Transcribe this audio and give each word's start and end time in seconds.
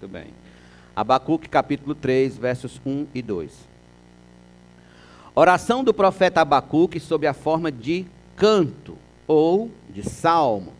Muito 0.00 0.12
bem. 0.12 0.26
Abacuque 0.94 1.48
capítulo 1.48 1.94
3, 1.94 2.36
versos 2.36 2.80
1 2.84 3.06
e 3.14 3.22
2. 3.22 3.52
Oração 5.34 5.84
do 5.84 5.94
profeta 5.94 6.40
Abacuque 6.40 6.98
sob 6.98 7.26
a 7.26 7.32
forma 7.32 7.70
de 7.70 8.04
canto 8.36 8.98
ou 9.26 9.70
de 9.88 10.02
salmo. 10.02 10.72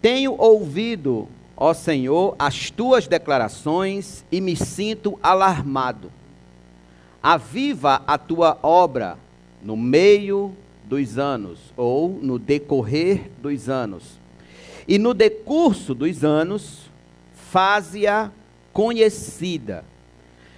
Tenho 0.00 0.34
ouvido, 0.40 1.28
ó 1.56 1.74
Senhor, 1.74 2.36
as 2.38 2.70
tuas 2.70 3.08
declarações 3.08 4.24
e 4.30 4.40
me 4.40 4.54
sinto 4.54 5.18
alarmado. 5.22 6.10
Aviva 7.22 8.02
a 8.06 8.16
tua 8.16 8.58
obra 8.62 9.18
no 9.60 9.76
meio 9.76 10.56
dos 10.84 11.18
anos, 11.18 11.58
ou 11.76 12.18
no 12.20 12.38
decorrer 12.38 13.30
dos 13.40 13.68
anos. 13.68 14.20
E 14.86 14.98
no 14.98 15.14
decurso 15.14 15.94
dos 15.94 16.24
anos, 16.24 16.91
faze-a 17.52 18.32
conhecida. 18.72 19.84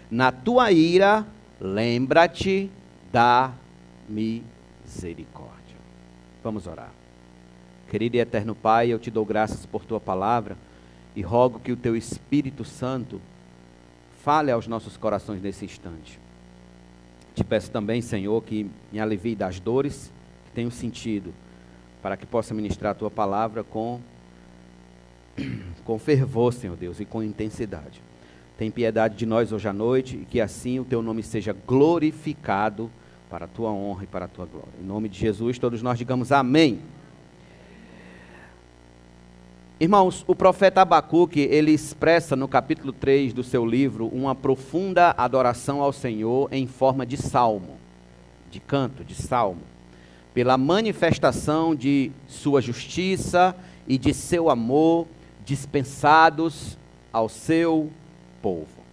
Na 0.09 0.31
tua 0.31 0.71
ira, 0.71 1.27
lembra-te 1.61 2.71
da 3.13 3.53
misericórdia. 4.09 5.77
Vamos 6.45 6.69
orar. 6.69 6.93
Querido 7.91 8.17
e 8.17 8.21
eterno 8.21 8.55
Pai, 8.55 8.93
eu 8.93 9.01
te 9.01 9.11
dou 9.11 9.25
graças 9.25 9.67
por 9.67 9.85
tua 9.85 9.99
palavra 9.99 10.57
e 11.17 11.23
rogo 11.23 11.59
que 11.59 11.73
o 11.73 11.77
teu 11.77 11.97
Espírito 11.97 12.65
Santo 12.65 13.21
fale 14.23 14.53
aos 14.53 14.69
nossos 14.69 14.97
corações 14.97 15.43
nesse 15.43 15.65
instante. 15.65 16.21
Te 17.35 17.43
peço 17.43 17.73
também, 17.73 18.01
Senhor, 18.01 18.41
que 18.45 18.71
me 18.93 19.01
alivie 19.01 19.35
das 19.35 19.59
dores 19.59 20.13
que 20.45 20.53
tenho 20.53 20.71
sentido, 20.71 21.35
para 22.01 22.17
que 22.17 22.25
possa 22.25 22.55
ministrar 22.55 22.93
a 22.93 22.95
tua 22.95 23.11
palavra 23.11 23.65
com, 23.65 24.01
com 25.85 25.99
fervor, 25.99 26.53
Senhor 26.53 26.77
Deus, 26.77 27.01
e 27.01 27.05
com 27.05 27.23
intensidade. 27.23 28.03
Tem 28.57 28.71
piedade 28.71 29.17
de 29.17 29.27
nós 29.27 29.53
hoje 29.53 29.69
à 29.69 29.73
noite 29.73 30.17
e 30.17 30.25
que 30.25 30.41
assim 30.41 30.79
o 30.79 30.85
teu 30.85 31.03
nome 31.03 31.23
seja 31.23 31.55
glorificado 31.67 32.91
para 33.29 33.47
a 33.47 33.49
tua 33.49 33.71
honra 33.71 34.05
e 34.05 34.07
para 34.07 34.27
a 34.27 34.29
tua 34.29 34.47
glória. 34.47 34.71
Em 34.81 34.85
nome 34.85 35.09
de 35.09 35.19
Jesus, 35.19 35.59
todos 35.59 35.83
nós 35.83 35.99
digamos 35.99 36.31
amém. 36.31 36.81
Irmãos, 39.81 40.25
o 40.29 40.37
profeta 40.37 40.83
Abacuque, 40.83 41.41
ele 41.41 41.73
expressa 41.73 42.37
no 42.37 42.47
capítulo 42.47 42.93
3 42.93 43.33
do 43.33 43.43
seu 43.43 43.67
livro 43.67 44.07
uma 44.07 44.33
profunda 44.33 45.13
adoração 45.19 45.83
ao 45.83 45.93
Senhor 45.93 46.49
em 46.53 46.65
forma 46.69 47.05
de 47.05 47.17
salmo, 47.17 47.77
de 48.53 48.61
canto, 48.61 49.05
de 49.05 49.17
salmo, 49.17 49.63
pela 50.33 50.57
manifestação 50.57 51.75
de 51.75 52.13
sua 52.29 52.61
justiça 52.63 53.55
e 53.89 53.99
de 53.99 54.15
seu 54.15 54.49
amor 54.49 55.09
dispensados 55.45 56.79
ao 57.13 57.29
seu 57.29 57.91
povo. 58.43 58.85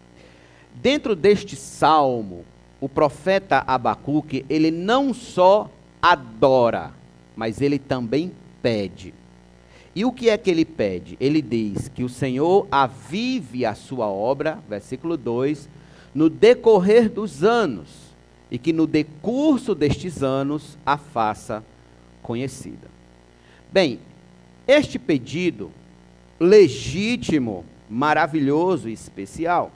Dentro 0.75 1.15
deste 1.15 1.55
salmo, 1.55 2.45
o 2.79 2.89
profeta 2.89 3.63
Abacuque, 3.67 4.45
ele 4.49 4.71
não 4.71 5.13
só 5.13 5.69
adora, 6.01 6.91
mas 7.35 7.61
ele 7.61 7.77
também 7.77 8.31
pede. 8.61 9.13
E 9.93 10.05
o 10.05 10.11
que 10.11 10.29
é 10.29 10.37
que 10.37 10.49
ele 10.49 10.63
pede? 10.63 11.17
Ele 11.19 11.41
diz 11.41 11.89
que 11.89 12.03
o 12.03 12.09
Senhor 12.09 12.65
avive 12.71 13.65
a 13.65 13.75
sua 13.75 14.07
obra, 14.07 14.59
versículo 14.67 15.17
2, 15.17 15.69
no 16.15 16.29
decorrer 16.29 17.09
dos 17.09 17.43
anos, 17.43 17.89
e 18.49 18.57
que 18.57 18.73
no 18.73 18.87
decurso 18.87 19.75
destes 19.75 20.23
anos 20.23 20.77
a 20.85 20.97
faça 20.97 21.63
conhecida. 22.21 22.89
Bem, 23.71 23.99
este 24.67 24.97
pedido 24.97 25.71
legítimo, 26.41 27.63
maravilhoso 27.87 28.89
e 28.89 28.93
especial, 28.93 29.71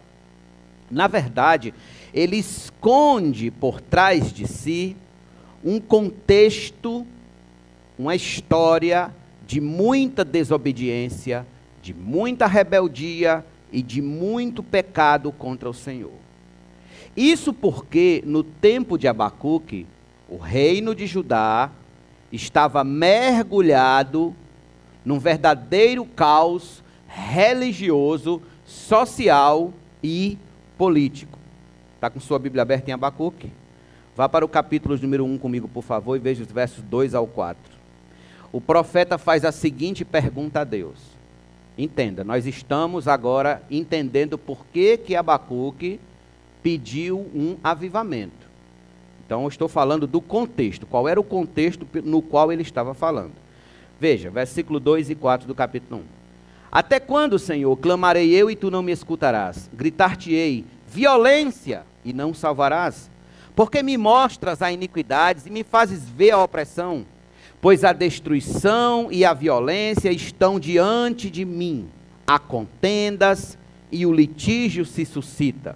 na 0.89 1.07
verdade, 1.07 1.73
ele 2.11 2.37
esconde 2.37 3.51
por 3.51 3.79
trás 3.79 4.33
de 4.33 4.47
si 4.47 4.97
um 5.63 5.79
contexto, 5.79 7.05
uma 7.97 8.15
história 8.15 9.13
de 9.45 9.61
muita 9.61 10.25
desobediência, 10.25 11.45
de 11.83 11.93
muita 11.93 12.47
rebeldia 12.47 13.45
e 13.71 13.83
de 13.83 14.01
muito 14.01 14.63
pecado 14.63 15.31
contra 15.31 15.69
o 15.69 15.73
Senhor. 15.73 16.13
Isso 17.15 17.53
porque 17.53 18.23
no 18.25 18.43
tempo 18.43 18.97
de 18.97 19.07
Abacuque, 19.07 19.85
o 20.27 20.37
reino 20.37 20.95
de 20.95 21.05
Judá 21.05 21.69
estava 22.31 22.83
mergulhado 22.83 24.35
num 25.05 25.19
verdadeiro 25.19 26.05
caos 26.05 26.83
religioso, 27.07 28.41
social 28.65 29.71
e 30.03 30.37
político. 30.77 31.39
Está 31.95 32.09
com 32.09 32.19
sua 32.19 32.39
Bíblia 32.39 32.63
aberta 32.63 32.89
em 32.89 32.93
Abacuque? 32.93 33.51
Vá 34.15 34.27
para 34.27 34.43
o 34.43 34.49
capítulo 34.49 34.97
número 34.97 35.23
1 35.23 35.37
comigo, 35.37 35.67
por 35.67 35.83
favor, 35.83 36.15
e 36.15 36.19
veja 36.19 36.43
os 36.43 36.51
versos 36.51 36.83
2 36.83 37.13
ao 37.13 37.27
4 37.27 37.75
o 38.55 38.61
profeta 38.61 39.17
faz 39.17 39.43
a 39.43 39.51
seguinte 39.51 40.05
pergunta 40.05 40.61
a 40.61 40.63
Deus. 40.63 40.97
Entenda, 41.77 42.23
nós 42.23 42.47
estamos 42.47 43.05
agora 43.05 43.61
entendendo 43.69 44.37
por 44.37 44.65
que, 44.67 44.97
que 44.97 45.13
Abacuque 45.13 45.99
pediu 46.63 47.19
um 47.35 47.57
avivamento. 47.61 48.47
Então, 49.25 49.41
eu 49.41 49.49
estou 49.49 49.67
falando 49.67 50.07
do 50.07 50.21
contexto. 50.21 50.85
Qual 50.85 51.05
era 51.05 51.19
o 51.19 51.23
contexto 51.23 51.85
no 52.05 52.21
qual 52.21 52.49
ele 52.49 52.61
estava 52.61 52.93
falando? 52.93 53.33
Veja, 53.99 54.29
versículo 54.29 54.79
2 54.79 55.09
e 55.09 55.15
4 55.15 55.47
do 55.47 55.55
capítulo 55.55 56.01
1. 56.01 56.03
Até 56.71 56.99
quando, 56.99 57.39
Senhor, 57.39 57.75
clamarei 57.77 58.31
eu 58.31 58.49
e 58.49 58.55
tu 58.55 58.69
não 58.69 58.83
me 58.83 58.91
escutarás? 58.91 59.69
Gritar-te-ei, 59.73 60.65
violência, 60.87 61.83
e 62.03 62.11
não 62.11 62.33
salvarás? 62.33 63.09
Porque 63.55 63.81
me 63.81 63.97
mostras 63.97 64.61
a 64.61 64.71
iniquidade 64.71 65.43
e 65.45 65.49
me 65.49 65.63
fazes 65.63 66.07
ver 66.09 66.31
a 66.31 66.43
opressão? 66.43 67.05
pois 67.65 67.83
a 67.83 67.93
destruição 67.93 69.07
e 69.11 69.25
a 69.25 69.33
violência 69.33 70.11
estão 70.11 70.59
diante 70.59 71.31
de 71.31 71.43
mim, 71.43 71.89
há 72.27 72.37
contendas 72.37 73.57
e 73.91 74.05
o 74.05 74.13
litígio 74.13 74.85
se 74.85 75.03
suscita. 75.03 75.75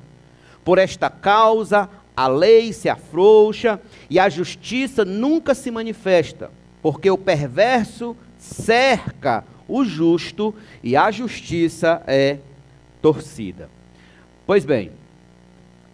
Por 0.63 0.77
esta 0.77 1.09
causa, 1.09 1.89
a 2.15 2.27
lei 2.27 2.73
se 2.73 2.89
afrouxa 2.89 3.81
e 4.07 4.19
a 4.19 4.29
justiça 4.29 5.03
nunca 5.03 5.55
se 5.55 5.71
manifesta, 5.71 6.51
porque 6.81 7.09
o 7.09 7.17
perverso 7.17 8.15
cerca 8.37 9.43
o 9.67 9.83
justo 9.83 10.53
e 10.83 10.95
a 10.95 11.11
justiça 11.11 12.01
é 12.07 12.37
torcida. 13.01 13.69
Pois 14.45 14.65
bem, 14.65 14.91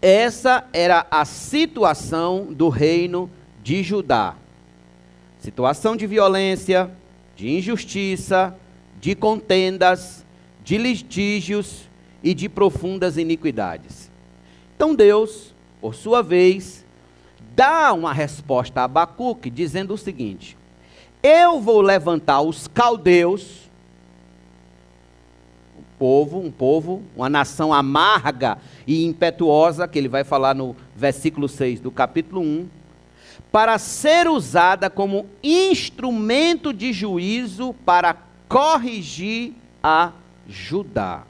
essa 0.02 0.66
era 0.72 1.06
a 1.10 1.26
situação 1.26 2.54
do 2.54 2.70
reino 2.70 3.30
de 3.64 3.84
Judá 3.84 4.36
situação 5.46 5.96
de 5.96 6.08
violência, 6.08 6.90
de 7.36 7.50
injustiça, 7.50 8.58
de 9.00 9.14
contendas, 9.14 10.26
de 10.64 10.76
litígios 10.76 11.88
e 12.24 12.34
de 12.34 12.50
profundas 12.50 13.16
iniquidades. 13.16 14.10
Então 14.76 14.96
Deus, 14.96 15.54
por 15.80 15.94
sua 15.94 16.24
vez, 16.24 16.84
dá 17.56 17.94
uma 17.94 18.12
resposta 18.12 18.82
a 18.82 18.86
Abacuque 18.86 19.52
dizendo 19.52 19.94
o 19.94 19.98
seguinte: 19.98 20.58
Eu 21.28 21.60
vou 21.60 21.82
levantar 21.82 22.42
os 22.42 22.68
caldeus, 22.68 23.68
um 25.76 25.82
povo, 25.98 26.38
um 26.38 26.52
povo, 26.52 27.02
uma 27.16 27.28
nação 27.28 27.74
amarga 27.74 28.60
e 28.86 29.04
impetuosa, 29.08 29.88
que 29.88 29.98
ele 29.98 30.08
vai 30.08 30.24
falar 30.24 30.54
no 30.54 30.76
versículo 30.96 31.50
6 31.50 31.80
do 31.80 31.90
capítulo 31.90 32.42
1 32.42 32.70
para 33.52 33.80
ser 33.80 34.28
usada 34.28 34.88
como 34.88 35.26
instrumento 35.42 36.72
de 36.72 36.94
juízo 36.94 37.74
para 37.84 38.16
corrigir 38.48 39.54
a 39.82 40.12
Judá. 40.48 41.24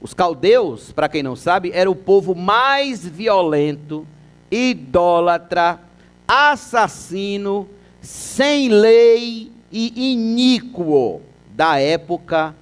Os 0.00 0.14
caldeus, 0.14 0.92
para 0.92 1.08
quem 1.08 1.24
não 1.24 1.34
sabe, 1.34 1.72
era 1.74 1.90
o 1.90 1.96
povo 1.96 2.36
mais 2.36 3.04
violento, 3.04 4.06
idólatra, 4.52 5.80
assassino, 6.28 7.68
sem 8.00 8.68
lei 8.68 9.50
e 9.70 10.12
iníquo 10.12 11.20
da 11.54 11.78
época 11.78 12.54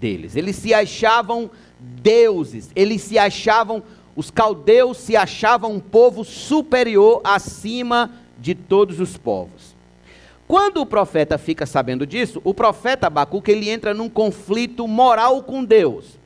deles. 0.00 0.36
Eles 0.36 0.56
se 0.56 0.74
achavam 0.74 1.50
deuses, 1.78 2.70
eles 2.74 3.02
se 3.02 3.18
achavam 3.18 3.82
os 4.16 4.30
caldeus 4.30 4.96
se 4.96 5.14
achavam 5.14 5.72
um 5.72 5.80
povo 5.80 6.24
superior 6.24 7.20
acima 7.22 8.10
de 8.38 8.54
todos 8.54 8.98
os 8.98 9.18
povos. 9.18 9.76
Quando 10.48 10.80
o 10.80 10.86
profeta 10.86 11.36
fica 11.36 11.66
sabendo 11.66 12.06
disso, 12.06 12.40
o 12.42 12.54
profeta 12.54 13.08
Abacuque 13.08 13.50
ele 13.50 13.68
entra 13.68 13.92
num 13.92 14.08
conflito 14.08 14.88
moral 14.88 15.42
com 15.42 15.62
Deus. 15.62 16.18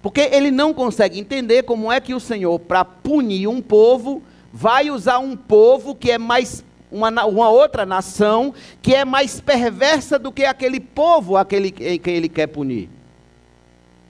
Porque 0.00 0.20
ele 0.20 0.50
não 0.50 0.72
consegue 0.72 1.18
entender 1.18 1.64
como 1.64 1.92
é 1.92 2.00
que 2.00 2.14
o 2.14 2.20
Senhor, 2.20 2.58
para 2.58 2.84
punir 2.84 3.46
um 3.48 3.60
povo, 3.60 4.22
vai 4.52 4.90
usar 4.90 5.18
um 5.18 5.36
povo 5.36 5.94
que 5.94 6.10
é 6.10 6.18
mais 6.18 6.64
uma, 6.90 7.24
uma, 7.24 7.48
outra 7.48 7.84
nação 7.84 8.54
que 8.80 8.94
é 8.94 9.04
mais 9.04 9.40
perversa 9.40 10.18
do 10.18 10.30
que 10.30 10.44
aquele 10.44 10.78
povo 10.78 11.36
aquele 11.36 11.70
que 11.70 12.10
ele 12.10 12.28
quer 12.28 12.46
punir. 12.46 12.88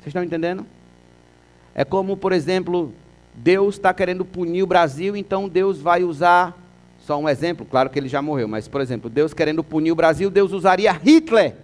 Vocês 0.00 0.08
estão 0.08 0.22
entendendo? 0.22 0.66
É 1.74 1.84
como, 1.84 2.16
por 2.16 2.32
exemplo, 2.32 2.92
Deus 3.34 3.74
está 3.74 3.92
querendo 3.92 4.24
punir 4.24 4.62
o 4.62 4.66
Brasil, 4.66 5.16
então 5.16 5.48
Deus 5.48 5.80
vai 5.80 6.04
usar, 6.04 6.56
só 7.00 7.18
um 7.18 7.28
exemplo, 7.28 7.66
claro 7.68 7.90
que 7.90 7.98
ele 7.98 8.08
já 8.08 8.22
morreu, 8.22 8.46
mas, 8.46 8.68
por 8.68 8.80
exemplo, 8.80 9.10
Deus 9.10 9.34
querendo 9.34 9.64
punir 9.64 9.90
o 9.90 9.96
Brasil, 9.96 10.30
Deus 10.30 10.52
usaria 10.52 10.92
Hitler. 10.92 11.56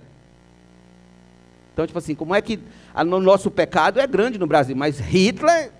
Então, 1.73 1.87
tipo 1.87 1.99
assim, 1.99 2.15
como 2.15 2.35
é 2.35 2.43
que 2.43 2.59
o 2.95 3.05
nosso 3.05 3.51
pecado 3.51 4.01
é 4.01 4.07
grande 4.07 4.39
no 4.39 4.47
Brasil, 4.47 4.75
mas 4.75 4.99
Hitler, 4.99 5.71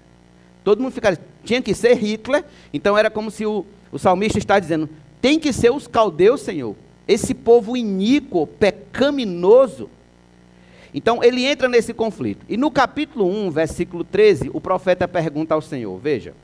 todo 0.63 0.81
mundo 0.81 0.93
ficaria, 0.93 1.19
tinha 1.43 1.61
que 1.61 1.75
ser 1.75 1.95
Hitler, 1.95 2.45
então 2.73 2.97
era 2.97 3.11
como 3.11 3.31
se 3.31 3.45
o, 3.45 3.67
o 3.91 3.99
salmista 3.99 4.39
está 4.39 4.59
dizendo, 4.59 4.89
tem 5.21 5.39
que 5.39 5.53
ser 5.53 5.71
os 5.71 5.87
caldeus, 5.87 6.41
Senhor, 6.41 6.75
esse 7.07 7.35
povo 7.35 7.77
iníquo, 7.77 8.47
pecaminoso, 8.47 9.91
então 10.93 11.23
ele 11.23 11.45
entra 11.45 11.69
nesse 11.69 11.95
conflito. 11.95 12.45
E 12.49 12.57
no 12.57 12.71
capítulo 12.71 13.27
1, 13.27 13.51
versículo 13.51 14.05
13, 14.05 14.51
o 14.53 14.61
profeta 14.61 15.07
pergunta 15.07 15.55
ao 15.55 15.63
Senhor: 15.63 15.97
Veja, 15.99 16.35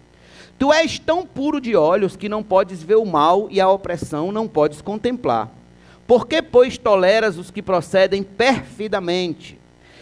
tu 0.59 0.73
és 0.73 0.99
tão 0.99 1.27
puro 1.27 1.61
de 1.61 1.75
olhos 1.75 2.17
que 2.17 2.29
não 2.29 2.43
podes 2.43 2.83
ver 2.83 2.97
o 2.97 3.05
mal 3.05 3.49
e 3.51 3.61
a 3.61 3.69
opressão 3.69 4.31
não 4.31 4.47
podes 4.47 4.81
contemplar. 4.81 5.51
Por 6.07 6.27
que, 6.27 6.41
pois, 6.41 6.79
toleras 6.79 7.37
os 7.37 7.51
que 7.51 7.61
procedem 7.61 8.23
perfidamente? 8.23 9.59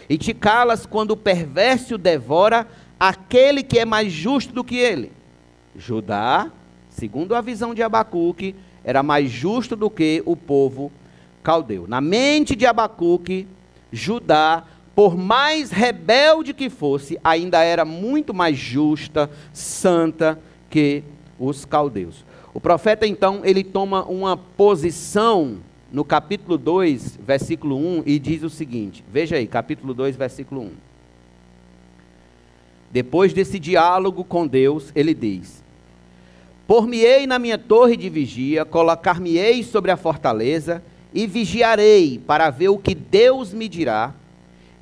E 0.07 0.19
te 0.19 0.35
calas 0.35 0.85
quando 0.85 1.11
o 1.11 1.17
perverso 1.17 1.97
devora 1.97 2.67
aquele 2.99 3.63
que 3.63 3.79
é 3.79 3.85
mais 3.85 4.13
justo 4.13 4.53
do 4.53 4.63
que 4.63 4.77
ele? 4.77 5.11
Judá, 5.75 6.51
segundo 6.89 7.33
a 7.33 7.41
visão 7.41 7.73
de 7.73 7.81
Abacuque, 7.81 8.55
era 8.85 9.01
mais 9.01 9.29
justo 9.31 9.75
do 9.75 9.89
que 9.89 10.21
o 10.25 10.35
povo 10.35 10.91
caldeu. 11.43 11.85
Na 11.87 11.99
mente 11.99 12.55
de 12.55 12.65
Abacuque, 12.65 13.47
Judá, 13.91 14.63
por 14.95 15.17
mais 15.17 15.71
rebelde 15.71 16.53
que 16.53 16.69
fosse, 16.69 17.19
ainda 17.23 17.63
era 17.63 17.83
muito 17.83 18.33
mais 18.33 18.57
justa, 18.57 19.29
santa 19.51 20.39
que 20.69 21.03
os 21.39 21.65
caldeus. 21.65 22.23
O 22.53 22.61
profeta 22.61 23.05
então, 23.05 23.41
ele 23.43 23.63
toma 23.63 24.05
uma 24.05 24.37
posição 24.37 25.57
no 25.91 26.05
capítulo 26.05 26.57
2, 26.57 27.19
versículo 27.25 27.75
1 27.77 28.03
e 28.05 28.19
diz 28.19 28.43
o 28.43 28.49
seguinte: 28.49 29.03
Veja 29.11 29.35
aí, 29.35 29.47
capítulo 29.47 29.93
2, 29.93 30.15
versículo 30.15 30.61
1. 30.61 30.71
Depois 32.91 33.33
desse 33.33 33.59
diálogo 33.59 34.23
com 34.23 34.47
Deus, 34.47 34.91
ele 34.95 35.13
diz: 35.13 35.64
Por-me-ei 36.67 37.27
na 37.27 37.37
minha 37.37 37.57
torre 37.57 37.95
de 37.95 38.09
vigia, 38.09 38.65
colocar-me-ei 38.65 39.63
sobre 39.63 39.91
a 39.91 39.97
fortaleza, 39.97 40.81
e 41.15 41.25
vigiarei 41.25 42.19
para 42.19 42.49
ver 42.49 42.67
o 42.67 42.77
que 42.77 42.93
Deus 42.93 43.53
me 43.53 43.69
dirá 43.69 44.13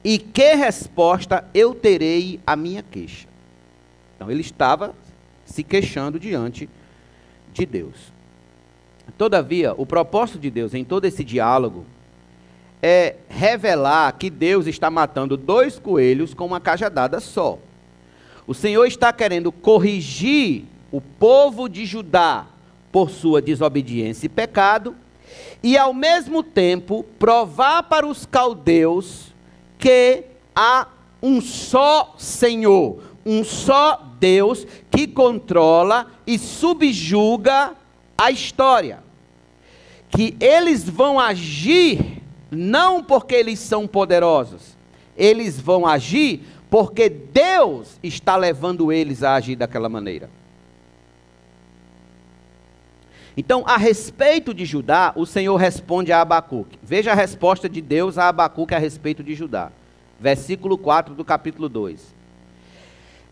e 0.04 0.18
que 0.18 0.56
resposta 0.56 1.46
eu 1.54 1.76
terei 1.76 2.40
à 2.46 2.56
minha 2.56 2.82
queixa. 2.82 3.28
Então 4.16 4.32
ele 4.32 4.42
estava 4.42 4.96
se 5.46 5.64
queixando 5.64 6.20
diante 6.20 6.68
de 7.54 7.68
Deus. 7.68 8.12
Todavia, 9.16 9.76
o 9.78 9.86
propósito 9.86 10.40
de 10.40 10.50
Deus 10.50 10.74
em 10.74 10.84
todo 10.84 11.06
esse 11.06 11.24
diálogo 11.24 11.86
é 12.82 13.16
revelar 13.30 14.12
que 14.14 14.30
Deus 14.32 14.66
está 14.66 14.90
matando 14.90 15.38
dois 15.38 15.78
coelhos 15.78 16.34
com 16.34 16.48
uma 16.48 16.60
cajadada 16.60 17.20
só. 17.20 17.60
O 18.48 18.56
Senhor 18.56 18.86
está 18.86 19.14
querendo 19.14 19.52
corrigir 19.52 20.66
o 20.94 21.02
povo 21.02 21.68
de 21.68 21.88
Judá 21.88 22.46
por 22.92 23.10
sua 23.10 23.42
desobediência 23.42 24.28
e 24.28 24.30
pecado 24.30 24.96
e 25.64 25.76
ao 25.76 25.92
mesmo 25.92 26.44
tempo 26.44 27.04
provar 27.18 27.82
para 27.82 28.06
os 28.06 28.28
caldeus 28.28 29.34
que 29.80 30.24
há 30.56 30.88
um 31.20 31.42
só 31.42 32.14
Senhor, 32.16 33.02
um 33.26 33.44
só 33.44 34.08
Deus 34.20 34.68
que 34.92 35.08
controla 35.08 36.12
e 36.28 36.38
subjuga 36.38 37.74
a 38.16 38.30
história. 38.30 39.04
Que 40.12 40.38
eles 40.40 40.88
vão 40.88 41.20
agir 41.20 42.22
não 42.52 43.04
porque 43.04 43.34
eles 43.34 43.58
são 43.58 43.88
poderosos, 43.88 44.78
eles 45.18 45.60
vão 45.60 45.88
agir 45.88 46.44
porque 46.70 47.10
Deus 47.10 47.98
está 48.04 48.36
levando 48.36 48.92
eles 48.92 49.24
a 49.24 49.34
agir 49.34 49.56
daquela 49.56 49.90
maneira. 49.90 50.30
Então, 53.36 53.64
a 53.66 53.78
respeito 53.78 54.54
de 54.54 54.64
Judá, 54.64 55.12
o 55.16 55.26
Senhor 55.26 55.56
responde 55.56 56.12
a 56.12 56.22
Abacuque. 56.22 56.78
Veja 56.84 57.12
a 57.12 57.16
resposta 57.16 57.68
de 57.68 57.82
Deus 57.82 58.18
a 58.18 58.30
Abacuque 58.30 58.76
a 58.76 58.80
respeito 58.80 59.24
de 59.24 59.34
Judá. 59.34 59.72
Versículo 60.20 60.78
4 60.78 61.16
do 61.16 61.26
capítulo 61.26 61.68
2. 61.68 62.14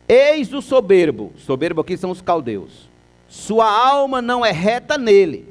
Eis 0.08 0.52
o 0.54 0.62
soberbo, 0.62 1.32
soberbo 1.38 1.82
aqui 1.82 1.96
são 1.96 2.10
os 2.10 2.22
caldeus. 2.22 2.90
Sua 3.30 3.70
alma 3.70 4.22
não 4.22 4.46
é 4.46 4.52
reta 4.52 4.98
nele. 4.98 5.48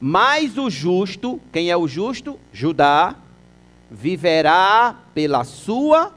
Mas 0.00 0.56
o 0.56 0.70
justo, 0.70 1.40
quem 1.52 1.70
é 1.70 1.76
o 1.76 1.86
justo? 1.86 2.38
Judá, 2.52 3.16
viverá 3.90 4.96
pela 5.12 5.44
sua 5.44 6.12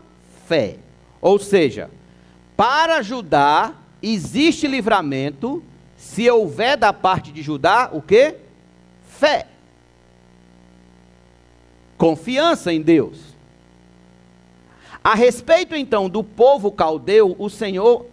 fé. 0.47 0.77
Ou 1.19 1.37
seja, 1.37 1.89
para 2.55 3.01
Judá 3.01 3.73
existe 4.01 4.67
livramento 4.67 5.61
se 6.05 6.29
houver 6.29 6.77
da 6.77 6.93
parte 6.93 7.31
de 7.31 7.41
Judá 7.41 7.89
o 7.91 7.99
que? 7.99 8.35
Fé. 9.09 9.47
Confiança 11.97 12.71
em 12.71 12.79
Deus. 12.79 13.17
A 15.03 15.15
respeito 15.15 15.75
então 15.75 16.07
do 16.07 16.23
povo 16.23 16.71
caldeu, 16.71 17.35
o 17.39 17.49
Senhor, 17.49 18.05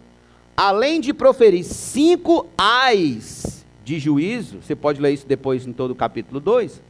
além 0.57 0.99
de 0.99 1.13
proferir 1.13 1.63
cinco 1.63 2.47
ais 2.57 3.63
de 3.85 3.99
juízo, 3.99 4.61
você 4.63 4.75
pode 4.75 4.99
ler 4.99 5.13
isso 5.13 5.27
depois 5.27 5.67
em 5.67 5.71
todo 5.71 5.91
o 5.91 5.95
capítulo 5.95 6.39
2, 6.39 6.81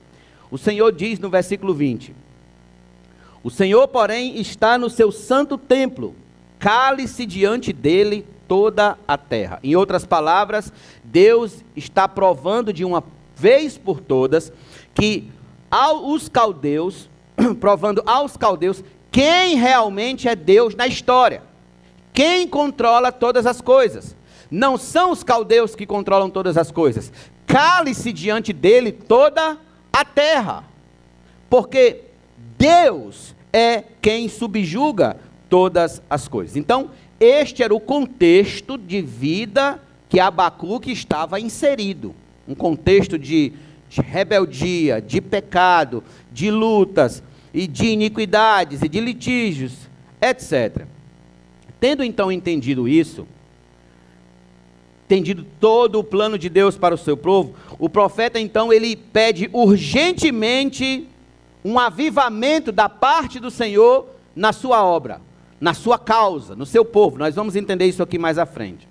o 0.49 0.57
Senhor 0.57 0.89
diz 0.93 1.19
no 1.19 1.29
versículo 1.29 1.73
20: 1.73 2.15
O 3.43 3.51
Senhor, 3.51 3.89
porém, 3.89 4.39
está 4.39 4.77
no 4.77 4.89
seu 4.89 5.11
santo 5.11 5.57
templo, 5.57 6.15
cale-se 6.57 7.25
diante 7.25 7.73
dele 7.73 8.25
toda 8.47 8.97
a 9.07 9.17
terra. 9.17 9.59
Em 9.63 9.75
outras 9.75 10.05
palavras, 10.05 10.71
Deus 11.03 11.63
está 11.75 12.07
provando 12.07 12.71
de 12.71 12.85
uma 12.85 13.03
vez 13.35 13.77
por 13.77 13.99
todas 13.99 14.51
que 14.93 15.29
aos 15.69 16.29
caldeus, 16.29 17.09
provando 17.59 18.03
aos 18.05 18.37
caldeus 18.37 18.83
quem 19.11 19.55
realmente 19.55 20.27
é 20.27 20.35
Deus 20.35 20.75
na 20.75 20.87
história. 20.87 21.43
Quem 22.13 22.47
controla 22.47 23.11
todas 23.11 23.45
as 23.45 23.61
coisas. 23.61 24.15
Não 24.49 24.77
são 24.77 25.11
os 25.11 25.23
caldeus 25.23 25.75
que 25.75 25.85
controlam 25.85 26.29
todas 26.29 26.57
as 26.57 26.71
coisas. 26.71 27.11
Cale-se 27.45 28.13
diante 28.13 28.53
dele 28.53 28.91
toda 28.91 29.57
a 29.91 30.05
terra. 30.05 30.63
Porque 31.49 32.01
Deus 32.57 33.35
é 33.51 33.83
quem 34.01 34.27
subjuga 34.27 35.17
todas 35.49 36.01
as 36.09 36.27
coisas. 36.27 36.55
Então, 36.55 36.89
este 37.23 37.63
era 37.63 37.73
o 37.73 37.79
contexto 37.79 38.77
de 38.77 39.01
vida 39.01 39.81
que 40.09 40.19
Abacuque 40.19 40.91
estava 40.91 41.39
inserido. 41.39 42.13
Um 42.47 42.53
contexto 42.53 43.17
de, 43.17 43.53
de 43.89 44.01
rebeldia, 44.01 45.01
de 45.01 45.21
pecado, 45.21 46.03
de 46.31 46.51
lutas, 46.51 47.23
e 47.53 47.67
de 47.67 47.85
iniquidades, 47.85 48.81
e 48.81 48.89
de 48.89 48.99
litígios, 48.99 49.73
etc. 50.21 50.85
Tendo 51.79 52.03
então 52.03 52.31
entendido 52.31 52.87
isso, 52.87 53.27
entendido 55.05 55.45
todo 55.59 55.99
o 55.99 56.03
plano 56.03 56.37
de 56.37 56.49
Deus 56.49 56.77
para 56.77 56.95
o 56.95 56.97
seu 56.97 57.15
povo, 57.15 57.53
o 57.77 57.87
profeta 57.87 58.39
então 58.39 58.73
ele 58.73 58.95
pede 58.95 59.49
urgentemente 59.53 61.07
um 61.63 61.77
avivamento 61.77 62.71
da 62.71 62.89
parte 62.89 63.39
do 63.39 63.51
Senhor 63.51 64.07
na 64.35 64.51
sua 64.51 64.83
obra 64.83 65.21
na 65.63 65.73
sua 65.73 65.97
causa, 65.97 66.57
no 66.57 66.65
seu 66.65 66.83
povo. 66.83 67.17
Nós 67.17 67.35
vamos 67.35 67.55
entender 67.55 67.85
isso 67.85 68.03
aqui 68.03 68.19
mais 68.19 68.37
à 68.37 68.45
frente. 68.45 68.85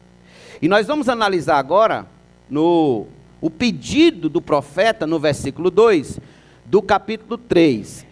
E 0.62 0.66
nós 0.66 0.86
vamos 0.86 1.06
analisar 1.06 1.58
agora 1.58 2.06
no 2.48 3.06
o 3.42 3.50
pedido 3.50 4.30
do 4.30 4.40
profeta 4.40 5.06
no 5.06 5.18
versículo 5.18 5.70
2 5.70 6.18
do 6.64 6.80
capítulo 6.80 7.36
3. 7.36 8.06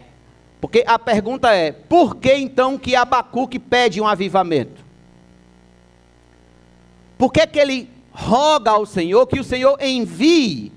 Porque 0.60 0.84
a 0.86 0.98
pergunta 0.98 1.54
é: 1.54 1.72
por 1.72 2.16
que 2.16 2.34
então 2.34 2.76
que 2.76 2.94
Abacuque 2.94 3.58
pede 3.58 3.98
um 3.98 4.06
avivamento? 4.06 4.84
Por 7.16 7.32
que, 7.32 7.46
que 7.46 7.58
ele 7.58 7.88
roga 8.12 8.72
ao 8.72 8.84
Senhor 8.84 9.26
que 9.26 9.40
o 9.40 9.44
Senhor 9.44 9.78
envie, 9.80 10.70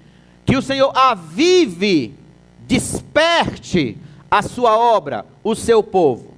que 0.45 0.55
o 0.55 0.61
Senhor 0.61 0.89
avive, 0.95 2.13
desperte 2.61 3.97
a 4.31 4.41
sua 4.41 4.77
obra, 4.77 5.25
o 5.43 5.53
seu 5.53 5.83
povo? 5.83 6.32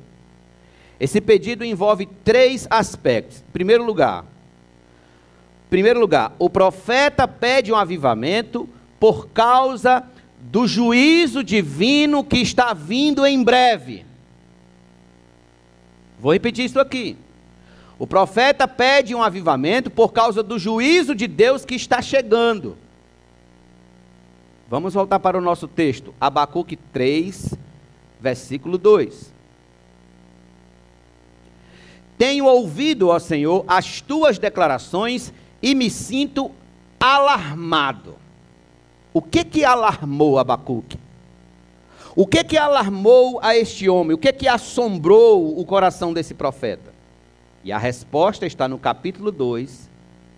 Esse 0.99 1.19
pedido 1.19 1.63
envolve 1.65 2.05
três 2.23 2.67
aspectos. 2.69 3.43
Em 3.47 3.51
primeiro 3.51 3.83
lugar, 3.83 4.25
primeiro 5.69 5.99
lugar, 5.99 6.33
o 6.39 6.49
profeta 6.49 7.27
pede 7.27 7.71
um 7.71 7.75
avivamento 7.75 8.69
por 8.99 9.27
causa 9.27 10.03
do 10.39 10.67
juízo 10.67 11.43
divino 11.43 12.23
que 12.23 12.37
está 12.37 12.73
vindo 12.73 13.25
em 13.25 13.43
breve. 13.43 14.05
Vou 16.19 16.31
repetir 16.31 16.65
isso 16.65 16.79
aqui. 16.79 17.17
O 17.99 18.07
profeta 18.07 18.67
pede 18.67 19.13
um 19.13 19.21
avivamento 19.21 19.89
por 19.89 20.13
causa 20.13 20.41
do 20.41 20.57
juízo 20.59 21.13
de 21.13 21.27
Deus 21.27 21.65
que 21.65 21.75
está 21.75 22.01
chegando. 22.01 22.77
Vamos 24.69 24.93
voltar 24.93 25.19
para 25.19 25.37
o 25.37 25.41
nosso 25.41 25.67
texto, 25.67 26.13
Abacuque 26.19 26.75
3, 26.75 27.53
versículo 28.19 28.77
2. 28.77 29.35
Tenho 32.17 32.45
ouvido, 32.45 33.10
ó 33.10 33.19
Senhor, 33.19 33.65
as 33.67 34.01
tuas 34.01 34.39
declarações 34.39 35.34
e 35.62 35.75
me 35.75 35.89
sinto 35.89 36.51
alarmado. 37.00 38.15
O 39.13 39.22
que 39.22 39.43
que 39.43 39.65
alarmou 39.65 40.39
Abacuque? 40.39 40.98
O 42.15 42.25
que 42.25 42.43
que 42.43 42.57
alarmou 42.57 43.39
a 43.41 43.57
este 43.57 43.89
homem? 43.89 44.13
O 44.13 44.17
que 44.17 44.31
que 44.31 44.48
assombrou 44.48 45.60
o 45.60 45.65
coração 45.65 46.13
desse 46.13 46.34
profeta? 46.34 46.93
E 47.63 47.72
a 47.72 47.77
resposta 47.77 48.45
está 48.45 48.67
no 48.67 48.77
capítulo 48.77 49.31
2, 49.31 49.89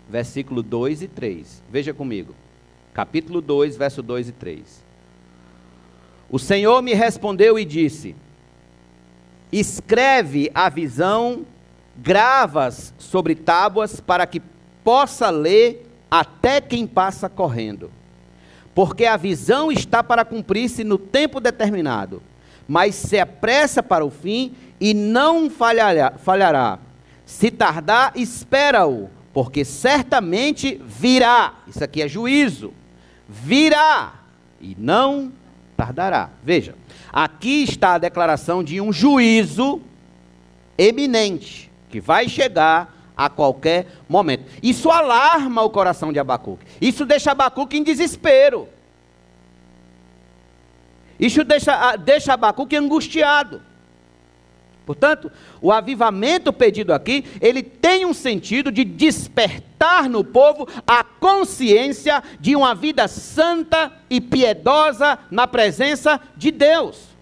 versículo 0.10 0.64
2 0.64 1.04
e 1.04 1.08
3. 1.08 1.64
Veja 1.70 1.94
comigo. 1.94 2.34
Capítulo 2.94 3.42
2, 3.42 3.78
verso 3.78 4.02
2 4.02 4.30
e 4.30 4.32
3. 4.32 4.84
O 6.30 6.40
Senhor 6.40 6.82
me 6.82 6.94
respondeu 6.96 7.60
e 7.60 7.66
disse: 7.66 8.16
Escreve 9.52 10.50
a 10.54 10.68
visão, 10.70 11.46
gravas 11.98 12.94
sobre 12.98 13.36
tábuas, 13.36 14.00
para 14.00 14.26
que 14.26 14.42
possa 14.84 15.30
ler 15.30 15.90
até 16.10 16.62
quem 16.62 16.88
passa 16.88 17.28
correndo 17.28 17.92
porque 18.78 19.06
a 19.06 19.18
visão 19.18 19.72
está 19.72 20.04
para 20.04 20.24
cumprir-se 20.24 20.84
no 20.84 21.00
tempo 21.00 21.42
determinado, 21.42 22.22
mas 22.68 22.94
se 22.94 23.20
apressa 23.20 23.82
para 23.82 24.06
o 24.06 24.12
fim 24.12 24.54
e 24.80 24.94
não 24.94 25.50
falhará. 25.50 26.14
falhará. 26.24 26.78
Se 27.26 27.50
tardar, 27.50 28.12
espera-o, 28.16 29.10
porque 29.34 29.66
certamente 29.66 30.80
virá. 30.86 31.56
Isso 31.68 31.84
aqui 31.84 32.04
é 32.04 32.08
juízo. 32.08 32.72
Virá 33.28 34.14
e 34.62 34.78
não 34.78 35.32
tardará. 35.76 36.30
Veja, 36.44 36.76
aqui 37.12 37.64
está 37.64 37.96
a 37.96 37.98
declaração 37.98 38.64
de 38.64 38.80
um 38.80 38.94
juízo 38.94 39.82
eminente 40.78 41.67
que 41.90 42.00
vai 42.00 42.28
chegar 42.28 42.96
a 43.16 43.30
qualquer 43.30 43.88
momento. 44.08 44.46
Isso 44.62 44.92
alarma 44.92 45.64
o 45.64 45.70
coração 45.70 46.14
de 46.14 46.20
Abacuque. 46.20 46.66
Isso 46.80 47.06
deixa 47.06 47.32
Abacuque 47.32 47.78
em 47.78 47.84
desespero. 47.84 48.70
Isso 51.20 51.44
deixa, 51.44 51.96
deixa 51.96 52.34
Abacuque 52.34 52.76
angustiado. 52.76 53.62
Portanto, 54.86 55.30
o 55.62 55.70
avivamento 55.70 56.54
pedido 56.54 56.94
aqui, 56.94 57.26
ele 57.42 57.62
tem 57.62 58.06
um 58.06 58.14
sentido 58.14 58.72
de 58.72 58.86
despertar 58.86 60.08
no 60.08 60.24
povo 60.24 60.66
a 60.88 61.04
consciência 61.04 62.24
de 62.40 62.56
uma 62.56 62.74
vida 62.74 63.06
santa 63.08 63.92
e 64.10 64.22
piedosa 64.22 65.20
na 65.30 65.46
presença 65.46 66.22
de 66.38 66.52
Deus. 66.52 67.17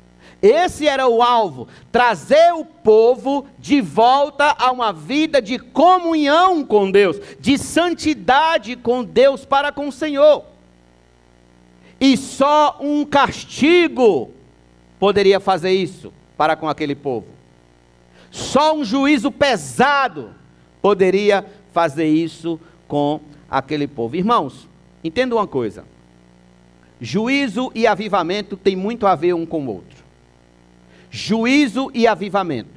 Esse 0.45 0.87
era 0.87 1.07
o 1.07 1.23
alvo: 1.23 1.67
trazer 1.91 2.53
o 2.53 2.63
povo 2.63 3.47
de 3.57 3.81
volta 3.81 4.55
a 4.59 4.71
uma 4.71 4.93
vida 4.93 5.41
de 5.41 5.57
comunhão 5.57 6.63
com 6.63 6.91
Deus, 6.91 7.19
de 7.39 7.57
santidade 7.57 8.75
com 8.75 9.03
Deus 9.03 9.43
para 9.43 9.71
com 9.71 9.87
o 9.87 9.91
Senhor. 9.91 10.45
E 11.99 12.15
só 12.15 12.77
um 12.79 13.03
castigo 13.05 14.29
poderia 14.99 15.39
fazer 15.39 15.71
isso 15.71 16.13
para 16.37 16.55
com 16.55 16.69
aquele 16.69 16.93
povo. 16.93 17.27
Só 18.29 18.75
um 18.75 18.83
juízo 18.85 19.31
pesado 19.31 20.29
poderia 20.79 21.43
fazer 21.73 22.07
isso 22.07 22.59
com 22.87 23.19
aquele 23.49 23.87
povo. 23.87 24.15
Irmãos, 24.15 24.67
entenda 25.03 25.33
uma 25.33 25.47
coisa: 25.47 25.85
juízo 27.01 27.71
e 27.73 27.87
avivamento 27.87 28.55
têm 28.55 28.75
muito 28.75 29.07
a 29.07 29.15
ver 29.15 29.33
um 29.33 29.43
com 29.43 29.65
o 29.65 29.69
outro 29.69 29.94
juízo 31.15 31.89
e 31.93 32.05
avivamento. 32.05 32.69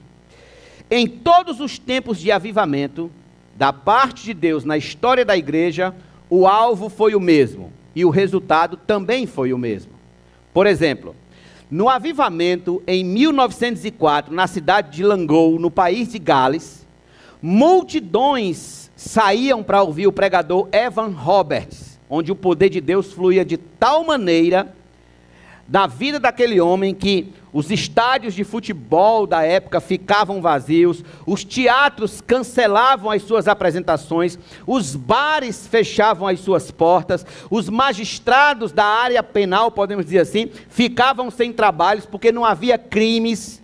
Em 0.88 1.06
todos 1.06 1.60
os 1.60 1.78
tempos 1.78 2.18
de 2.18 2.30
avivamento, 2.30 3.10
da 3.56 3.72
parte 3.72 4.24
de 4.24 4.32
Deus 4.32 4.64
na 4.64 4.76
história 4.76 5.24
da 5.24 5.36
igreja, 5.36 5.92
o 6.30 6.46
alvo 6.46 6.88
foi 6.88 7.14
o 7.16 7.20
mesmo 7.20 7.72
e 7.94 8.04
o 8.04 8.10
resultado 8.10 8.76
também 8.76 9.26
foi 9.26 9.52
o 9.52 9.58
mesmo. 9.58 9.92
Por 10.54 10.66
exemplo, 10.66 11.16
no 11.68 11.88
avivamento 11.88 12.80
em 12.86 13.04
1904, 13.04 14.32
na 14.32 14.46
cidade 14.46 14.96
de 14.96 15.02
Langou, 15.02 15.58
no 15.58 15.70
país 15.70 16.12
de 16.12 16.18
Gales, 16.20 16.86
multidões 17.42 18.90
saíam 18.94 19.62
para 19.62 19.82
ouvir 19.82 20.06
o 20.06 20.12
pregador 20.12 20.68
Evan 20.70 21.08
Roberts, 21.10 21.98
onde 22.08 22.30
o 22.30 22.36
poder 22.36 22.68
de 22.68 22.80
Deus 22.80 23.12
fluía 23.12 23.44
de 23.44 23.56
tal 23.56 24.04
maneira 24.04 24.74
na 25.68 25.86
vida 25.86 26.18
daquele 26.18 26.60
homem 26.60 26.94
que 26.94 27.32
os 27.52 27.70
estádios 27.70 28.34
de 28.34 28.42
futebol 28.42 29.26
da 29.26 29.42
época 29.42 29.80
ficavam 29.80 30.40
vazios, 30.40 31.04
os 31.26 31.44
teatros 31.44 32.22
cancelavam 32.22 33.10
as 33.10 33.22
suas 33.22 33.46
apresentações, 33.46 34.38
os 34.66 34.96
bares 34.96 35.66
fechavam 35.66 36.26
as 36.26 36.40
suas 36.40 36.70
portas, 36.70 37.26
os 37.50 37.68
magistrados 37.68 38.72
da 38.72 38.84
área 38.84 39.22
penal, 39.22 39.70
podemos 39.70 40.06
dizer 40.06 40.20
assim, 40.20 40.50
ficavam 40.70 41.30
sem 41.30 41.52
trabalhos 41.52 42.06
porque 42.06 42.32
não 42.32 42.44
havia 42.44 42.78
crimes. 42.78 43.62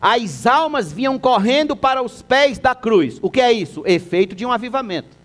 As 0.00 0.46
almas 0.46 0.92
vinham 0.92 1.18
correndo 1.18 1.76
para 1.76 2.02
os 2.02 2.22
pés 2.22 2.58
da 2.58 2.74
cruz. 2.74 3.18
O 3.20 3.30
que 3.30 3.40
é 3.40 3.52
isso? 3.52 3.82
Efeito 3.86 4.34
de 4.34 4.46
um 4.46 4.52
avivamento. 4.52 5.17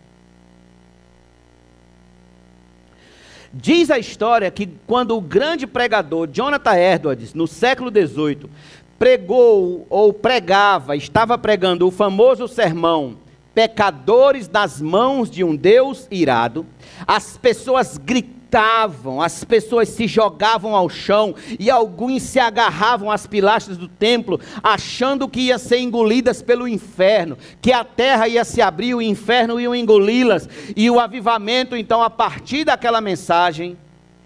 Diz 3.53 3.91
a 3.91 4.00
história 4.00 4.50
que 4.50 4.67
quando 4.88 5.15
o 5.15 5.22
grande 5.22 5.67
pregador 5.67 6.27
Jonathan 6.31 6.75
Edwards, 6.75 7.36
no 7.36 7.48
século 7.48 7.91
XVIII, 7.91 8.50
pregou 8.98 9.86
ou 9.89 10.12
pregava, 10.12 10.95
estava 10.95 11.38
pregando 11.38 11.88
o 11.88 11.91
famoso 11.91 12.48
sermão 12.48 13.17
Pecadores 13.53 14.50
nas 14.50 14.81
mãos 14.81 15.29
de 15.29 15.43
um 15.43 15.55
Deus 15.55 16.07
irado, 16.10 16.65
as 17.05 17.38
pessoas 17.38 18.00
gritavam 18.00 18.42
gritavam, 18.53 19.19
as 19.19 19.43
pessoas 19.43 19.89
se 19.89 20.05
jogavam 20.05 20.75
ao 20.75 20.88
chão 20.88 21.33
e 21.60 21.72
alguns 21.72 22.22
se 22.22 22.39
agarravam 22.39 23.10
às 23.10 23.25
pilastras 23.25 23.77
do 23.77 23.88
templo, 23.88 24.39
achando 24.62 25.27
que 25.27 25.39
ia 25.41 25.57
ser 25.57 25.79
engolidas 25.79 26.41
pelo 26.43 26.67
inferno, 26.67 27.36
que 27.60 27.72
a 27.72 27.83
terra 27.83 28.27
ia 28.27 28.45
se 28.45 28.62
abrir, 28.62 28.93
o 28.93 29.01
inferno 29.01 29.60
ia 29.60 29.75
engoli-las. 29.75 30.48
E 30.75 30.89
o 30.89 31.00
avivamento, 31.00 31.75
então, 31.75 32.03
a 32.03 32.12
partir 32.12 32.63
daquela 32.63 33.01
mensagem, 33.01 33.75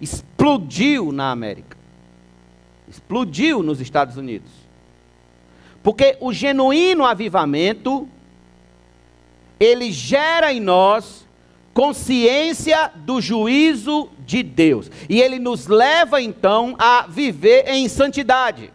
explodiu 0.01 1.13
na 1.13 1.31
América, 1.31 1.77
explodiu 2.89 3.63
nos 3.63 3.79
Estados 3.79 4.17
Unidos. 4.17 4.51
Porque 5.81 6.17
o 6.19 6.34
genuíno 6.34 7.05
avivamento, 7.05 8.10
ele 9.57 9.89
gera 9.89 10.51
em 10.51 10.60
nós 10.60 11.26
consciência 11.77 12.91
do 12.96 13.22
juízo 13.22 14.10
de 14.25 14.41
Deus. 14.41 14.89
E 15.07 15.22
ele 15.22 15.38
nos 15.38 15.67
leva 15.67 16.19
então 16.19 16.74
a 16.79 17.05
viver 17.07 17.65
em 17.67 17.88
santidade, 17.88 18.74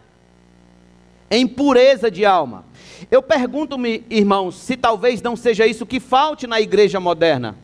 em 1.29 1.45
pureza 1.45 2.09
de 2.09 2.23
alma. 2.25 2.63
Eu 3.11 3.21
pergunto-me, 3.21 4.05
irmãos, 4.09 4.55
se 4.55 4.77
talvez 4.77 5.21
não 5.21 5.35
seja 5.35 5.67
isso 5.67 5.85
que 5.85 5.99
falte 5.99 6.47
na 6.47 6.61
igreja 6.61 6.97
moderna, 6.97 7.57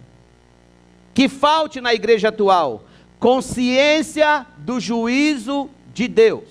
que 1.14 1.30
falte 1.30 1.80
na 1.80 1.94
igreja 1.94 2.28
atual, 2.28 2.84
consciência 3.18 4.46
do 4.58 4.78
juízo 4.78 5.70
de 5.94 6.10
Deus. 6.10 6.50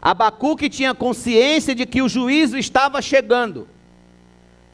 Abacuque 0.00 0.70
tinha 0.70 0.94
consciência 0.94 1.74
de 1.74 1.84
que 1.84 2.00
o 2.00 2.08
juízo 2.08 2.56
estava 2.56 3.02
chegando. 3.02 3.73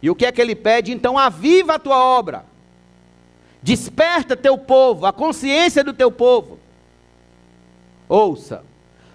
E 0.03 0.09
o 0.09 0.15
que 0.15 0.27
é 0.27 0.33
que 0.33 0.41
ele 0.41 0.55
pede? 0.55 0.93
Então, 0.93 1.19
aviva 1.19 1.75
a 1.75 1.79
tua 1.79 1.99
obra. 1.99 2.45
Desperta 3.63 4.37
teu 4.37 4.57
povo, 4.57 5.05
a 5.05 5.13
consciência 5.13 5.85
do 5.85 5.93
teu 5.93 6.11
povo. 6.11 6.59
Ouça, 8.09 8.65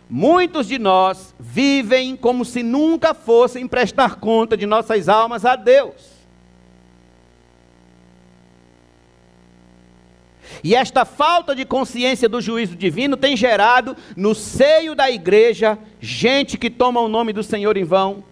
muitos 0.10 0.68
de 0.68 0.77
nós 0.77 1.34
vivem 1.39 2.15
como 2.15 2.46
se 2.46 2.62
nunca 2.62 3.13
fossem 3.13 3.68
prestar 3.68 4.15
conta 4.15 4.56
de 4.56 4.65
nossas 4.65 5.10
almas 5.10 5.44
a 5.46 5.56
Deus. 5.56 6.15
E 10.63 10.75
esta 10.75 11.06
falta 11.06 11.56
de 11.56 11.65
consciência 11.65 12.30
do 12.30 12.39
juízo 12.39 12.75
divino 12.75 13.18
tem 13.18 13.36
gerado 13.36 13.96
no 14.15 14.34
seio 14.34 14.96
da 14.96 15.10
igreja 15.10 15.77
gente 16.00 16.58
que 16.58 16.70
toma 16.70 17.01
o 17.01 17.08
nome 17.08 17.34
do 17.34 17.44
Senhor 17.44 17.75
em 17.77 17.84
vão, 17.84 18.24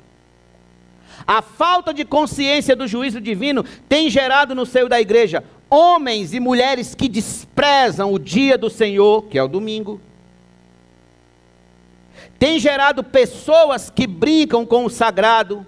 a 1.26 1.42
falta 1.42 1.94
de 1.94 2.04
consciência 2.06 2.76
do 2.76 2.88
juízo 2.88 3.22
divino 3.22 3.64
tem 3.88 4.10
gerado 4.10 4.54
no 4.54 4.66
seio 4.66 4.90
da 4.90 5.00
igreja 5.00 5.44
homens 5.74 6.36
e 6.36 6.40
mulheres 6.40 6.94
que 6.94 7.10
desprezam 7.10 8.14
o 8.14 8.20
dia 8.20 8.60
do 8.60 8.70
Senhor, 8.70 9.24
que 9.24 9.40
é 9.40 9.44
o 9.44 9.48
domingo. 9.48 10.00
tem 12.38 12.60
gerado 12.60 13.04
pessoas 13.04 13.90
que 13.90 14.06
brincam 14.06 14.66
com 14.66 14.86
o 14.86 14.90
sagrado, 14.90 15.66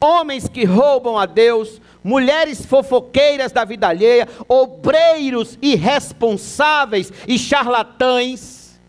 homens 0.00 0.48
que 0.48 0.64
roubam 0.64 1.18
a 1.18 1.26
Deus, 1.26 1.80
mulheres 2.02 2.64
fofoqueiras 2.64 3.52
da 3.52 3.64
vida 3.64 3.88
alheia, 3.88 4.28
obreiros 4.48 5.58
irresponsáveis 5.60 7.12
e 7.26 7.38
charlatães, 7.38 8.80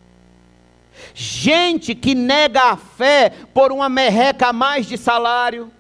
gente 1.14 1.96
que 1.96 2.14
nega 2.14 2.62
a 2.72 2.78
fé 2.78 3.32
por 3.54 3.72
uma 3.72 3.90
merreca 3.90 4.48
a 4.48 4.54
mais 4.54 4.86
de 4.86 4.98
salário, 4.98 5.72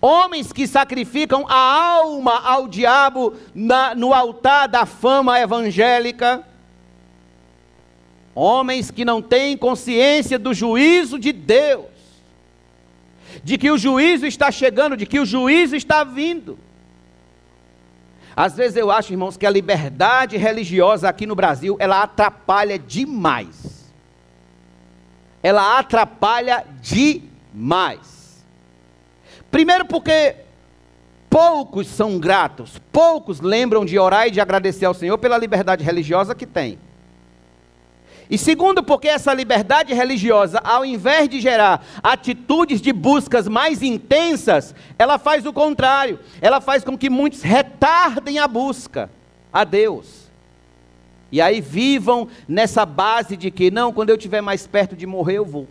homens 0.00 0.52
que 0.52 0.66
sacrificam 0.66 1.46
a 1.48 1.54
alma 1.54 2.40
ao 2.40 2.68
diabo 2.68 3.34
na, 3.54 3.94
no 3.94 4.12
altar 4.12 4.68
da 4.68 4.84
fama 4.86 5.38
evangélica, 5.40 6.44
homens 8.34 8.90
que 8.90 9.04
não 9.04 9.20
têm 9.20 9.56
consciência 9.56 10.38
do 10.38 10.52
juízo 10.54 11.18
de 11.18 11.32
Deus 11.32 11.98
de 13.42 13.58
que 13.58 13.70
o 13.70 13.78
juízo 13.78 14.26
está 14.26 14.50
chegando, 14.50 14.96
de 14.96 15.06
que 15.06 15.20
o 15.20 15.26
juízo 15.26 15.76
está 15.76 16.04
vindo. 16.04 16.58
Às 18.34 18.56
vezes 18.56 18.76
eu 18.76 18.90
acho, 18.90 19.12
irmãos, 19.12 19.36
que 19.36 19.46
a 19.46 19.50
liberdade 19.50 20.36
religiosa 20.36 21.08
aqui 21.08 21.26
no 21.26 21.34
Brasil, 21.34 21.76
ela 21.80 22.02
atrapalha 22.02 22.78
demais. 22.78 23.90
Ela 25.42 25.78
atrapalha 25.78 26.64
demais. 26.80 28.17
Primeiro 29.50 29.84
porque 29.86 30.36
poucos 31.30 31.86
são 31.86 32.18
gratos, 32.18 32.80
poucos 32.92 33.40
lembram 33.40 33.84
de 33.84 33.98
orar 33.98 34.28
e 34.28 34.30
de 34.30 34.40
agradecer 34.40 34.84
ao 34.84 34.94
Senhor 34.94 35.16
pela 35.18 35.38
liberdade 35.38 35.84
religiosa 35.84 36.34
que 36.34 36.46
tem. 36.46 36.78
E 38.30 38.36
segundo, 38.36 38.82
porque 38.82 39.08
essa 39.08 39.32
liberdade 39.32 39.94
religiosa, 39.94 40.60
ao 40.62 40.84
invés 40.84 41.28
de 41.28 41.40
gerar 41.40 41.84
atitudes 42.02 42.80
de 42.80 42.92
buscas 42.92 43.48
mais 43.48 43.82
intensas, 43.82 44.74
ela 44.98 45.18
faz 45.18 45.46
o 45.46 45.52
contrário. 45.52 46.18
Ela 46.40 46.60
faz 46.60 46.84
com 46.84 46.96
que 46.96 47.08
muitos 47.08 47.40
retardem 47.40 48.38
a 48.38 48.46
busca 48.46 49.10
a 49.50 49.64
Deus. 49.64 50.28
E 51.32 51.40
aí 51.40 51.62
vivam 51.62 52.28
nessa 52.46 52.84
base 52.84 53.34
de 53.34 53.50
que, 53.50 53.70
não, 53.70 53.92
quando 53.92 54.10
eu 54.10 54.16
estiver 54.16 54.42
mais 54.42 54.66
perto 54.66 54.94
de 54.94 55.06
morrer, 55.06 55.38
eu 55.38 55.44
vou. 55.46 55.66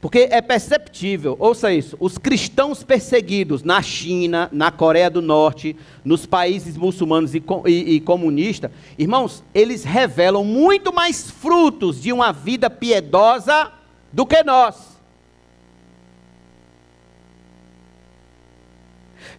Porque 0.00 0.28
é 0.30 0.40
perceptível, 0.40 1.36
ouça 1.40 1.72
isso, 1.72 1.96
os 1.98 2.18
cristãos 2.18 2.84
perseguidos 2.84 3.64
na 3.64 3.82
China, 3.82 4.48
na 4.52 4.70
Coreia 4.70 5.10
do 5.10 5.20
Norte, 5.20 5.74
nos 6.04 6.24
países 6.24 6.76
muçulmanos 6.76 7.34
e, 7.34 7.42
e, 7.66 7.94
e 7.94 8.00
comunistas, 8.00 8.70
irmãos, 8.96 9.42
eles 9.52 9.82
revelam 9.82 10.44
muito 10.44 10.92
mais 10.92 11.28
frutos 11.30 12.00
de 12.00 12.12
uma 12.12 12.32
vida 12.32 12.70
piedosa 12.70 13.72
do 14.12 14.24
que 14.24 14.42
nós. 14.44 14.97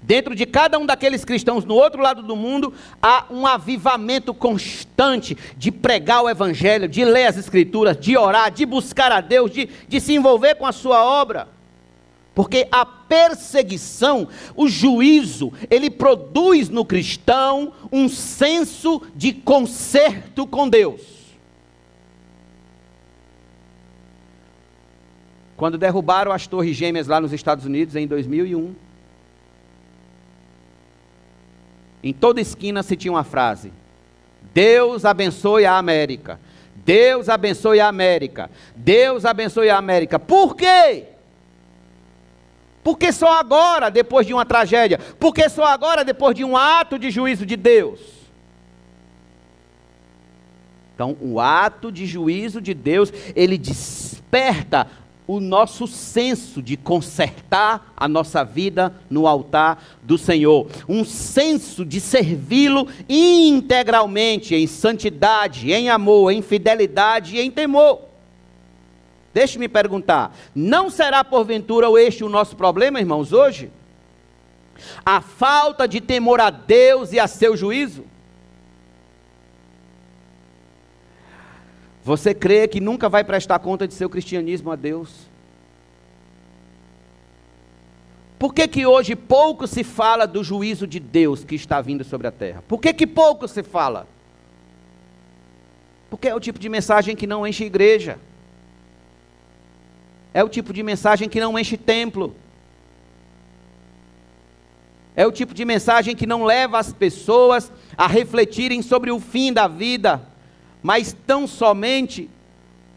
Dentro 0.09 0.33
de 0.33 0.47
cada 0.47 0.79
um 0.79 0.87
daqueles 0.87 1.23
cristãos 1.23 1.63
no 1.63 1.75
outro 1.75 2.01
lado 2.01 2.23
do 2.23 2.35
mundo, 2.35 2.73
há 2.99 3.25
um 3.29 3.45
avivamento 3.45 4.33
constante 4.33 5.37
de 5.55 5.71
pregar 5.71 6.23
o 6.23 6.29
Evangelho, 6.29 6.87
de 6.87 7.05
ler 7.05 7.27
as 7.27 7.37
Escrituras, 7.37 7.95
de 7.95 8.17
orar, 8.17 8.49
de 8.49 8.65
buscar 8.65 9.11
a 9.11 9.21
Deus, 9.21 9.51
de, 9.51 9.69
de 9.87 10.01
se 10.01 10.15
envolver 10.15 10.55
com 10.55 10.65
a 10.65 10.71
sua 10.71 11.05
obra. 11.05 11.47
Porque 12.33 12.67
a 12.71 12.87
perseguição, 12.87 14.27
o 14.55 14.67
juízo, 14.67 15.53
ele 15.69 15.91
produz 15.91 16.69
no 16.69 16.83
cristão 16.83 17.71
um 17.91 18.09
senso 18.09 19.03
de 19.15 19.31
conserto 19.31 20.47
com 20.47 20.67
Deus. 20.67 21.01
Quando 25.55 25.77
derrubaram 25.77 26.31
as 26.31 26.47
Torres 26.47 26.75
Gêmeas 26.75 27.05
lá 27.05 27.21
nos 27.21 27.31
Estados 27.31 27.63
Unidos 27.63 27.95
em 27.95 28.07
2001, 28.07 28.88
Em 32.03 32.13
toda 32.13 32.41
esquina 32.41 32.81
se 32.83 32.95
tinha 32.95 33.11
uma 33.11 33.23
frase: 33.23 33.71
Deus 34.53 35.05
abençoe 35.05 35.65
a 35.65 35.77
América. 35.77 36.39
Deus 36.75 37.29
abençoe 37.29 37.79
a 37.79 37.87
América. 37.87 38.49
Deus 38.75 39.25
abençoe 39.25 39.69
a 39.69 39.77
América. 39.77 40.17
Por 40.17 40.55
quê? 40.55 41.05
Porque 42.83 43.11
só 43.11 43.39
agora, 43.39 43.91
depois 43.91 44.25
de 44.25 44.33
uma 44.33 44.45
tragédia, 44.45 44.97
porque 45.19 45.49
só 45.49 45.65
agora, 45.65 46.03
depois 46.03 46.35
de 46.35 46.43
um 46.43 46.55
ato 46.55 46.97
de 46.97 47.11
juízo 47.11 47.45
de 47.45 47.55
Deus. 47.55 47.99
Então, 50.95 51.15
o 51.21 51.39
ato 51.39 51.91
de 51.91 52.05
juízo 52.05 52.59
de 52.59 52.73
Deus, 52.73 53.13
ele 53.35 53.57
desperta 53.57 54.87
o 55.29 55.39
nosso 55.39 55.85
senso 55.85 56.59
de 56.59 56.75
consertar 56.75 57.93
a 57.95 58.07
nossa 58.07 58.43
vida 58.43 58.95
no 59.07 59.27
altar 59.27 59.83
do 60.01 60.17
Senhor, 60.17 60.65
um 60.87 61.05
senso 61.05 61.85
de 61.85 62.01
servi-lo 62.01 62.87
integralmente 63.07 64.55
em 64.55 64.65
santidade, 64.65 65.71
em 65.71 65.87
amor, 65.87 66.31
em 66.31 66.41
fidelidade 66.41 67.35
e 67.35 67.41
em 67.41 67.51
temor. 67.51 68.01
Deixe-me 69.31 69.69
perguntar: 69.69 70.35
não 70.55 70.89
será 70.89 71.23
porventura 71.23 71.85
este 72.01 72.23
o 72.23 72.29
nosso 72.29 72.55
problema, 72.55 72.99
irmãos, 72.99 73.31
hoje? 73.31 73.69
A 75.05 75.21
falta 75.21 75.87
de 75.87 76.01
temor 76.01 76.41
a 76.41 76.49
Deus 76.49 77.13
e 77.13 77.19
a 77.19 77.27
seu 77.27 77.55
juízo? 77.55 78.03
Você 82.03 82.33
crê 82.33 82.67
que 82.67 82.79
nunca 82.79 83.09
vai 83.09 83.23
prestar 83.23 83.59
conta 83.59 83.87
de 83.87 83.93
seu 83.93 84.09
cristianismo 84.09 84.71
a 84.71 84.75
Deus? 84.75 85.27
Por 88.37 88.53
que, 88.53 88.67
que 88.69 88.85
hoje 88.85 89.17
pouco 89.17 89.67
se 89.67 89.83
fala 89.83 90.25
do 90.25 90.41
juízo 90.43 90.87
de 90.87 90.97
Deus 90.97 91.43
que 91.43 91.55
está 91.55 91.81
vindo 91.81 92.05
sobre 92.05 92.25
a 92.25 92.31
terra? 92.31 92.63
Por 92.67 92.79
que, 92.79 92.93
que 92.93 93.05
pouco 93.05 93.47
se 93.49 93.61
fala? 93.61 94.07
Porque 96.09 96.29
é 96.29 96.33
o 96.33 96.39
tipo 96.39 96.57
de 96.57 96.69
mensagem 96.69 97.17
que 97.17 97.27
não 97.27 97.45
enche 97.45 97.65
igreja. 97.65 98.17
É 100.33 100.41
o 100.41 100.47
tipo 100.47 100.71
de 100.71 100.81
mensagem 100.81 101.27
que 101.27 101.39
não 101.39 101.59
enche 101.59 101.75
templo. 101.75 102.33
É 105.15 105.27
o 105.27 105.33
tipo 105.33 105.53
de 105.53 105.65
mensagem 105.65 106.15
que 106.15 106.25
não 106.25 106.45
leva 106.45 106.79
as 106.79 106.93
pessoas 106.93 107.69
a 107.97 108.07
refletirem 108.07 108.81
sobre 108.81 109.11
o 109.11 109.19
fim 109.19 109.51
da 109.51 109.67
vida 109.67 110.28
mas 110.81 111.15
tão 111.25 111.47
somente 111.47 112.29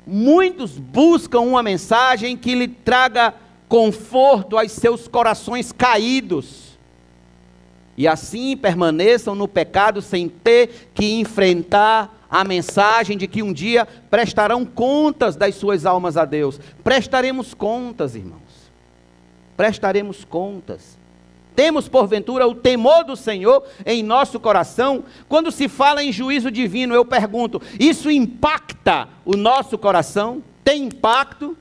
muitos 0.06 0.78
buscam 0.78 1.40
uma 1.40 1.62
mensagem 1.62 2.36
que 2.36 2.54
lhe 2.54 2.68
traga 2.68 3.34
conforto 3.68 4.58
aos 4.58 4.72
seus 4.72 5.08
corações 5.08 5.72
caídos. 5.72 6.78
E 7.96 8.08
assim 8.08 8.56
permaneçam 8.56 9.34
no 9.34 9.46
pecado 9.46 10.00
sem 10.00 10.28
ter 10.28 10.90
que 10.94 11.20
enfrentar 11.20 12.26
a 12.30 12.44
mensagem 12.44 13.18
de 13.18 13.28
que 13.28 13.42
um 13.42 13.52
dia 13.52 13.86
prestarão 14.10 14.64
contas 14.64 15.36
das 15.36 15.54
suas 15.54 15.84
almas 15.84 16.16
a 16.16 16.24
Deus. 16.24 16.58
Prestaremos 16.82 17.52
contas, 17.52 18.14
irmãos. 18.14 18.40
Prestaremos 19.56 20.24
contas. 20.24 20.98
Temos, 21.54 21.88
porventura, 21.88 22.46
o 22.46 22.54
temor 22.54 23.04
do 23.04 23.16
Senhor 23.16 23.62
em 23.84 24.02
nosso 24.02 24.40
coração? 24.40 25.04
Quando 25.28 25.50
se 25.50 25.68
fala 25.68 26.02
em 26.02 26.12
juízo 26.12 26.50
divino, 26.50 26.94
eu 26.94 27.04
pergunto: 27.04 27.60
isso 27.78 28.10
impacta 28.10 29.08
o 29.24 29.36
nosso 29.36 29.76
coração? 29.76 30.42
Tem 30.64 30.84
impacto? 30.84 31.56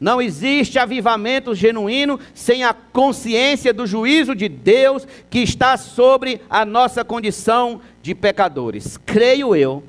Não 0.00 0.20
existe 0.20 0.78
avivamento 0.78 1.54
genuíno 1.54 2.18
sem 2.34 2.64
a 2.64 2.72
consciência 2.72 3.72
do 3.72 3.86
juízo 3.86 4.34
de 4.34 4.48
Deus 4.48 5.06
que 5.28 5.40
está 5.40 5.76
sobre 5.76 6.40
a 6.48 6.64
nossa 6.64 7.04
condição 7.04 7.82
de 8.02 8.14
pecadores. 8.14 8.96
Creio 8.96 9.54
eu 9.54 9.84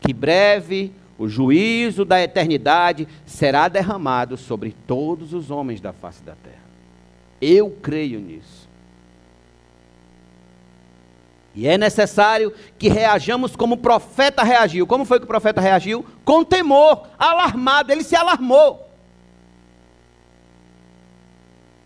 que 0.00 0.12
breve 0.12 0.92
o 1.22 1.28
juízo 1.28 2.04
da 2.04 2.20
eternidade 2.20 3.06
será 3.24 3.68
derramado 3.68 4.36
sobre 4.36 4.74
todos 4.88 5.32
os 5.32 5.52
homens 5.52 5.80
da 5.80 5.92
face 5.92 6.20
da 6.20 6.34
terra. 6.34 6.64
Eu 7.40 7.70
creio 7.80 8.18
nisso. 8.18 8.68
E 11.54 11.68
é 11.68 11.78
necessário 11.78 12.52
que 12.76 12.88
reajamos 12.88 13.54
como 13.54 13.76
o 13.76 13.78
profeta 13.78 14.42
reagiu. 14.42 14.84
Como 14.84 15.04
foi 15.04 15.20
que 15.20 15.24
o 15.24 15.28
profeta 15.28 15.60
reagiu? 15.60 16.04
Com 16.24 16.42
temor, 16.42 17.06
alarmado, 17.16 17.92
ele 17.92 18.02
se 18.02 18.16
alarmou. 18.16 18.90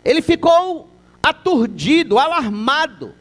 Ele 0.03 0.23
ficou 0.23 0.89
aturdido, 1.21 2.17
alarmado. 2.17 3.13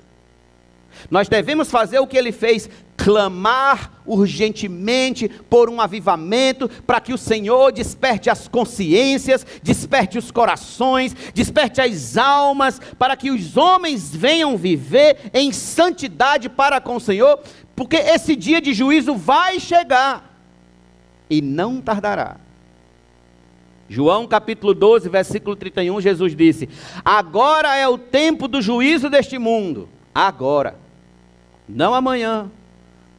Nós 1.11 1.29
devemos 1.29 1.71
fazer 1.71 1.99
o 1.99 2.07
que 2.07 2.17
ele 2.17 2.33
fez, 2.33 2.71
clamar 3.07 4.03
urgentemente 4.05 5.29
por 5.29 5.71
um 5.71 5.81
avivamento, 5.81 6.69
para 6.85 7.01
que 7.01 7.13
o 7.13 7.19
Senhor 7.19 7.71
desperte 7.71 8.29
as 8.29 8.49
consciências, 8.49 9.47
desperte 9.63 10.19
os 10.19 10.33
corações, 10.33 11.15
desperte 11.33 11.81
as 11.81 12.17
almas, 12.17 12.81
para 12.99 13.17
que 13.17 13.31
os 13.31 13.57
homens 13.57 14.13
venham 14.13 14.57
viver 14.57 15.31
em 15.33 15.53
santidade 15.53 16.49
para 16.49 16.81
com 16.81 16.97
o 16.97 17.01
Senhor, 17.01 17.39
porque 17.77 17.95
esse 17.95 18.35
dia 18.35 18.61
de 18.61 18.75
juízo 18.75 19.15
vai 19.15 19.61
chegar 19.61 20.37
e 21.31 21.41
não 21.41 21.81
tardará. 21.81 22.39
João 23.89 24.27
capítulo 24.27 24.75
12, 24.75 25.09
versículo 25.09 25.55
31, 25.55 26.01
Jesus 26.01 26.35
disse: 26.35 26.69
Agora 27.05 27.77
é 27.77 27.87
o 27.87 27.97
tempo 27.97 28.49
do 28.49 28.61
juízo 28.61 29.09
deste 29.09 29.39
mundo. 29.39 29.89
Agora. 30.13 30.85
Não 31.69 31.95
amanhã, 31.95 32.49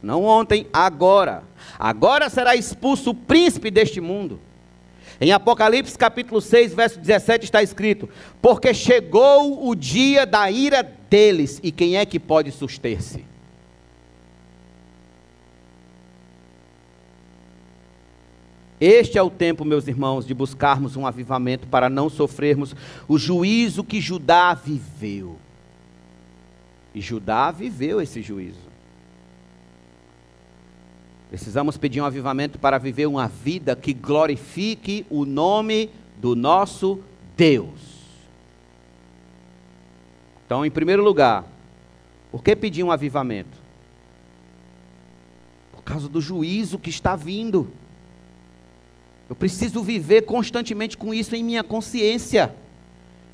não 0.02 0.24
ontem, 0.24 0.66
agora. 0.72 1.42
Agora 1.78 2.30
será 2.30 2.54
expulso 2.54 3.10
o 3.10 3.14
príncipe 3.14 3.70
deste 3.70 4.00
mundo. 4.00 4.40
Em 5.20 5.32
Apocalipse 5.32 5.98
capítulo 5.98 6.40
6, 6.40 6.74
verso 6.74 6.98
17 7.00 7.44
está 7.44 7.62
escrito: 7.62 8.08
Porque 8.40 8.72
chegou 8.72 9.68
o 9.68 9.74
dia 9.74 10.24
da 10.24 10.48
ira 10.50 10.82
deles, 10.82 11.58
e 11.62 11.72
quem 11.72 11.96
é 11.96 12.06
que 12.06 12.20
pode 12.20 12.52
suster-se? 12.52 13.24
Este 18.80 19.18
é 19.18 19.22
o 19.22 19.28
tempo, 19.28 19.64
meus 19.64 19.88
irmãos, 19.88 20.24
de 20.24 20.32
buscarmos 20.32 20.94
um 20.94 21.04
avivamento 21.04 21.66
para 21.66 21.90
não 21.90 22.08
sofrermos 22.08 22.76
o 23.08 23.18
juízo 23.18 23.82
que 23.82 24.00
Judá 24.00 24.54
viveu. 24.54 25.36
E 26.94 27.00
Judá 27.00 27.50
viveu 27.50 28.00
esse 28.00 28.22
juízo. 28.22 28.67
Precisamos 31.28 31.76
pedir 31.76 32.00
um 32.00 32.04
avivamento 32.04 32.58
para 32.58 32.78
viver 32.78 33.06
uma 33.06 33.28
vida 33.28 33.76
que 33.76 33.92
glorifique 33.92 35.06
o 35.10 35.26
nome 35.26 35.90
do 36.16 36.34
nosso 36.34 37.00
Deus. 37.36 37.98
Então, 40.46 40.64
em 40.64 40.70
primeiro 40.70 41.04
lugar, 41.04 41.44
por 42.32 42.42
que 42.42 42.56
pedir 42.56 42.82
um 42.82 42.90
avivamento? 42.90 43.58
Por 45.72 45.82
causa 45.82 46.08
do 46.08 46.20
juízo 46.20 46.78
que 46.78 46.88
está 46.88 47.14
vindo. 47.14 47.70
Eu 49.28 49.36
preciso 49.36 49.82
viver 49.82 50.22
constantemente 50.22 50.96
com 50.96 51.12
isso 51.12 51.36
em 51.36 51.44
minha 51.44 51.62
consciência. 51.62 52.54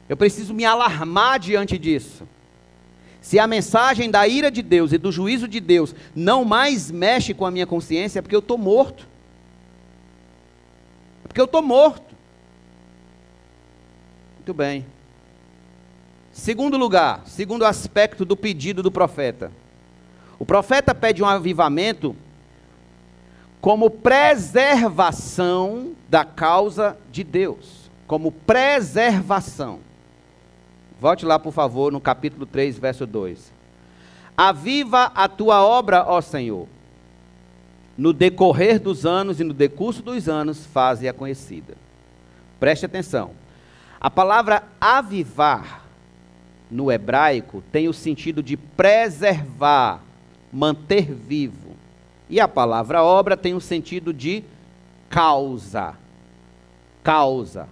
Eu 0.08 0.16
preciso 0.16 0.52
me 0.52 0.64
alarmar 0.64 1.38
diante 1.38 1.78
disso. 1.78 2.26
Se 3.24 3.38
a 3.38 3.46
mensagem 3.46 4.10
da 4.10 4.28
ira 4.28 4.50
de 4.50 4.60
Deus 4.60 4.92
e 4.92 4.98
do 4.98 5.10
juízo 5.10 5.48
de 5.48 5.58
Deus 5.58 5.94
não 6.14 6.44
mais 6.44 6.90
mexe 6.90 7.32
com 7.32 7.46
a 7.46 7.50
minha 7.50 7.66
consciência, 7.66 8.18
é 8.18 8.22
porque 8.22 8.36
eu 8.36 8.40
estou 8.40 8.58
morto. 8.58 9.08
É 11.24 11.28
porque 11.28 11.40
eu 11.40 11.46
estou 11.46 11.62
morto. 11.62 12.14
Muito 14.36 14.52
bem. 14.52 14.84
Segundo 16.34 16.76
lugar, 16.76 17.22
segundo 17.24 17.64
aspecto 17.64 18.26
do 18.26 18.36
pedido 18.36 18.82
do 18.82 18.92
profeta. 18.92 19.50
O 20.38 20.44
profeta 20.44 20.94
pede 20.94 21.22
um 21.22 21.26
avivamento 21.26 22.14
como 23.58 23.88
preservação 23.88 25.94
da 26.10 26.26
causa 26.26 26.98
de 27.10 27.24
Deus. 27.24 27.90
Como 28.06 28.30
preservação. 28.30 29.80
Volte 31.00 31.26
lá, 31.26 31.38
por 31.38 31.52
favor, 31.52 31.92
no 31.92 32.00
capítulo 32.00 32.46
3, 32.46 32.78
verso 32.78 33.06
2. 33.06 33.52
Aviva 34.36 35.12
a 35.14 35.28
tua 35.28 35.64
obra, 35.64 36.04
ó 36.06 36.20
Senhor. 36.20 36.66
No 37.96 38.12
decorrer 38.12 38.80
dos 38.80 39.06
anos 39.06 39.38
e 39.38 39.44
no 39.44 39.54
decurso 39.54 40.02
dos 40.02 40.28
anos, 40.28 40.66
faze-a 40.66 41.12
conhecida. 41.12 41.74
Preste 42.58 42.86
atenção. 42.86 43.30
A 44.00 44.10
palavra 44.10 44.64
avivar, 44.80 45.84
no 46.70 46.90
hebraico, 46.90 47.62
tem 47.70 47.88
o 47.88 47.92
sentido 47.92 48.42
de 48.42 48.56
preservar, 48.56 50.00
manter 50.52 51.12
vivo. 51.12 51.74
E 52.28 52.40
a 52.40 52.48
palavra 52.48 53.02
obra 53.02 53.36
tem 53.36 53.54
o 53.54 53.60
sentido 53.60 54.12
de 54.12 54.42
causa. 55.08 55.94
Causa. 57.02 57.68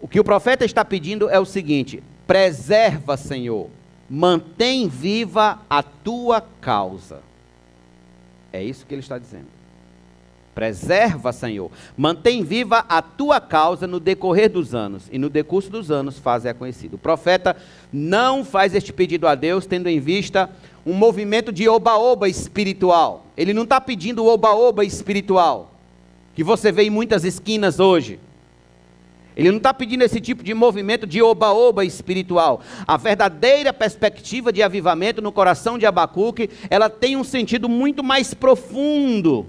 O 0.00 0.08
que 0.08 0.20
o 0.20 0.24
profeta 0.24 0.64
está 0.64 0.84
pedindo 0.84 1.28
é 1.28 1.38
o 1.38 1.44
seguinte: 1.44 2.02
preserva, 2.26 3.16
Senhor, 3.16 3.68
mantém 4.08 4.88
viva 4.88 5.60
a 5.68 5.82
tua 5.82 6.40
causa. 6.40 7.20
É 8.52 8.62
isso 8.62 8.86
que 8.86 8.94
ele 8.94 9.02
está 9.02 9.18
dizendo. 9.18 9.58
Preserva, 10.54 11.32
Senhor, 11.32 11.70
mantém 11.96 12.42
viva 12.42 12.84
a 12.88 13.00
tua 13.00 13.40
causa 13.40 13.86
no 13.86 14.00
decorrer 14.00 14.50
dos 14.50 14.74
anos, 14.74 15.04
e 15.12 15.16
no 15.16 15.30
decurso 15.30 15.70
dos 15.70 15.88
anos 15.88 16.18
faz-a 16.18 16.52
conhecido. 16.52 16.94
O 16.94 16.98
profeta 16.98 17.56
não 17.92 18.44
faz 18.44 18.74
este 18.74 18.92
pedido 18.92 19.28
a 19.28 19.36
Deus 19.36 19.66
tendo 19.66 19.88
em 19.88 20.00
vista 20.00 20.50
um 20.84 20.94
movimento 20.94 21.52
de 21.52 21.68
oba-oba 21.68 22.28
espiritual. 22.28 23.26
Ele 23.36 23.54
não 23.54 23.62
está 23.62 23.80
pedindo 23.80 24.26
oba-oba 24.26 24.84
espiritual, 24.84 25.72
que 26.34 26.42
você 26.42 26.72
vê 26.72 26.84
em 26.84 26.90
muitas 26.90 27.24
esquinas 27.24 27.78
hoje. 27.78 28.18
Ele 29.38 29.50
não 29.52 29.58
está 29.58 29.72
pedindo 29.72 30.02
esse 30.02 30.20
tipo 30.20 30.42
de 30.42 30.52
movimento 30.52 31.06
de 31.06 31.22
oba-oba 31.22 31.84
espiritual. 31.84 32.60
A 32.84 32.96
verdadeira 32.96 33.72
perspectiva 33.72 34.52
de 34.52 34.64
avivamento 34.64 35.22
no 35.22 35.30
coração 35.30 35.78
de 35.78 35.86
Abacuque, 35.86 36.50
ela 36.68 36.90
tem 36.90 37.16
um 37.16 37.22
sentido 37.22 37.68
muito 37.68 38.02
mais 38.02 38.34
profundo 38.34 39.46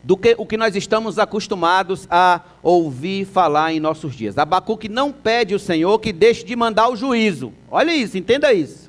do 0.00 0.16
que 0.16 0.36
o 0.38 0.46
que 0.46 0.56
nós 0.56 0.76
estamos 0.76 1.18
acostumados 1.18 2.06
a 2.08 2.40
ouvir 2.62 3.26
falar 3.26 3.72
em 3.72 3.80
nossos 3.80 4.14
dias. 4.14 4.38
Abacuque 4.38 4.88
não 4.88 5.10
pede 5.10 5.52
ao 5.52 5.58
Senhor 5.58 5.98
que 5.98 6.12
deixe 6.12 6.44
de 6.44 6.54
mandar 6.54 6.88
o 6.88 6.94
juízo. 6.94 7.52
Olha 7.68 7.92
isso, 7.92 8.16
entenda 8.16 8.52
isso. 8.52 8.88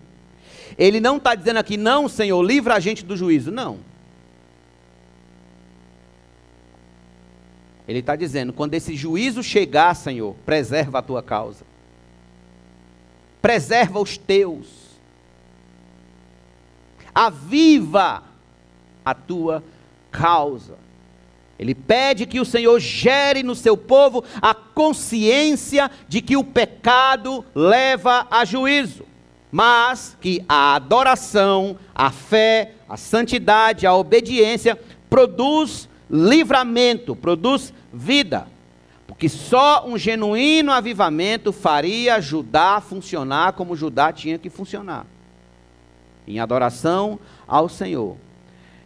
Ele 0.78 1.00
não 1.00 1.18
está 1.18 1.34
dizendo 1.34 1.58
aqui, 1.58 1.78
não, 1.78 2.08
Senhor, 2.08 2.40
livra 2.44 2.76
a 2.76 2.80
gente 2.80 3.04
do 3.04 3.18
juízo. 3.18 3.50
Não. 3.50 3.80
Ele 7.92 8.00
está 8.00 8.16
dizendo, 8.16 8.54
quando 8.54 8.74
esse 8.74 8.96
juízo 8.96 9.44
chegar, 9.44 9.94
Senhor, 9.94 10.34
preserva 10.46 11.00
a 11.00 11.02
tua 11.02 11.22
causa. 11.22 11.66
Preserva 13.42 14.00
os 14.00 14.18
teus. 14.18 14.68
Aviva 17.14 18.24
a 19.04 19.14
tua 19.14 19.62
causa. 20.10 20.78
Ele 21.60 21.76
pede 21.76 22.26
que 22.26 22.40
o 22.40 22.46
Senhor 22.46 22.80
gere 22.80 23.44
no 23.44 23.56
seu 23.56 23.76
povo 23.76 24.24
a 24.42 24.56
consciência 24.56 25.92
de 26.08 26.22
que 26.22 26.38
o 26.38 26.46
pecado 26.46 27.44
leva 27.54 28.26
a 28.32 28.46
juízo 28.46 29.12
mas 29.52 30.18
que 30.22 30.42
a 30.48 30.76
adoração, 30.76 31.78
a 31.94 32.10
fé, 32.10 32.76
a 32.88 32.96
santidade, 32.96 33.86
a 33.86 33.94
obediência 33.94 34.80
produz 35.10 35.90
livramento, 36.10 37.16
produz 37.16 37.74
vida. 37.94 38.48
Porque 39.08 39.28
só 39.28 39.86
um 39.86 39.98
genuíno 39.98 40.72
avivamento 40.72 41.52
faria 41.52 42.22
Judá 42.22 42.82
funcionar 42.82 43.54
como 43.54 43.76
Judá 43.76 44.12
tinha 44.12 44.38
que 44.38 44.50
funcionar 44.50 45.06
em 46.28 46.40
adoração 46.40 47.20
ao 47.48 47.68
Senhor. 47.68 48.16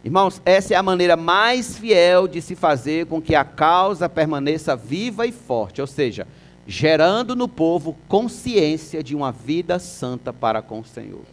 Irmãos, 0.04 0.40
essa 0.44 0.74
é 0.74 0.76
a 0.76 0.82
maneira 0.82 1.16
mais 1.16 1.76
fiel 1.76 2.28
de 2.28 2.40
se 2.40 2.54
fazer 2.54 3.06
com 3.06 3.20
que 3.20 3.34
a 3.34 3.44
causa 3.44 4.08
permaneça 4.08 4.76
viva 4.76 5.26
e 5.26 5.32
forte, 5.32 5.80
ou 5.80 5.86
seja, 5.86 6.26
gerando 6.66 7.34
no 7.34 7.48
povo 7.48 7.96
consciência 8.08 9.02
de 9.02 9.14
uma 9.14 9.32
vida 9.32 9.78
santa 9.78 10.32
para 10.32 10.62
com 10.62 10.80
o 10.80 10.84
Senhor. 10.84 11.24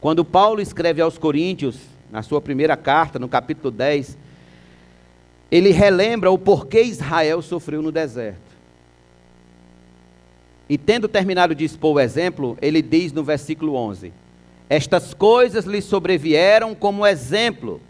Quando 0.00 0.24
Paulo 0.24 0.60
escreve 0.60 1.00
aos 1.00 1.16
Coríntios, 1.16 1.76
na 2.10 2.22
sua 2.22 2.40
primeira 2.40 2.76
carta, 2.76 3.18
no 3.18 3.28
capítulo 3.28 3.70
10, 3.70 4.18
ele 5.52 5.70
relembra 5.70 6.30
o 6.30 6.38
porquê 6.38 6.80
Israel 6.80 7.42
sofreu 7.42 7.82
no 7.82 7.92
deserto. 7.92 8.40
E 10.66 10.78
tendo 10.78 11.06
terminado 11.06 11.54
de 11.54 11.62
expor 11.62 11.96
o 11.96 12.00
exemplo, 12.00 12.56
ele 12.62 12.80
diz 12.80 13.12
no 13.12 13.22
versículo 13.22 13.74
11: 13.74 14.14
Estas 14.70 15.12
coisas 15.12 15.66
lhe 15.66 15.82
sobrevieram 15.82 16.74
como 16.74 17.06
exemplo 17.06 17.82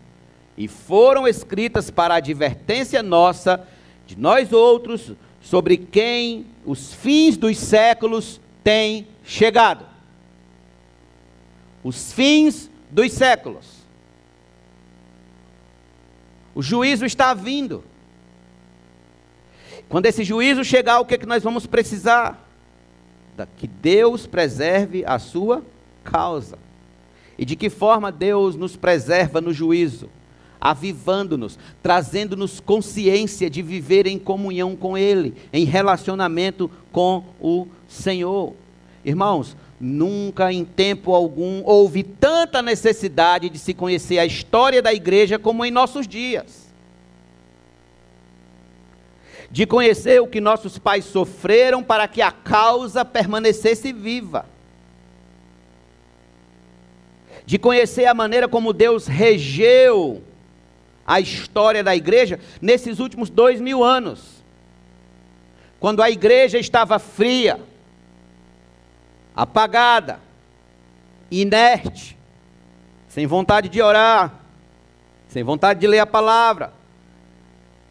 e 0.59 0.66
foram 0.66 1.29
escritas 1.29 1.88
para 1.88 2.16
advertência 2.16 3.01
nossa, 3.01 3.64
de 4.09 4.18
nós 4.18 4.53
outros, 4.53 5.12
sobre 5.40 5.77
quem 5.77 6.46
os 6.66 6.92
fins 6.92 7.37
dos 7.37 7.57
séculos 7.59 8.40
têm 8.64 9.07
chegado. 9.22 9.87
Os 11.85 12.12
fins 12.12 12.68
dos 12.90 13.12
séculos. 13.12 13.82
O 16.55 16.62
juízo 16.62 17.05
está 17.05 17.33
vindo. 17.35 17.83
Quando 19.88 20.07
esse 20.07 20.25
juízo 20.25 20.65
chegar, 20.65 21.01
o 21.01 21.05
que, 21.05 21.15
é 21.15 21.19
que 21.19 21.27
nós 21.27 21.43
vamos 21.43 21.67
precisar? 21.67 22.49
Que 23.57 23.67
Deus 23.67 24.27
preserve 24.27 25.05
a 25.07 25.19
sua 25.19 25.62
causa. 26.05 26.59
E 27.38 27.45
de 27.45 27.57
que 27.57 27.71
forma 27.71 28.12
Deus 28.12 28.55
nos 28.57 28.77
preserva 28.77 29.41
no 29.41 29.53
juízo, 29.53 30.09
avivando-nos, 30.61 31.59
trazendo-nos 31.83 32.61
consciência 32.61 33.51
de 33.51 33.62
viver 33.62 34.07
em 34.07 34.19
comunhão 34.19 34.77
com 34.77 34.97
Ele, 34.97 35.35
em 35.53 35.65
relacionamento 35.65 36.71
com 36.93 37.25
o 37.41 37.67
Senhor. 37.88 38.55
Irmãos, 39.05 39.57
nunca 39.85 40.53
em 40.53 40.64
tempo 40.64 41.12
algum 41.12 41.62
houve 41.64 42.05
tanta 42.05 42.62
necessidade 42.62 43.51
de 43.51 43.59
se 43.59 43.75
conhecer 43.75 44.18
a 44.21 44.25
história 44.25 44.81
da 44.81 44.95
igreja 44.95 45.38
como 45.38 45.64
em 45.64 45.71
nossos 45.73 46.07
dias. 46.07 46.73
De 49.51 49.66
conhecer 49.66 50.23
o 50.23 50.29
que 50.29 50.40
nossos 50.40 50.79
pais 50.79 51.05
sofreram 51.05 51.83
para 51.83 52.07
que 52.07 52.23
a 52.23 52.31
causa 52.31 53.05
permanecesse 53.05 53.92
viva 53.92 54.47
de 57.45 57.59
conhecer 57.59 58.07
a 58.07 58.14
maneira 58.14 58.49
como 58.49 58.73
Deus 58.73 59.07
regeu 59.07 60.23
a 61.05 61.21
história 61.21 61.83
da 61.83 61.95
igreja 61.95 62.38
nesses 62.61 63.01
últimos 63.01 63.29
dois 63.29 63.61
mil 63.61 63.83
anos. 63.83 64.42
Quando 65.81 66.01
a 66.03 66.11
igreja 66.11 66.59
estava 66.59 66.99
fria, 66.99 67.61
apagada, 69.35 70.21
inerte, 71.31 72.16
sem 73.09 73.27
vontade 73.27 73.68
de 73.68 73.81
orar, 73.81 74.40
sem 75.29 75.42
vontade 75.42 75.81
de 75.81 75.87
ler 75.87 76.01
a 76.01 76.07
palavra, 76.07 76.73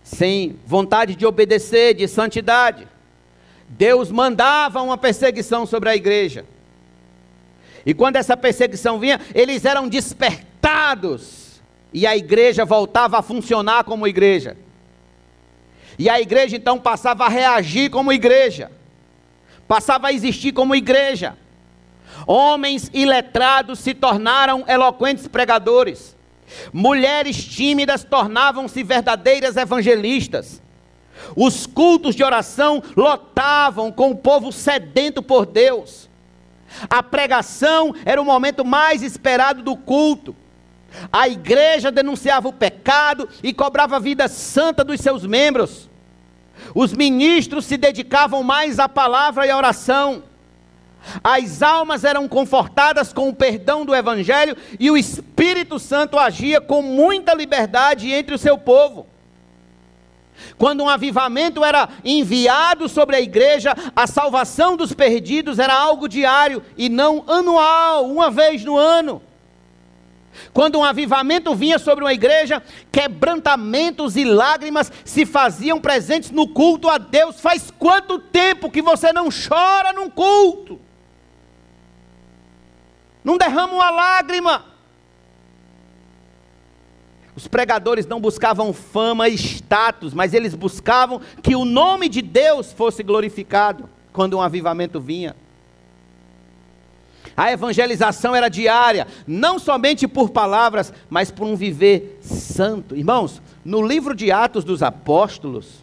sem 0.04 0.60
vontade 0.66 1.16
de 1.16 1.26
obedecer, 1.26 1.94
de 1.94 2.08
santidade. 2.08 2.88
Deus 3.68 4.12
mandava 4.12 4.82
uma 4.82 4.98
perseguição 4.98 5.66
sobre 5.66 5.90
a 5.90 5.96
igreja. 5.96 6.46
E 7.86 7.94
quando 7.94 8.18
essa 8.18 8.38
perseguição 8.38 9.00
vinha, 9.00 9.20
eles 9.34 9.66
eram 9.66 9.88
despertados. 9.88 11.62
E 11.94 12.06
a 12.06 12.16
igreja 12.16 12.64
voltava 12.64 13.18
a 13.18 13.22
funcionar 13.22 13.84
como 13.84 14.08
igreja. 14.08 14.56
E 15.98 16.10
a 16.10 16.20
igreja 16.20 16.56
então 16.56 16.80
passava 16.80 17.26
a 17.26 17.30
reagir 17.30 17.90
como 17.90 18.14
igreja. 18.14 18.72
Passava 19.72 20.10
a 20.10 20.12
existir 20.12 20.52
como 20.52 20.76
igreja. 20.76 21.38
Homens 22.28 22.92
iletrados 22.94 23.80
se 23.80 23.94
tornaram 23.94 24.66
eloquentes 24.68 25.30
pregadores. 25.30 26.14
Mulheres 26.74 27.42
tímidas 27.42 28.04
tornavam-se 28.04 28.84
verdadeiras 28.84 29.56
evangelistas. 29.56 30.62
Os 31.38 31.66
cultos 31.66 32.16
de 32.16 32.22
oração 32.22 32.84
lotavam 32.98 33.94
com 33.94 34.12
o 34.12 34.18
povo 34.18 34.52
sedento 34.52 35.24
por 35.24 35.46
Deus. 35.46 36.10
A 36.90 37.02
pregação 37.02 37.96
era 38.04 38.22
o 38.22 38.26
momento 38.26 38.66
mais 38.66 39.02
esperado 39.02 39.64
do 39.64 39.78
culto. 39.78 40.36
A 41.10 41.30
igreja 41.30 41.90
denunciava 41.90 42.50
o 42.50 42.54
pecado 42.54 43.30
e 43.42 43.54
cobrava 43.54 43.96
a 43.96 44.00
vida 44.00 44.28
santa 44.28 44.84
dos 44.84 45.00
seus 45.00 45.26
membros. 45.26 45.90
Os 46.74 46.94
ministros 46.94 47.66
se 47.66 47.78
dedicavam 47.78 48.44
mais 48.44 48.80
à 48.80 48.88
palavra 48.88 49.46
e 49.46 49.50
à 49.50 49.58
oração. 49.58 50.24
As 51.24 51.62
almas 51.62 52.04
eram 52.04 52.28
confortadas 52.28 53.12
com 53.12 53.30
o 53.30 53.36
perdão 53.36 53.86
do 53.86 53.96
Evangelho 53.96 54.56
e 54.80 54.90
o 54.92 54.98
Espírito 54.98 55.80
Santo 55.80 56.18
agia 56.18 56.62
com 56.62 56.82
muita 56.82 57.34
liberdade 57.34 58.12
entre 58.12 58.36
o 58.36 58.38
seu 58.38 58.58
povo. 58.58 59.08
Quando 60.58 60.84
um 60.84 60.90
avivamento 60.90 61.64
era 61.64 61.90
enviado 62.04 62.88
sobre 62.88 63.16
a 63.16 63.22
igreja, 63.22 63.76
a 63.96 64.08
salvação 64.08 64.76
dos 64.78 64.94
perdidos 64.94 65.60
era 65.60 65.74
algo 65.74 66.08
diário 66.08 66.64
e 66.78 66.90
não 66.90 67.24
anual, 67.28 68.06
uma 68.06 68.30
vez 68.30 68.64
no 68.64 68.78
ano. 68.78 69.22
Quando 70.54 70.80
um 70.80 70.84
avivamento 70.84 71.54
vinha 71.56 71.80
sobre 71.80 72.04
uma 72.04 72.14
igreja, 72.14 72.62
quebrantamentos 72.92 74.16
e 74.16 74.24
lágrimas 74.24 74.92
se 75.06 75.26
faziam 75.26 75.80
presentes 75.80 76.32
no 76.32 76.48
culto 76.48 76.90
a 76.90 76.98
Deus. 76.98 77.40
Faz 77.40 77.72
quanto 77.72 78.20
tempo 78.20 78.72
que 78.72 78.82
você 78.82 79.14
não 79.14 79.30
chora 79.30 79.94
num 79.94 80.10
culto? 80.10 80.80
Não 83.24 83.38
derrama 83.38 83.74
uma 83.74 83.90
lágrima. 83.90 84.66
Os 87.36 87.48
pregadores 87.48 88.06
não 88.06 88.20
buscavam 88.20 88.74
fama 88.74 89.30
e 89.30 89.36
status, 89.36 90.14
mas 90.14 90.34
eles 90.34 90.54
buscavam 90.54 91.22
que 91.42 91.56
o 91.56 91.64
nome 91.64 92.10
de 92.10 92.22
Deus 92.22 92.74
fosse 92.74 93.04
glorificado 93.04 93.90
quando 94.12 94.38
um 94.38 94.42
avivamento 94.42 95.00
vinha. 95.00 95.36
A 97.36 97.52
evangelização 97.52 98.36
era 98.36 98.50
diária, 98.50 99.08
não 99.26 99.58
somente 99.58 100.08
por 100.08 100.30
palavras, 100.30 100.94
mas 101.10 101.32
por 101.32 101.48
um 101.48 101.56
viver 101.56 102.20
santo. 102.22 102.96
Irmãos, 102.96 103.42
no 103.64 103.86
livro 103.86 104.16
de 104.16 104.32
Atos 104.32 104.64
dos 104.64 104.84
Apóstolos, 104.84 105.82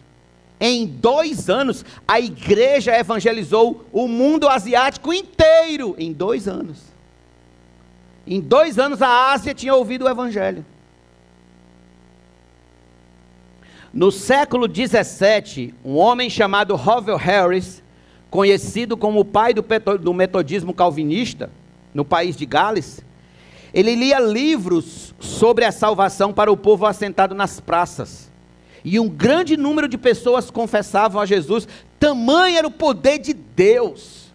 em 0.59 0.85
dois 0.85 1.49
anos, 1.49 1.85
a 2.07 2.19
igreja 2.19 2.97
evangelizou 2.97 3.85
o 3.93 4.07
mundo 4.07 4.47
asiático 4.47 5.13
inteiro. 5.13 5.95
Em 5.97 6.11
dois 6.11 6.47
anos. 6.47 6.83
Em 8.27 8.41
dois 8.41 8.77
anos, 8.77 9.01
a 9.01 9.31
Ásia 9.31 9.53
tinha 9.53 9.73
ouvido 9.73 10.05
o 10.05 10.09
evangelho. 10.09 10.65
No 13.91 14.11
século 14.11 14.67
17, 14.67 15.73
um 15.83 15.95
homem 15.95 16.29
chamado 16.29 16.75
Hovell 16.75 17.17
Harris, 17.17 17.81
conhecido 18.29 18.95
como 18.95 19.19
o 19.19 19.25
pai 19.25 19.53
do 19.53 20.13
metodismo 20.13 20.73
calvinista, 20.73 21.49
no 21.93 22.05
país 22.05 22.35
de 22.35 22.45
Gales, 22.45 23.03
ele 23.73 23.95
lia 23.95 24.19
livros 24.19 25.13
sobre 25.19 25.65
a 25.65 25.71
salvação 25.71 26.33
para 26.33 26.51
o 26.51 26.57
povo 26.57 26.85
assentado 26.85 27.35
nas 27.35 27.59
praças. 27.59 28.29
E 28.83 28.99
um 28.99 29.09
grande 29.09 29.57
número 29.57 29.87
de 29.87 29.97
pessoas 29.97 30.49
confessavam 30.49 31.21
a 31.21 31.25
Jesus, 31.25 31.67
tamanho 31.99 32.57
era 32.57 32.67
o 32.67 32.71
poder 32.71 33.19
de 33.19 33.33
Deus. 33.33 34.29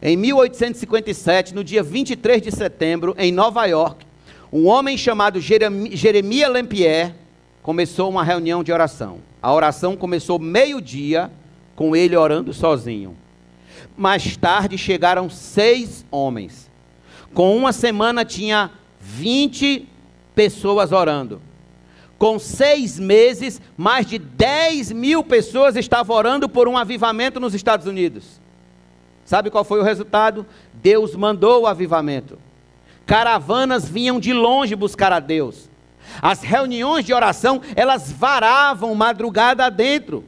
Em 0.00 0.16
1857, 0.16 1.54
no 1.54 1.62
dia 1.62 1.82
23 1.82 2.42
de 2.42 2.50
setembro, 2.50 3.14
em 3.16 3.30
Nova 3.30 3.64
York, 3.66 4.04
um 4.52 4.66
homem 4.66 4.98
chamado 4.98 5.40
Jeremias 5.40 6.50
Lempier 6.50 7.14
começou 7.62 8.10
uma 8.10 8.24
reunião 8.24 8.62
de 8.64 8.72
oração. 8.72 9.18
A 9.40 9.52
oração 9.52 9.96
começou 9.96 10.38
meio-dia, 10.38 11.30
com 11.74 11.94
ele 11.96 12.16
orando 12.16 12.52
sozinho. 12.52 13.16
Mais 13.96 14.36
tarde 14.36 14.76
chegaram 14.76 15.30
seis 15.30 16.04
homens. 16.10 16.70
Com 17.32 17.56
uma 17.56 17.72
semana 17.72 18.24
tinha 18.24 18.70
20 19.00 19.88
pessoas 20.34 20.92
orando. 20.92 21.40
Com 22.18 22.38
seis 22.38 22.98
meses, 22.98 23.60
mais 23.76 24.06
de 24.06 24.18
10 24.18 24.92
mil 24.92 25.24
pessoas 25.24 25.76
estavam 25.76 26.14
orando 26.14 26.48
por 26.48 26.68
um 26.68 26.76
avivamento 26.76 27.40
nos 27.40 27.54
Estados 27.54 27.86
Unidos. 27.86 28.40
Sabe 29.24 29.50
qual 29.50 29.64
foi 29.64 29.80
o 29.80 29.84
resultado? 29.84 30.46
Deus 30.74 31.16
mandou 31.16 31.62
o 31.62 31.66
avivamento. 31.66 32.38
Caravanas 33.06 33.88
vinham 33.88 34.20
de 34.20 34.32
longe 34.32 34.76
buscar 34.76 35.12
a 35.12 35.20
Deus. 35.20 35.71
As 36.20 36.42
reuniões 36.42 37.04
de 37.04 37.12
oração, 37.12 37.60
elas 37.74 38.10
varavam 38.12 38.94
madrugada 38.94 39.64
adentro. 39.64 40.24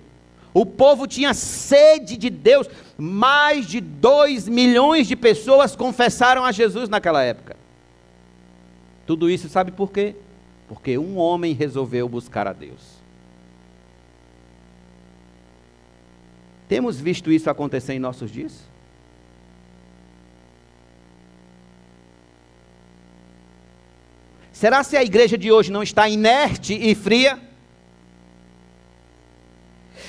O 0.52 0.64
povo 0.64 1.06
tinha 1.06 1.34
sede 1.34 2.16
de 2.16 2.30
Deus. 2.30 2.68
Mais 2.96 3.66
de 3.66 3.80
dois 3.80 4.48
milhões 4.48 5.08
de 5.08 5.16
pessoas 5.16 5.74
confessaram 5.74 6.44
a 6.44 6.52
Jesus 6.52 6.88
naquela 6.88 7.22
época. 7.22 7.56
Tudo 9.06 9.28
isso 9.28 9.48
sabe 9.48 9.72
por 9.72 9.90
quê? 9.90 10.14
Porque 10.68 10.96
um 10.96 11.18
homem 11.18 11.52
resolveu 11.52 12.08
buscar 12.08 12.46
a 12.46 12.52
Deus. 12.52 12.94
Temos 16.68 16.98
visto 16.98 17.30
isso 17.30 17.50
acontecer 17.50 17.92
em 17.92 17.98
nossos 17.98 18.30
dias? 18.30 18.73
Será 24.54 24.84
se 24.84 24.96
a 24.96 25.02
igreja 25.02 25.36
de 25.36 25.50
hoje 25.50 25.72
não 25.72 25.82
está 25.82 26.08
inerte 26.08 26.74
e 26.74 26.94
fria? 26.94 27.40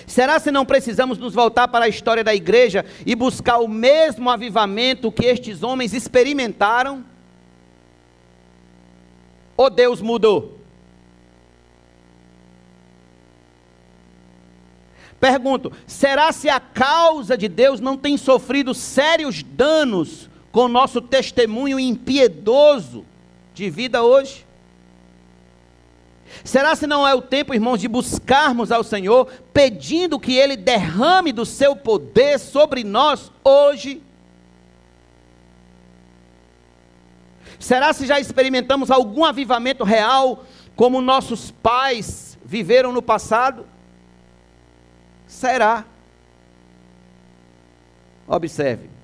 Será 0.06 0.40
se 0.40 0.52
não 0.52 0.64
precisamos 0.64 1.18
nos 1.18 1.34
voltar 1.34 1.68
para 1.68 1.86
a 1.86 1.90
história 1.90 2.24
da 2.24 2.34
igreja 2.34 2.86
e 3.08 3.16
buscar 3.16 3.58
o 3.58 3.68
mesmo 3.68 4.30
avivamento 4.30 5.12
que 5.12 5.26
estes 5.26 5.64
homens 5.64 5.96
experimentaram? 5.96 7.04
Ou 9.58 9.68
Deus 9.68 10.00
mudou? 10.00 10.60
Pergunto: 15.20 15.72
será 15.88 16.32
se 16.32 16.50
a 16.50 16.60
causa 16.60 17.36
de 17.36 17.48
Deus 17.48 17.80
não 17.80 17.98
tem 17.98 18.16
sofrido 18.16 18.76
sérios 18.76 19.42
danos 19.42 20.30
com 20.52 20.68
nosso 20.68 21.02
testemunho 21.02 21.80
impiedoso 21.80 23.04
de 23.56 23.70
vida 23.70 24.04
hoje? 24.04 24.46
Será 26.44 26.76
se 26.76 26.86
não 26.86 27.08
é 27.08 27.16
o 27.16 27.22
tempo, 27.22 27.54
irmãos, 27.54 27.80
de 27.80 27.88
buscarmos 27.88 28.72
ao 28.72 28.84
Senhor, 28.84 29.32
pedindo 29.54 30.20
que 30.20 30.36
Ele 30.36 30.58
derrame 30.58 31.32
do 31.32 31.46
seu 31.46 31.76
poder 31.76 32.38
sobre 32.38 32.84
nós 32.84 33.32
hoje? 33.44 34.04
Será 37.58 37.94
se 37.94 38.06
já 38.06 38.20
experimentamos 38.20 38.92
algum 38.92 39.24
avivamento 39.24 39.84
real 39.84 40.44
como 40.76 41.02
nossos 41.02 41.50
pais 41.50 42.38
viveram 42.44 42.92
no 42.92 43.02
passado? 43.02 43.66
Será? 45.26 45.86
Observe. 48.28 48.95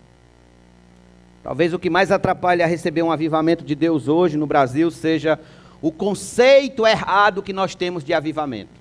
Talvez 1.44 1.74
o 1.74 1.80
que 1.80 1.90
mais 1.90 2.12
atrapalhe 2.12 2.62
a 2.62 2.68
receber 2.68 3.02
um 3.02 3.12
avivamento 3.12 3.64
de 3.64 3.74
Deus 3.74 4.08
hoje 4.08 4.38
no 4.38 4.46
Brasil 4.46 4.92
seja 4.92 5.40
o 5.82 5.92
conceito 5.92 6.86
errado 6.86 7.42
que 7.42 7.52
nós 7.52 7.74
temos 7.74 8.04
de 8.04 8.14
avivamento. 8.14 8.80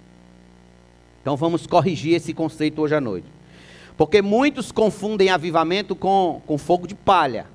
Então 1.23 1.37
vamos 1.37 1.67
corrigir 1.67 2.15
esse 2.15 2.35
conceito 2.35 2.83
hoje 2.83 2.95
à 2.95 3.01
noite. 3.01 3.27
Porque 3.97 4.21
muitos 4.21 4.71
confundem 4.73 5.31
avivamento 5.31 5.95
com, 5.95 6.41
com 6.47 6.59
fogo 6.59 6.87
de 6.87 6.95
palha. 6.95 7.47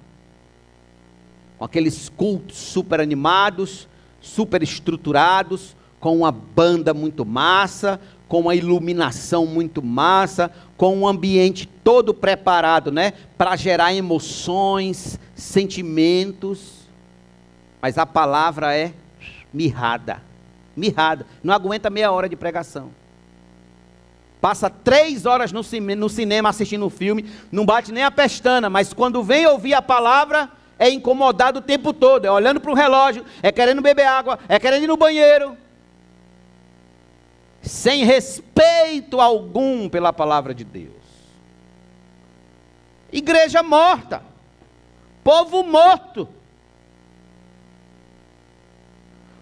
Com 1.57 1.65
aqueles 1.65 2.09
cultos 2.09 2.57
super 2.57 2.99
animados, 2.99 3.87
super 4.19 4.61
estruturados, 4.61 5.75
com 5.99 6.17
uma 6.17 6.31
banda 6.31 6.93
muito 6.93 7.25
massa, 7.25 7.99
com 8.27 8.41
uma 8.41 8.55
iluminação 8.55 9.45
muito 9.45 9.81
massa, 9.81 10.51
com 10.77 10.95
um 10.97 11.07
ambiente 11.07 11.65
todo 11.65 12.13
preparado, 12.13 12.91
né, 12.91 13.13
para 13.37 13.55
gerar 13.55 13.93
emoções, 13.93 15.19
sentimentos. 15.33 16.85
Mas 17.81 17.97
a 17.97 18.05
palavra 18.05 18.75
é 18.75 18.93
mirrada, 19.53 20.21
mirrada. 20.75 21.25
Não 21.43 21.53
aguenta 21.53 21.89
meia 21.89 22.11
hora 22.11 22.27
de 22.27 22.35
pregação. 22.35 22.91
Passa 24.41 24.69
três 24.69 25.25
horas 25.25 25.51
no, 25.51 25.61
no 25.97 26.09
cinema 26.09 26.49
assistindo 26.49 26.85
o 26.85 26.89
filme, 26.89 27.25
não 27.51 27.65
bate 27.65 27.91
nem 27.91 28.03
a 28.03 28.11
pestana, 28.11 28.69
mas 28.69 28.93
quando 28.93 29.23
vem 29.23 29.47
ouvir 29.47 29.73
a 29.73 29.81
palavra, 29.81 30.51
é 30.77 30.89
incomodado 30.89 31.59
o 31.59 31.63
tempo 31.63 31.93
todo, 31.93 32.25
é 32.25 32.31
olhando 32.31 32.59
para 32.59 32.71
o 32.71 32.75
relógio, 32.75 33.25
é 33.41 33.51
querendo 33.51 33.81
beber 33.81 34.05
água, 34.05 34.37
é 34.47 34.59
querendo 34.59 34.83
ir 34.83 34.87
no 34.87 34.97
banheiro 34.97 35.57
sem 37.65 38.05
respeito 38.05 39.19
algum 39.19 39.89
pela 39.89 40.13
palavra 40.13 40.53
de 40.53 40.63
Deus. 40.63 40.93
Igreja 43.11 43.63
morta, 43.63 44.21
povo 45.23 45.63
morto. 45.63 46.27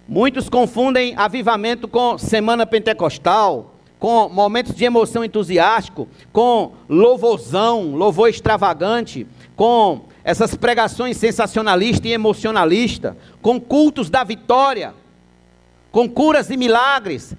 Muitos 0.07 0.49
confundem 0.49 1.15
avivamento 1.17 1.87
com 1.87 2.17
semana 2.17 2.65
pentecostal, 2.65 3.73
com 3.99 4.27
momentos 4.29 4.75
de 4.75 4.83
emoção 4.83 5.23
entusiástico, 5.23 6.07
com 6.31 6.73
louvorzão, 6.89 7.95
louvor 7.95 8.29
extravagante, 8.29 9.25
com 9.55 10.01
essas 10.23 10.55
pregações 10.55 11.17
sensacionalistas 11.17 12.09
e 12.09 12.13
emocionalistas, 12.13 13.15
com 13.41 13.59
cultos 13.59 14.09
da 14.09 14.23
vitória, 14.23 14.93
com 15.91 16.09
curas 16.09 16.49
e 16.49 16.57
milagres 16.57 17.35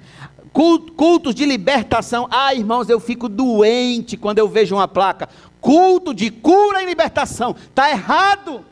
cultos 0.54 1.34
de 1.34 1.44
libertação. 1.44 2.28
Ah, 2.30 2.54
irmãos, 2.54 2.88
eu 2.88 3.00
fico 3.00 3.28
doente 3.28 4.16
quando 4.16 4.38
eu 4.38 4.48
vejo 4.48 4.76
uma 4.76 4.86
placa. 4.86 5.28
Culto 5.60 6.14
de 6.14 6.30
cura 6.30 6.82
e 6.82 6.86
libertação. 6.86 7.56
Está 7.68 7.90
errado. 7.90 8.64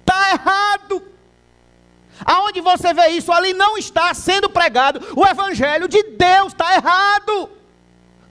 Está 0.00 0.32
errado. 0.32 1.02
Aonde 2.24 2.60
você 2.60 2.92
vê 2.92 3.08
isso, 3.08 3.32
ali 3.32 3.54
não 3.54 3.78
está 3.78 4.12
sendo 4.12 4.50
pregado 4.50 5.00
o 5.16 5.26
Evangelho 5.26 5.88
de 5.88 6.02
Deus. 6.02 6.52
Está 6.52 6.74
errado. 6.74 7.48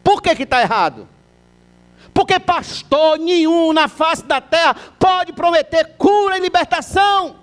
Por 0.04 0.22
que 0.22 0.30
está 0.44 0.62
errado? 0.62 1.08
Porque 2.14 2.40
pastor 2.40 3.18
nenhum 3.18 3.74
na 3.74 3.88
face 3.88 4.24
da 4.26 4.40
terra 4.40 4.76
pode 5.00 5.34
prometer 5.34 5.96
cura 5.98 6.38
e 6.38 6.42
libertação. 6.42 7.39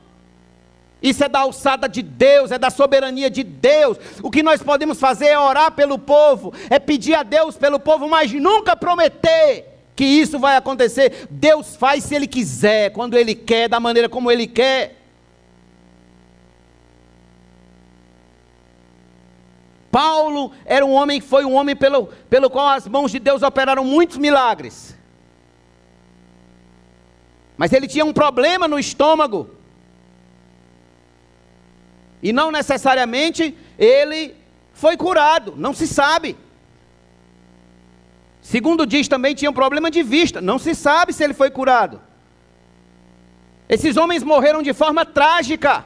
Isso 1.02 1.22
é 1.22 1.28
da 1.28 1.40
alçada 1.40 1.88
de 1.88 2.02
Deus, 2.02 2.50
é 2.50 2.58
da 2.58 2.70
soberania 2.70 3.28
de 3.28 3.42
Deus. 3.42 3.98
O 4.22 4.30
que 4.30 4.42
nós 4.42 4.62
podemos 4.62 4.98
fazer 4.98 5.26
é 5.26 5.38
orar 5.38 5.72
pelo 5.72 5.98
povo, 5.98 6.52
é 6.70 6.78
pedir 6.78 7.14
a 7.14 7.22
Deus 7.22 7.56
pelo 7.56 7.78
povo, 7.78 8.08
mas 8.08 8.32
nunca 8.32 8.74
prometer 8.74 9.76
que 9.94 10.04
isso 10.04 10.38
vai 10.38 10.56
acontecer. 10.56 11.26
Deus 11.30 11.76
faz 11.76 12.04
se 12.04 12.14
Ele 12.14 12.26
quiser, 12.26 12.90
quando 12.90 13.16
Ele 13.16 13.34
quer, 13.34 13.68
da 13.68 13.78
maneira 13.78 14.08
como 14.08 14.30
Ele 14.30 14.46
quer. 14.46 14.96
Paulo 19.90 20.52
era 20.66 20.84
um 20.84 20.92
homem 20.92 21.20
que 21.20 21.26
foi 21.26 21.46
um 21.46 21.54
homem 21.54 21.74
pelo, 21.74 22.08
pelo 22.28 22.50
qual 22.50 22.68
as 22.68 22.86
mãos 22.86 23.10
de 23.10 23.18
Deus 23.18 23.42
operaram 23.42 23.82
muitos 23.82 24.18
milagres. 24.18 24.94
Mas 27.56 27.72
ele 27.72 27.88
tinha 27.88 28.04
um 28.04 28.12
problema 28.12 28.68
no 28.68 28.78
estômago. 28.78 29.55
E 32.22 32.32
não 32.32 32.50
necessariamente 32.50 33.56
ele 33.78 34.34
foi 34.72 34.96
curado, 34.96 35.54
não 35.56 35.74
se 35.74 35.86
sabe. 35.86 36.36
Segundo 38.40 38.86
diz, 38.86 39.08
também 39.08 39.34
tinha 39.34 39.50
um 39.50 39.54
problema 39.54 39.90
de 39.90 40.02
vista, 40.02 40.40
não 40.40 40.58
se 40.58 40.74
sabe 40.74 41.12
se 41.12 41.24
ele 41.24 41.34
foi 41.34 41.50
curado. 41.50 42.00
Esses 43.68 43.96
homens 43.96 44.22
morreram 44.22 44.62
de 44.62 44.72
forma 44.72 45.04
trágica, 45.04 45.84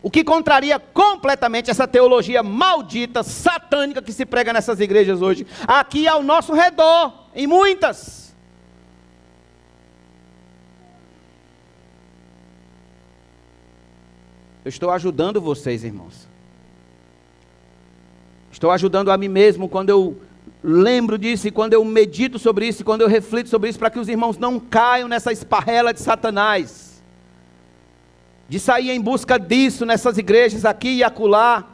o 0.00 0.10
que 0.10 0.22
contraria 0.22 0.78
completamente 0.78 1.70
essa 1.70 1.88
teologia 1.88 2.42
maldita, 2.42 3.22
satânica 3.22 4.00
que 4.00 4.12
se 4.12 4.24
prega 4.24 4.52
nessas 4.52 4.78
igrejas 4.78 5.20
hoje, 5.20 5.46
aqui 5.66 6.06
ao 6.06 6.22
nosso 6.22 6.52
redor, 6.52 7.28
em 7.34 7.46
muitas. 7.46 8.23
Eu 14.64 14.70
estou 14.70 14.90
ajudando 14.90 15.40
vocês, 15.40 15.84
irmãos. 15.84 16.26
Estou 18.50 18.70
ajudando 18.70 19.10
a 19.10 19.18
mim 19.18 19.28
mesmo 19.28 19.68
quando 19.68 19.90
eu 19.90 20.16
lembro 20.62 21.18
disso, 21.18 21.46
e 21.46 21.50
quando 21.50 21.74
eu 21.74 21.84
medito 21.84 22.38
sobre 22.38 22.66
isso, 22.66 22.80
e 22.80 22.84
quando 22.84 23.02
eu 23.02 23.08
reflito 23.08 23.50
sobre 23.50 23.68
isso, 23.68 23.78
para 23.78 23.90
que 23.90 23.98
os 23.98 24.08
irmãos 24.08 24.38
não 24.38 24.58
caiam 24.58 25.06
nessa 25.06 25.30
esparrela 25.30 25.92
de 25.92 26.00
Satanás. 26.00 27.02
De 28.48 28.58
sair 28.58 28.90
em 28.90 29.00
busca 29.00 29.38
disso 29.38 29.84
nessas 29.84 30.16
igrejas 30.16 30.64
aqui 30.64 30.96
e 30.96 31.04
acolá. 31.04 31.64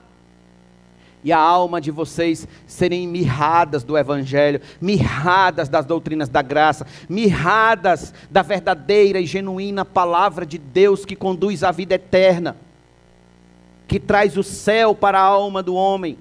E 1.22 1.31
a 1.31 1.38
alma 1.38 1.81
de 1.81 1.90
vocês 1.92 2.48
serem 2.66 3.07
mirradas 3.07 3.85
do 3.85 3.96
Evangelho, 3.96 4.61
mirradas 4.81 5.68
das 5.68 5.85
doutrinas 5.85 6.29
da 6.29 6.42
graça, 6.42 6.87
mirradas 7.09 8.12
da 8.31 8.42
verdadeira 8.42 9.20
e 9.20 9.26
genuína 9.26 9.85
palavra 9.85 10.44
de 10.44 10.59
Deus 10.59 11.05
que 11.05 11.14
conduz 11.14 11.62
à 11.62 11.70
vida 11.70 11.94
eterna 11.94 12.57
que 13.90 13.98
traz 13.98 14.37
o 14.37 14.44
céu 14.44 14.94
para 14.94 15.18
a 15.18 15.24
alma 15.24 15.64
do 15.64 15.74
homem. 15.74 16.16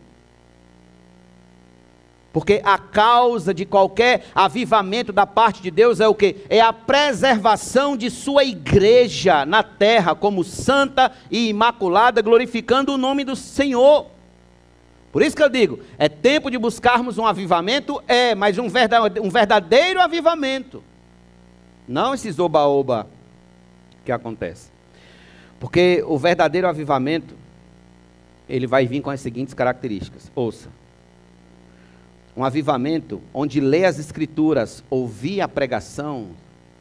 Porque 2.34 2.62
a 2.66 2.80
causa 2.80 3.54
de 3.54 3.64
qualquer 3.64 4.26
avivamento 4.34 5.14
da 5.14 5.28
parte 5.28 5.62
de 5.62 5.70
Deus 5.70 6.00
é 6.00 6.08
o 6.08 6.16
que? 6.16 6.38
É 6.50 6.62
a 6.62 6.74
preservação 6.74 7.96
de 7.96 8.10
sua 8.10 8.44
igreja 8.44 9.46
na 9.46 9.62
terra 9.62 10.16
como 10.16 10.44
santa 10.44 11.12
e 11.30 11.50
imaculada, 11.50 12.24
glorificando 12.24 12.96
o 12.96 12.98
nome 12.98 13.24
do 13.24 13.36
Senhor. 13.36 14.08
Por 15.12 15.22
isso 15.22 15.36
que 15.36 15.44
eu 15.44 15.50
digo, 15.50 15.80
é 16.00 16.10
tempo 16.10 16.50
de 16.50 16.58
buscarmos 16.58 17.20
um 17.20 17.28
avivamento? 17.28 18.02
É, 18.08 18.34
mas 18.34 18.58
um 18.58 18.68
verdadeiro, 18.68 20.02
avivamento. 20.02 20.84
Não 21.88 22.16
esses 22.16 22.40
oba-oba 22.40 23.08
que 24.04 24.12
acontece. 24.12 24.72
Porque 25.60 26.04
o 26.08 26.18
verdadeiro 26.18 26.68
avivamento 26.68 27.38
ele 28.50 28.66
vai 28.66 28.88
vir 28.88 29.02
com 29.02 29.12
as 29.12 29.22
seguintes 29.22 29.54
características. 29.54 30.32
Ouça. 30.36 30.70
Um 32.36 32.44
avivamento 32.44 33.22
onde 33.34 33.60
ler 33.60 33.86
as 33.86 34.00
escrituras, 34.00 34.84
ouvir 34.90 35.42
a 35.42 35.48
pregação, 35.48 36.30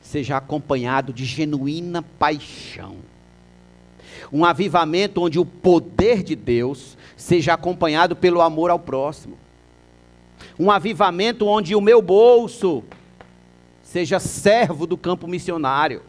seja 0.01 0.37
acompanhado 0.37 1.13
de 1.13 1.25
genuína 1.25 2.03
paixão. 2.19 2.97
Um 4.33 4.45
avivamento 4.45 5.21
onde 5.21 5.39
o 5.39 5.45
poder 5.45 6.23
de 6.23 6.35
Deus 6.35 6.97
seja 7.17 7.55
acompanhado 7.55 8.17
pelo 8.17 8.41
amor 8.41 8.71
ao 8.71 8.79
próximo. 8.79 9.37
Um 10.59 10.71
avivamento 10.71 11.47
onde 11.47 11.75
o 11.75 11.81
meu 11.81 12.01
bolso 12.01 12.83
seja 13.83 14.19
servo 14.19 14.87
do 14.87 14.97
campo 14.97 15.27
missionário. 15.27 16.03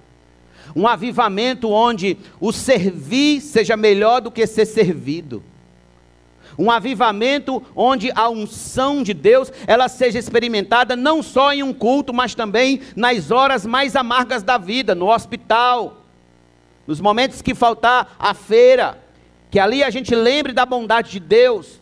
Um 0.75 0.88
avivamento 0.88 1.69
onde 1.69 2.17
o 2.39 2.51
servir 2.51 3.41
seja 3.41 3.75
melhor 3.75 4.21
do 4.21 4.31
que 4.31 4.45
ser 4.45 4.65
servido. 4.65 5.41
Um 6.60 6.70
avivamento 6.70 7.64
onde 7.74 8.12
a 8.14 8.28
unção 8.28 9.01
de 9.01 9.14
Deus, 9.14 9.49
ela 9.66 9.88
seja 9.88 10.20
experimentada 10.20 10.93
não 10.93 11.24
só 11.24 11.53
em 11.53 11.64
um 11.64 11.72
culto, 11.72 12.14
mas 12.14 12.36
também 12.36 12.82
nas 12.97 13.32
horas 13.32 13.66
mais 13.66 13.95
amargas 13.95 14.43
da 14.43 14.57
vida, 14.57 14.93
no 14.93 15.10
hospital, 15.10 16.03
nos 16.86 16.99
momentos 16.99 17.41
que 17.41 17.55
faltar 17.55 18.14
a 18.20 18.34
feira, 18.34 19.01
que 19.49 19.57
ali 19.57 19.82
a 19.82 19.89
gente 19.89 20.14
lembre 20.14 20.51
da 20.51 20.66
bondade 20.66 21.12
de 21.12 21.22
Deus. 21.22 21.80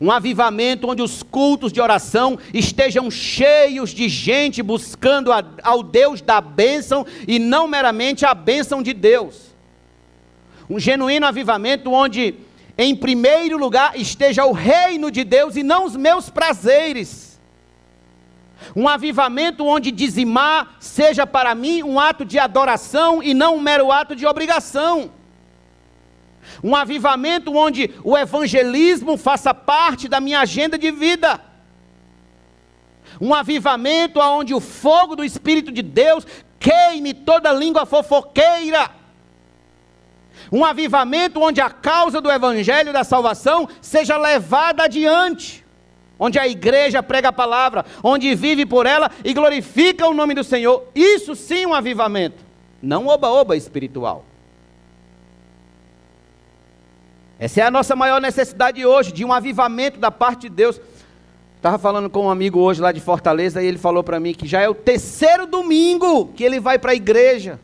Um 0.00 0.10
avivamento 0.10 0.88
onde 0.88 1.02
os 1.02 1.22
cultos 1.22 1.70
de 1.70 1.80
oração 1.80 2.38
estejam 2.54 3.10
cheios 3.10 3.90
de 3.90 4.08
gente 4.08 4.62
buscando 4.62 5.30
a, 5.30 5.44
ao 5.62 5.82
Deus 5.82 6.22
da 6.22 6.40
bênção 6.40 7.04
e 7.26 7.38
não 7.38 7.68
meramente 7.68 8.24
a 8.24 8.32
bênção 8.32 8.82
de 8.82 8.94
Deus. 8.94 9.54
Um 10.70 10.78
genuíno 10.78 11.26
avivamento 11.26 11.92
onde, 11.92 12.36
em 12.78 12.94
primeiro 12.94 13.58
lugar, 13.58 13.98
esteja 13.98 14.44
o 14.44 14.52
reino 14.52 15.10
de 15.10 15.24
Deus 15.24 15.56
e 15.56 15.64
não 15.64 15.84
os 15.84 15.96
meus 15.96 16.30
prazeres. 16.30 17.40
Um 18.74 18.86
avivamento 18.86 19.66
onde 19.66 19.90
dizimar 19.90 20.76
seja 20.78 21.26
para 21.26 21.56
mim 21.56 21.82
um 21.82 21.98
ato 21.98 22.24
de 22.24 22.38
adoração 22.38 23.20
e 23.20 23.34
não 23.34 23.56
um 23.56 23.60
mero 23.60 23.90
ato 23.90 24.14
de 24.14 24.24
obrigação. 24.24 25.10
Um 26.62 26.76
avivamento 26.76 27.52
onde 27.56 27.92
o 28.04 28.16
evangelismo 28.16 29.16
faça 29.16 29.52
parte 29.52 30.08
da 30.08 30.20
minha 30.20 30.40
agenda 30.40 30.78
de 30.78 30.92
vida. 30.92 31.40
Um 33.20 33.34
avivamento 33.34 34.20
onde 34.20 34.54
o 34.54 34.60
fogo 34.60 35.16
do 35.16 35.24
Espírito 35.24 35.72
de 35.72 35.82
Deus 35.82 36.24
queime 36.60 37.12
toda 37.12 37.52
língua 37.52 37.84
fofoqueira. 37.84 38.97
Um 40.50 40.64
avivamento 40.64 41.40
onde 41.40 41.60
a 41.60 41.70
causa 41.70 42.20
do 42.20 42.30
evangelho 42.30 42.92
da 42.92 43.04
salvação 43.04 43.68
seja 43.80 44.16
levada 44.16 44.84
adiante. 44.84 45.64
Onde 46.18 46.38
a 46.38 46.48
igreja 46.48 47.02
prega 47.02 47.28
a 47.28 47.32
palavra, 47.32 47.84
onde 48.02 48.34
vive 48.34 48.66
por 48.66 48.86
ela 48.86 49.10
e 49.24 49.32
glorifica 49.32 50.06
o 50.08 50.14
nome 50.14 50.34
do 50.34 50.42
Senhor. 50.42 50.84
Isso 50.94 51.36
sim 51.36 51.64
um 51.64 51.74
avivamento, 51.74 52.44
não 52.82 53.06
oba-oba 53.06 53.56
espiritual. 53.56 54.24
Essa 57.38 57.60
é 57.60 57.64
a 57.64 57.70
nossa 57.70 57.94
maior 57.94 58.20
necessidade 58.20 58.84
hoje, 58.84 59.12
de 59.12 59.24
um 59.24 59.32
avivamento 59.32 60.00
da 60.00 60.10
parte 60.10 60.42
de 60.42 60.48
Deus. 60.48 60.80
Estava 61.54 61.78
falando 61.78 62.10
com 62.10 62.26
um 62.26 62.30
amigo 62.30 62.58
hoje 62.58 62.80
lá 62.80 62.90
de 62.90 63.00
Fortaleza 63.00 63.62
e 63.62 63.66
ele 63.66 63.78
falou 63.78 64.02
para 64.02 64.18
mim 64.18 64.34
que 64.34 64.46
já 64.46 64.60
é 64.60 64.68
o 64.68 64.74
terceiro 64.74 65.46
domingo 65.46 66.26
que 66.34 66.42
ele 66.42 66.58
vai 66.58 66.80
para 66.80 66.92
a 66.92 66.94
igreja 66.96 67.60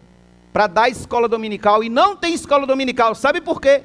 para 0.54 0.68
dar 0.68 0.88
escola 0.88 1.28
dominical 1.28 1.82
e 1.82 1.88
não 1.88 2.14
tem 2.16 2.32
escola 2.32 2.64
dominical. 2.64 3.12
Sabe 3.16 3.40
por 3.40 3.60
quê? 3.60 3.82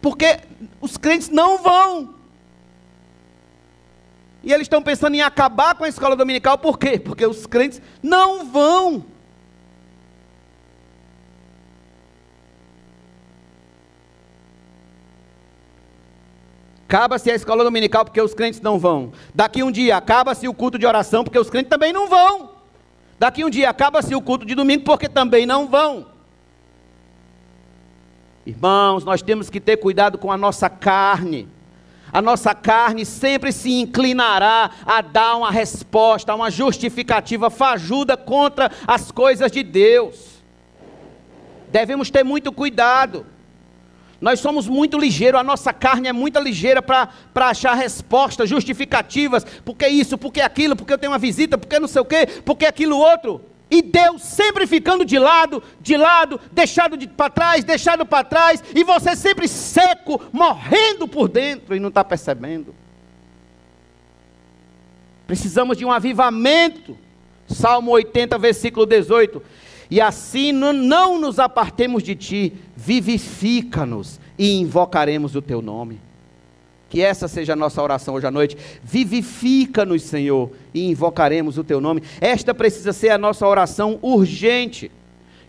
Porque 0.00 0.38
os 0.80 0.96
crentes 0.96 1.28
não 1.28 1.60
vão. 1.60 2.14
E 4.44 4.52
eles 4.52 4.66
estão 4.66 4.80
pensando 4.80 5.16
em 5.16 5.20
acabar 5.20 5.74
com 5.74 5.82
a 5.82 5.88
escola 5.88 6.14
dominical, 6.14 6.56
por 6.58 6.78
quê? 6.78 6.96
Porque 6.96 7.26
os 7.26 7.44
crentes 7.44 7.82
não 8.00 8.46
vão. 8.46 9.04
Acaba-se 16.86 17.32
a 17.32 17.34
escola 17.34 17.64
dominical 17.64 18.04
porque 18.04 18.22
os 18.22 18.32
crentes 18.32 18.60
não 18.60 18.78
vão. 18.78 19.12
Daqui 19.34 19.60
um 19.64 19.72
dia 19.72 19.96
acaba-se 19.96 20.46
o 20.46 20.54
culto 20.54 20.78
de 20.78 20.86
oração 20.86 21.24
porque 21.24 21.38
os 21.38 21.50
crentes 21.50 21.70
também 21.70 21.92
não 21.92 22.08
vão. 22.08 22.51
Daqui 23.22 23.44
um 23.44 23.50
dia 23.50 23.70
acaba-se 23.70 24.12
o 24.16 24.20
culto 24.20 24.44
de 24.44 24.52
domingo 24.52 24.82
porque 24.82 25.08
também 25.08 25.46
não 25.46 25.68
vão. 25.68 26.08
Irmãos, 28.44 29.04
nós 29.04 29.22
temos 29.22 29.48
que 29.48 29.60
ter 29.60 29.76
cuidado 29.76 30.18
com 30.18 30.32
a 30.32 30.36
nossa 30.36 30.68
carne. 30.68 31.48
A 32.12 32.20
nossa 32.20 32.52
carne 32.52 33.06
sempre 33.06 33.52
se 33.52 33.74
inclinará 33.74 34.72
a 34.84 35.00
dar 35.00 35.36
uma 35.36 35.52
resposta, 35.52 36.34
uma 36.34 36.50
justificativa 36.50 37.48
fajuda 37.48 38.16
contra 38.16 38.72
as 38.88 39.12
coisas 39.12 39.52
de 39.52 39.62
Deus. 39.62 40.42
Devemos 41.70 42.10
ter 42.10 42.24
muito 42.24 42.50
cuidado. 42.50 43.24
Nós 44.22 44.38
somos 44.38 44.68
muito 44.68 44.96
ligeiros, 44.96 45.40
a 45.40 45.42
nossa 45.42 45.72
carne 45.72 46.06
é 46.06 46.12
muito 46.12 46.38
ligeira 46.38 46.80
para 46.80 47.10
achar 47.34 47.74
respostas 47.74 48.48
justificativas, 48.48 49.44
porque 49.64 49.88
isso, 49.88 50.16
porque 50.16 50.40
aquilo, 50.40 50.76
porque 50.76 50.92
eu 50.92 50.98
tenho 50.98 51.10
uma 51.10 51.18
visita, 51.18 51.58
porque 51.58 51.80
não 51.80 51.88
sei 51.88 52.02
o 52.02 52.04
quê, 52.04 52.28
porque 52.44 52.64
aquilo 52.64 52.96
outro. 52.96 53.44
E 53.68 53.82
Deus 53.82 54.22
sempre 54.22 54.64
ficando 54.64 55.04
de 55.04 55.18
lado, 55.18 55.60
de 55.80 55.96
lado, 55.96 56.40
deixado 56.52 56.96
de, 56.96 57.08
para 57.08 57.30
trás, 57.30 57.64
deixado 57.64 58.06
para 58.06 58.22
trás, 58.22 58.62
e 58.72 58.84
você 58.84 59.16
sempre 59.16 59.48
seco, 59.48 60.22
morrendo 60.32 61.08
por 61.08 61.28
dentro 61.28 61.74
e 61.74 61.80
não 61.80 61.88
está 61.88 62.04
percebendo. 62.04 62.72
Precisamos 65.26 65.76
de 65.76 65.84
um 65.84 65.90
avivamento. 65.90 66.96
Salmo 67.48 67.90
80, 67.90 68.38
versículo 68.38 68.86
18 68.86 69.42
e 69.92 70.00
assim 70.00 70.52
não 70.52 71.20
nos 71.20 71.38
apartemos 71.38 72.02
de 72.02 72.14
ti, 72.14 72.54
vivifica-nos 72.74 74.18
e 74.38 74.58
invocaremos 74.58 75.36
o 75.36 75.42
teu 75.42 75.60
nome. 75.60 76.00
Que 76.88 77.02
essa 77.02 77.28
seja 77.28 77.52
a 77.52 77.56
nossa 77.56 77.82
oração 77.82 78.14
hoje 78.14 78.26
à 78.26 78.30
noite. 78.30 78.56
Vivifica-nos, 78.82 80.02
Senhor, 80.04 80.50
e 80.72 80.86
invocaremos 80.86 81.58
o 81.58 81.62
teu 81.62 81.78
nome. 81.78 82.02
Esta 82.22 82.54
precisa 82.54 82.94
ser 82.94 83.10
a 83.10 83.18
nossa 83.18 83.46
oração 83.46 83.98
urgente. 84.00 84.90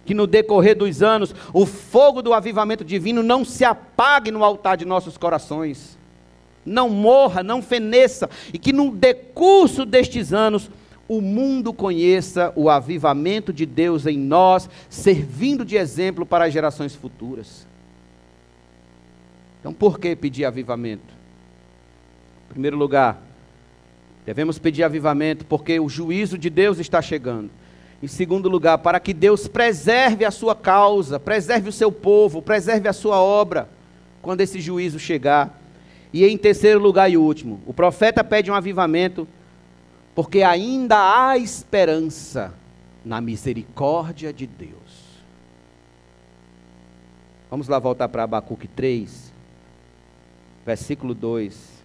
Que 0.06 0.14
no 0.14 0.28
decorrer 0.28 0.76
dos 0.76 1.02
anos, 1.02 1.34
o 1.54 1.66
fogo 1.66 2.22
do 2.22 2.34
avivamento 2.34 2.84
divino 2.84 3.24
não 3.24 3.46
se 3.46 3.64
apague 3.64 4.30
no 4.30 4.44
altar 4.44 4.76
de 4.76 4.84
nossos 4.84 5.18
corações. 5.18 5.98
Não 6.66 6.90
morra, 6.90 7.42
não 7.42 7.62
feneça. 7.62 8.30
E 8.54 8.60
que 8.60 8.74
no 8.74 8.92
decurso 8.92 9.86
destes 9.86 10.34
anos, 10.34 10.70
o 11.18 11.22
mundo 11.22 11.74
conheça 11.74 12.52
o 12.56 12.70
avivamento 12.70 13.54
de 13.54 13.66
Deus 13.66 14.06
em 14.06 14.18
nós, 14.18 14.70
servindo 14.90 15.64
de 15.64 15.76
exemplo 15.76 16.26
para 16.26 16.46
as 16.46 16.54
gerações 16.54 16.96
futuras. 16.96 17.68
Então, 19.60 19.74
por 19.74 20.00
que 20.00 20.16
pedir 20.16 20.46
avivamento? 20.46 21.14
Em 22.48 22.54
primeiro 22.54 22.78
lugar, 22.78 23.22
devemos 24.26 24.58
pedir 24.60 24.84
avivamento 24.84 25.46
porque 25.46 25.80
o 25.80 25.88
juízo 25.88 26.38
de 26.38 26.50
Deus 26.50 26.80
está 26.80 27.02
chegando. 27.02 27.50
Em 28.02 28.08
segundo 28.08 28.50
lugar, 28.50 28.80
para 28.80 29.00
que 29.00 29.14
Deus 29.14 29.48
preserve 29.48 30.26
a 30.26 30.32
sua 30.32 30.56
causa, 30.56 31.20
preserve 31.20 31.70
o 31.70 31.72
seu 31.72 31.92
povo, 31.92 32.42
preserve 32.42 32.90
a 32.90 32.94
sua 32.94 33.22
obra, 33.22 33.70
quando 34.22 34.42
esse 34.42 34.60
juízo 34.60 35.00
chegar. 35.00 35.62
E 36.12 36.26
em 36.26 36.38
terceiro 36.38 36.80
lugar 36.80 37.10
e 37.10 37.18
último, 37.18 37.62
o 37.66 37.74
profeta 37.74 38.24
pede 38.24 38.52
um 38.52 38.54
avivamento 38.54 39.28
porque 40.16 40.44
ainda 40.44 41.30
há 41.30 41.38
esperança 41.38 42.54
na 43.04 43.20
misericórdia 43.20 44.32
de 44.32 44.46
Deus. 44.46 44.74
Vamos 47.50 47.68
lá 47.68 47.80
voltar 47.80 48.10
para 48.10 48.24
Abacuque 48.24 48.68
3, 48.68 49.32
versículo 50.66 51.14
2. 51.14 51.84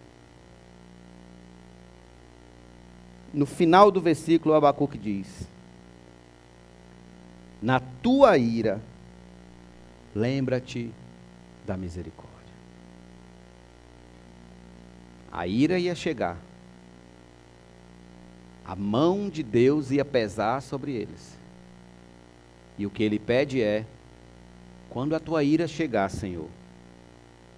No 3.32 3.44
final 3.44 3.90
do 3.90 4.00
versículo, 4.00 4.54
Abacuque 4.54 4.96
diz: 4.96 5.46
Na 7.60 7.80
tua 7.80 8.38
ira, 8.38 8.80
lembra-te 10.14 10.90
da 11.66 11.76
misericórdia. 11.76 12.28
A 15.30 15.46
ira 15.46 15.78
ia 15.78 15.94
chegar 15.94 16.47
a 18.68 18.76
mão 18.76 19.30
de 19.30 19.42
Deus 19.42 19.90
ia 19.90 20.04
pesar 20.04 20.60
sobre 20.60 20.92
eles. 20.92 21.38
E 22.76 22.84
o 22.84 22.90
que 22.90 23.02
ele 23.02 23.18
pede 23.18 23.62
é: 23.62 23.86
quando 24.90 25.16
a 25.16 25.20
tua 25.20 25.42
ira 25.42 25.66
chegar, 25.66 26.10
Senhor, 26.10 26.50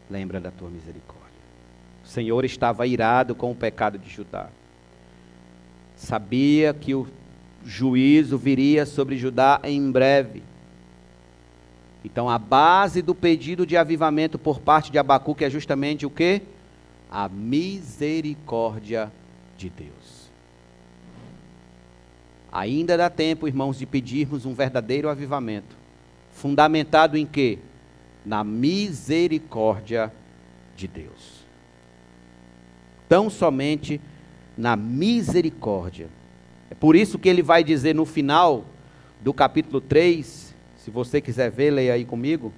lembra 0.08 0.40
da 0.40 0.52
tua 0.52 0.70
misericórdia. 0.70 1.18
O 2.04 2.06
Senhor 2.06 2.44
estava 2.44 2.86
irado 2.86 3.34
com 3.34 3.50
o 3.50 3.56
pecado 3.56 3.98
de 3.98 4.08
Judá. 4.08 4.50
Sabia 5.96 6.72
que 6.72 6.94
o 6.94 7.08
juízo 7.64 8.38
viria 8.38 8.86
sobre 8.86 9.18
Judá 9.18 9.60
em 9.64 9.90
breve. 9.90 10.44
Então 12.04 12.30
a 12.30 12.38
base 12.38 13.02
do 13.02 13.16
pedido 13.16 13.66
de 13.66 13.76
avivamento 13.76 14.38
por 14.38 14.60
parte 14.60 14.92
de 14.92 14.98
Abacuque 14.98 15.44
é 15.44 15.50
justamente 15.50 16.06
o 16.06 16.10
que? 16.10 16.40
A 17.10 17.28
misericórdia 17.28 19.10
de 19.58 19.68
Deus. 19.68 20.19
Ainda 22.52 22.96
dá 22.96 23.08
tempo, 23.08 23.46
irmãos, 23.46 23.78
de 23.78 23.86
pedirmos 23.86 24.44
um 24.44 24.54
verdadeiro 24.54 25.08
avivamento. 25.08 25.76
Fundamentado 26.32 27.16
em 27.16 27.24
quê? 27.24 27.58
Na 28.24 28.42
misericórdia 28.42 30.12
de 30.76 30.88
Deus. 30.88 31.44
Tão 33.08 33.30
somente 33.30 34.00
na 34.56 34.76
misericórdia. 34.76 36.08
É 36.70 36.74
por 36.74 36.96
isso 36.96 37.18
que 37.18 37.28
ele 37.28 37.42
vai 37.42 37.62
dizer 37.62 37.94
no 37.94 38.04
final 38.04 38.64
do 39.20 39.32
capítulo 39.34 39.80
3, 39.80 40.54
se 40.76 40.90
você 40.90 41.20
quiser 41.20 41.50
ver, 41.50 41.70
leia 41.70 41.94
aí 41.94 42.04
comigo. 42.04 42.52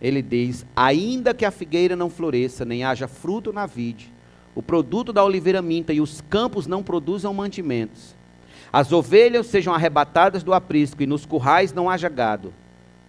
Ele 0.00 0.22
diz: 0.22 0.64
Ainda 0.74 1.34
que 1.34 1.44
a 1.44 1.50
figueira 1.50 1.96
não 1.96 2.10
floresça, 2.10 2.64
nem 2.64 2.84
haja 2.84 3.08
fruto 3.08 3.52
na 3.52 3.66
vide, 3.66 4.12
o 4.54 4.62
produto 4.62 5.12
da 5.12 5.24
oliveira 5.24 5.62
minta 5.62 5.92
e 5.92 6.00
os 6.00 6.20
campos 6.22 6.66
não 6.66 6.82
produzam 6.82 7.32
mantimentos, 7.32 8.14
as 8.72 8.92
ovelhas 8.92 9.46
sejam 9.46 9.74
arrebatadas 9.74 10.42
do 10.42 10.54
aprisco 10.54 11.02
e 11.02 11.06
nos 11.06 11.26
currais 11.26 11.72
não 11.72 11.90
haja 11.90 12.08
gado. 12.08 12.52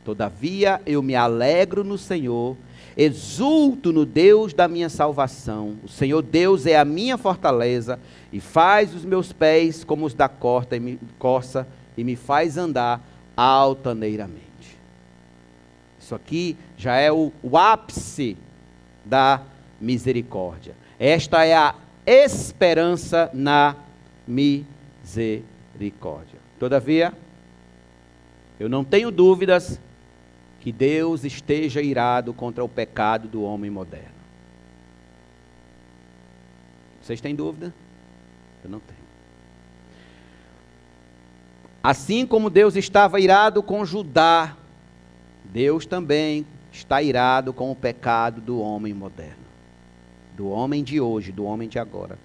Todavia 0.03 0.82
eu 0.86 1.01
me 1.01 1.16
alegro 1.16 1.84
no 1.84 1.97
Senhor 1.97 2.57
Exulto 2.95 3.93
no 3.93 4.05
Deus 4.05 4.53
da 4.53 4.68
minha 4.68 4.89
salvação. 4.89 5.78
O 5.84 5.88
Senhor 5.88 6.22
Deus 6.22 6.66
é 6.66 6.78
a 6.78 6.86
minha 6.86 7.18
fortaleza 7.18 7.99
e 8.32 8.39
faz 8.39 8.93
os 8.93 9.05
meus 9.05 9.32
pés 9.32 9.84
como 9.84 10.05
os 10.05 10.14
da 10.14 10.28
corta 10.28 10.76
e 10.76 10.80
me, 10.80 10.99
coça 11.18 11.68
e 11.97 12.03
me 12.03 12.16
faz 12.16 12.57
andar 12.57 13.01
altaneiramente. 13.36 14.41
Isso 15.99 16.14
aqui 16.14 16.57
já 16.78 16.95
é 16.97 17.12
o, 17.12 17.32
o 17.41 17.57
ápice 17.57 18.38
da 19.05 19.41
misericórdia. 19.80 20.76
Esta 20.99 21.45
é 21.45 21.55
a 21.55 21.74
esperança 22.05 23.30
na 23.34 23.76
misericórdia. 24.28 25.51
Todavia, 26.59 27.13
eu 28.59 28.69
não 28.69 28.84
tenho 28.84 29.09
dúvidas 29.09 29.80
que 30.59 30.72
Deus 30.72 31.24
esteja 31.24 31.82
irado 31.82 32.34
contra 32.34 32.63
o 32.63 32.69
pecado 32.69 33.28
do 33.28 33.41
homem 33.41 33.72
moderno. 33.72 34.22
Vocês 37.01 37.19
têm 37.19 37.34
dúvida? 37.34 37.74
Eu 38.63 38.69
não 38.69 38.80
tenho. 38.80 39.01
Assim 41.84 42.28
como 42.28 42.49
Deus 42.49 42.76
estava 42.76 43.19
irado 43.19 43.63
com 43.63 43.84
Judá, 43.84 44.55
Deus 45.43 45.88
também 45.88 46.45
está 46.72 47.01
irado 47.01 47.51
com 47.51 47.72
o 47.72 47.76
pecado 47.76 48.39
do 48.39 48.61
homem 48.61 48.93
moderno, 48.93 49.43
do 50.38 50.47
homem 50.49 50.84
de 50.84 51.01
hoje, 51.01 51.32
do 51.32 51.43
homem 51.43 51.67
de 51.67 51.80
agora. 51.80 52.17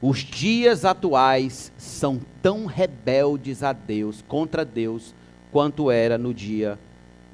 Os 0.00 0.18
dias 0.18 0.84
atuais 0.84 1.72
são 1.76 2.20
tão 2.42 2.66
rebeldes 2.66 3.62
a 3.62 3.72
Deus, 3.72 4.24
contra 4.26 4.64
Deus, 4.64 5.14
quanto 5.50 5.90
era 5.90 6.18
no 6.18 6.34
dia 6.34 6.78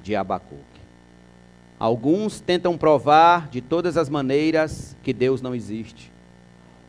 de 0.03 0.15
Abacuque. 0.15 0.63
Alguns 1.79 2.39
tentam 2.39 2.77
provar 2.77 3.47
de 3.47 3.61
todas 3.61 3.95
as 3.97 4.09
maneiras 4.09 4.95
que 5.01 5.13
Deus 5.13 5.41
não 5.41 5.55
existe. 5.55 6.11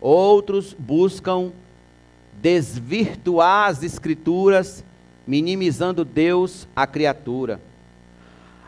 Outros 0.01 0.75
buscam 0.79 1.53
desvirtuar 2.41 3.69
as 3.69 3.83
Escrituras, 3.83 4.85
minimizando 5.27 6.05
Deus 6.05 6.67
a 6.75 6.87
criatura. 6.87 7.61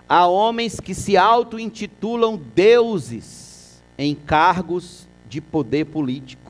Há 0.08 0.26
homens 0.26 0.78
que 0.78 0.94
se 0.94 1.16
auto-intitulam 1.16 2.40
deuses 2.54 3.82
em 3.96 4.14
cargos 4.14 5.08
de 5.28 5.40
poder 5.40 5.86
político. 5.86 6.41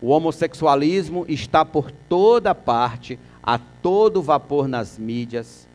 O 0.00 0.08
homossexualismo 0.08 1.26
está 1.28 1.64
por 1.64 1.90
toda 1.90 2.54
parte, 2.54 3.18
a 3.42 3.58
todo 3.58 4.22
vapor 4.22 4.66
nas 4.66 4.98
mídias. 4.98 5.68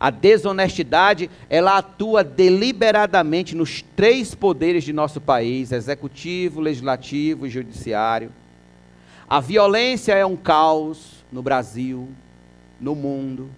A 0.00 0.10
desonestidade, 0.10 1.30
ela 1.48 1.78
atua 1.78 2.24
deliberadamente 2.24 3.54
nos 3.54 3.82
três 3.94 4.34
poderes 4.34 4.84
de 4.84 4.92
nosso 4.92 5.20
país: 5.20 5.72
executivo, 5.72 6.60
legislativo 6.60 7.46
e 7.46 7.50
judiciário. 7.50 8.32
A 9.28 9.40
violência 9.40 10.12
é 10.12 10.24
um 10.24 10.36
caos 10.36 11.24
no 11.32 11.42
Brasil, 11.42 12.08
no 12.80 12.94
mundo. 12.94 13.48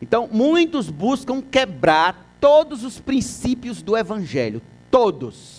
Então, 0.00 0.28
muitos 0.30 0.90
buscam 0.90 1.40
quebrar 1.40 2.36
todos 2.40 2.84
os 2.84 3.00
princípios 3.00 3.80
do 3.80 3.96
evangelho, 3.96 4.60
todos. 4.90 5.53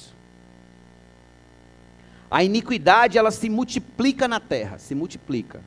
A 2.30 2.44
iniquidade, 2.44 3.18
ela 3.18 3.32
se 3.32 3.50
multiplica 3.50 4.28
na 4.28 4.40
terra, 4.40 4.78
se 4.78 4.96
multiplica. 4.96 5.62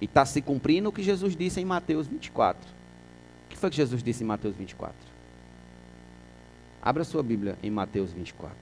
E 0.00 0.04
está 0.04 0.24
se 0.24 0.40
cumprindo 0.40 0.88
o 0.88 0.92
que 0.92 1.02
Jesus 1.02 1.36
disse 1.36 1.60
em 1.60 1.64
Mateus 1.64 2.06
24. 2.06 2.62
O 2.66 3.48
que 3.50 3.56
foi 3.56 3.70
que 3.70 3.76
Jesus 3.76 4.02
disse 4.02 4.22
em 4.22 4.26
Mateus 4.26 4.56
24? 4.56 4.96
Abra 6.80 7.04
sua 7.04 7.22
Bíblia 7.22 7.58
em 7.62 7.70
Mateus 7.70 8.12
24. 8.12 8.56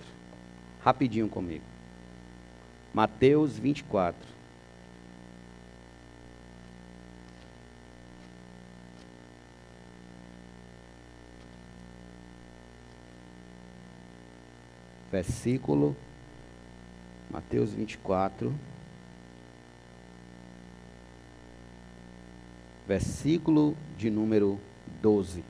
Rapidinho 0.80 1.28
comigo. 1.28 1.64
Mateus 2.92 3.58
24. 3.58 4.38
versículo 15.10 15.96
Mateus 17.30 17.72
24, 17.72 18.54
versículo 22.86 23.76
de 23.98 24.10
número 24.10 24.58
12. 25.02 25.44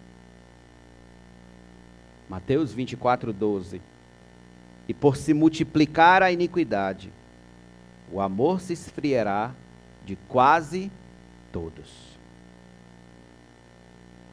Mateus 2.28 2.72
24, 2.72 3.32
12. 3.32 3.80
E 4.88 4.94
por 4.94 5.16
se 5.16 5.32
multiplicar 5.32 6.22
a 6.22 6.32
iniquidade, 6.32 7.12
o 8.10 8.20
amor 8.20 8.60
se 8.60 8.72
esfriará 8.72 9.54
de 10.04 10.16
quase 10.28 10.90
todos. 11.52 12.18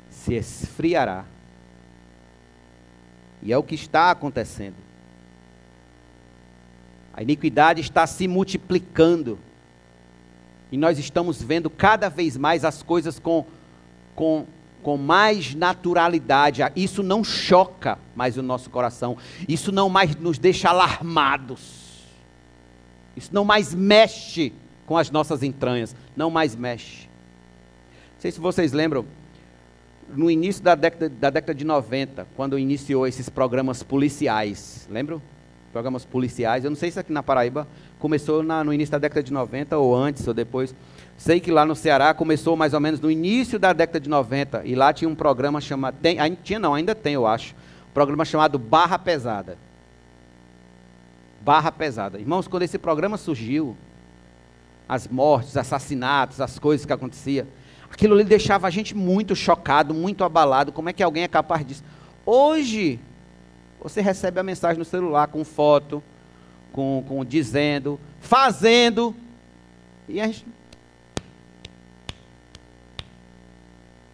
Se 0.10 0.34
esfriará. 0.34 1.26
E 3.44 3.54
é 3.54 3.58
o 3.58 3.64
que 3.64 3.76
está 3.76 4.10
acontecendo. 4.10 4.85
A 7.16 7.24
iniquidade 7.24 7.80
está 7.80 8.06
se 8.06 8.28
multiplicando. 8.28 9.40
E 10.70 10.78
nós 10.78 11.00
estamos 11.00 11.42
vendo 11.42 11.70
cada 11.70 12.10
vez 12.10 12.36
mais 12.36 12.66
as 12.66 12.84
coisas 12.84 13.18
com, 13.18 13.46
com, 14.14 14.46
com 14.84 14.98
mais 14.98 15.56
naturalidade. 15.56 16.62
Isso 16.76 17.02
não 17.02 17.24
choca 17.24 17.98
mais 18.14 18.38
o 18.38 18.42
nosso 18.42 18.70
coração. 18.70 19.18
Isso 19.48 19.72
não 19.72 19.88
mais 19.88 20.14
nos 20.18 20.38
deixa 20.38 20.70
alarmados. 20.70 22.04
Isso 23.16 23.30
não 23.32 23.46
mais 23.46 23.74
mexe 23.74 24.52
com 24.86 24.98
as 24.98 25.10
nossas 25.10 25.42
entranhas. 25.42 25.96
Não 26.18 26.30
mais 26.30 26.54
mexe. 26.54 27.08
Não 28.16 28.20
sei 28.20 28.32
se 28.32 28.42
vocês 28.42 28.74
lembram, 28.74 29.06
no 30.14 30.30
início 30.30 30.62
da 30.62 30.76
década, 30.76 31.08
da 31.08 31.30
década 31.30 31.56
de 31.56 31.64
90, 31.64 32.28
quando 32.36 32.60
iniciou 32.60 33.08
esses 33.08 33.30
programas 33.30 33.82
policiais. 33.84 34.86
Lembram? 34.92 35.22
Programas 35.76 36.06
policiais. 36.06 36.64
Eu 36.64 36.70
não 36.70 36.78
sei 36.78 36.90
se 36.90 36.98
aqui 36.98 37.12
na 37.12 37.22
Paraíba 37.22 37.68
começou 38.00 38.42
na, 38.42 38.64
no 38.64 38.74
início 38.74 38.94
da 38.94 38.98
década 38.98 39.22
de 39.22 39.34
90 39.34 39.78
ou 39.78 39.94
antes 39.94 40.26
ou 40.26 40.34
depois. 40.34 40.74
Sei 41.18 41.38
que 41.42 41.52
lá 41.52 41.66
no 41.66 41.76
Ceará 41.76 42.14
começou 42.14 42.56
mais 42.56 42.74
ou 42.74 42.80
menos 42.80 43.02
no 43.02 43.12
início 43.12 43.60
da 43.60 43.74
década 43.74 44.00
de 44.00 44.10
90 44.10 44.62
e 44.64 44.74
lá 44.74 44.94
tinha 44.94 45.10
um 45.10 45.16
programa 45.16 45.60
chamado, 45.60 45.98
tem, 46.02 46.18
tinha 46.42 46.60
não, 46.60 46.74
ainda 46.74 46.96
tem 46.96 47.16
eu 47.16 47.28
acho, 47.28 47.54
um 47.90 47.94
programa 47.94 48.24
chamado 48.24 48.58
Barra 48.58 48.98
Pesada. 48.98 49.58
Barra 51.42 51.74
Pesada. 51.74 52.18
Irmãos, 52.20 52.48
quando 52.48 52.64
esse 52.64 52.78
programa 52.78 53.18
surgiu, 53.18 53.76
as 54.88 55.10
mortes, 55.10 55.50
os 55.50 55.58
assassinatos, 55.58 56.40
as 56.40 56.58
coisas 56.58 56.86
que 56.86 56.94
aconteciam, 56.94 57.48
aquilo 57.92 58.14
ali 58.14 58.24
deixava 58.24 58.66
a 58.66 58.70
gente 58.70 58.96
muito 58.96 59.36
chocado, 59.36 59.94
muito 59.94 60.24
abalado. 60.24 60.72
Como 60.72 60.88
é 60.88 60.94
que 60.94 61.04
alguém 61.04 61.24
é 61.24 61.28
capaz 61.28 61.66
disso? 61.66 61.84
Hoje, 62.26 62.98
você 63.86 64.02
recebe 64.02 64.40
a 64.40 64.44
mensagem 64.44 64.80
no 64.80 64.84
celular 64.84 65.28
com 65.28 65.46
foto, 65.46 66.02
com, 66.74 67.06
com 67.08 67.24
dizendo, 67.24 68.00
fazendo, 68.20 69.16
e 70.10 70.20
a 70.20 70.26
gente 70.26 70.44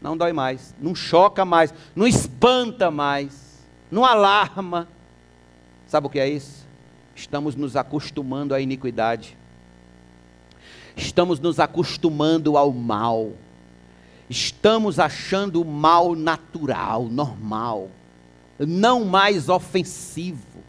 não 0.02 0.18
dói 0.18 0.34
mais, 0.34 0.76
não 0.78 0.94
choca 0.94 1.46
mais, 1.46 1.74
não 1.96 2.06
espanta 2.06 2.92
mais, 2.92 3.66
não 3.90 4.04
alarma. 4.04 4.90
Sabe 5.88 6.06
o 6.06 6.10
que 6.10 6.20
é 6.20 6.28
isso? 6.28 6.68
Estamos 7.16 7.56
nos 7.56 7.78
acostumando 7.78 8.54
à 8.54 8.60
iniquidade. 8.60 9.38
Estamos 10.98 11.40
nos 11.40 11.62
acostumando 11.62 12.58
ao 12.58 12.74
mal. 12.74 13.32
Estamos 14.30 15.00
achando 15.00 15.62
o 15.62 15.66
mal 15.66 16.14
natural, 16.14 17.06
normal 17.06 17.90
não 18.66 19.05
mais 19.05 19.49
ofensivo. 19.49 20.62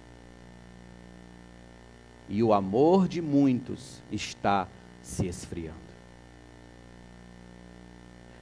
E 2.29 2.43
o 2.43 2.53
amor 2.53 3.09
de 3.09 3.21
muitos 3.21 4.03
está 4.11 4.67
se 5.03 5.27
esfriando. 5.27 5.83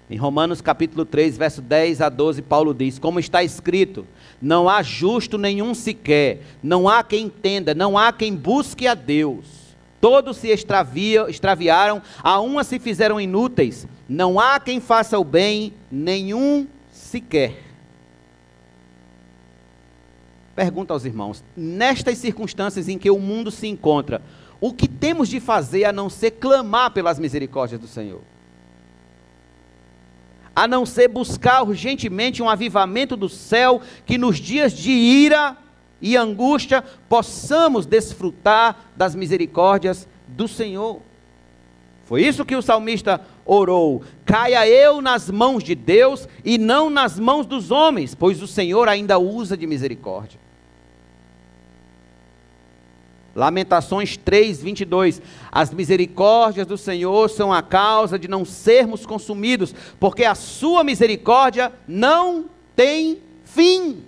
Em 0.08 0.16
Romanos 0.16 0.60
capítulo 0.60 1.04
3, 1.04 1.36
verso 1.36 1.62
10 1.62 2.00
a 2.00 2.08
12, 2.08 2.42
Paulo 2.42 2.74
diz: 2.74 2.98
Como 2.98 3.20
está 3.20 3.42
escrito, 3.44 4.06
não 4.40 4.68
há 4.68 4.82
justo 4.82 5.38
nenhum 5.38 5.72
sequer, 5.74 6.42
não 6.62 6.88
há 6.88 7.02
quem 7.02 7.26
entenda, 7.26 7.74
não 7.74 7.96
há 7.96 8.12
quem 8.12 8.34
busque 8.34 8.86
a 8.86 8.94
Deus. 8.94 9.60
Todos 10.00 10.38
se 10.38 10.48
extraviam, 10.48 11.28
extraviaram, 11.28 12.02
a 12.22 12.40
uma 12.40 12.64
se 12.64 12.78
fizeram 12.78 13.20
inúteis, 13.20 13.86
não 14.08 14.40
há 14.40 14.58
quem 14.58 14.80
faça 14.80 15.18
o 15.18 15.24
bem, 15.24 15.74
nenhum 15.90 16.66
sequer 16.90 17.69
pergunta 20.60 20.92
aos 20.92 21.06
irmãos: 21.06 21.42
nestas 21.56 22.18
circunstâncias 22.18 22.86
em 22.86 22.98
que 22.98 23.10
o 23.10 23.18
mundo 23.18 23.50
se 23.50 23.66
encontra, 23.66 24.20
o 24.60 24.74
que 24.74 24.86
temos 24.86 25.26
de 25.26 25.40
fazer 25.40 25.84
a 25.86 25.92
não 25.92 26.10
ser 26.10 26.32
clamar 26.32 26.90
pelas 26.90 27.18
misericórdias 27.18 27.80
do 27.80 27.88
Senhor? 27.88 28.20
a 30.54 30.66
não 30.66 30.84
ser 30.84 31.08
buscar 31.08 31.62
urgentemente 31.62 32.42
um 32.42 32.50
avivamento 32.50 33.16
do 33.16 33.30
céu, 33.30 33.80
que 34.04 34.18
nos 34.18 34.36
dias 34.36 34.72
de 34.74 34.90
ira 34.90 35.56
e 36.02 36.16
angústia 36.16 36.84
possamos 37.08 37.86
desfrutar 37.86 38.90
das 38.94 39.14
misericórdias 39.14 40.06
do 40.28 40.46
Senhor. 40.46 41.00
Foi 42.10 42.26
isso 42.26 42.44
que 42.44 42.56
o 42.56 42.60
salmista 42.60 43.20
orou: 43.46 44.02
caia 44.24 44.66
eu 44.66 45.00
nas 45.00 45.30
mãos 45.30 45.62
de 45.62 45.76
Deus 45.76 46.28
e 46.44 46.58
não 46.58 46.90
nas 46.90 47.20
mãos 47.20 47.46
dos 47.46 47.70
homens, 47.70 48.16
pois 48.16 48.42
o 48.42 48.48
Senhor 48.48 48.88
ainda 48.88 49.16
usa 49.16 49.56
de 49.56 49.64
misericórdia. 49.64 50.40
Lamentações 53.32 54.16
3, 54.16 54.60
22. 54.60 55.22
As 55.52 55.72
misericórdias 55.72 56.66
do 56.66 56.76
Senhor 56.76 57.30
são 57.30 57.52
a 57.52 57.62
causa 57.62 58.18
de 58.18 58.26
não 58.26 58.44
sermos 58.44 59.06
consumidos, 59.06 59.72
porque 60.00 60.24
a 60.24 60.34
sua 60.34 60.82
misericórdia 60.82 61.72
não 61.86 62.46
tem 62.74 63.18
fim, 63.44 64.02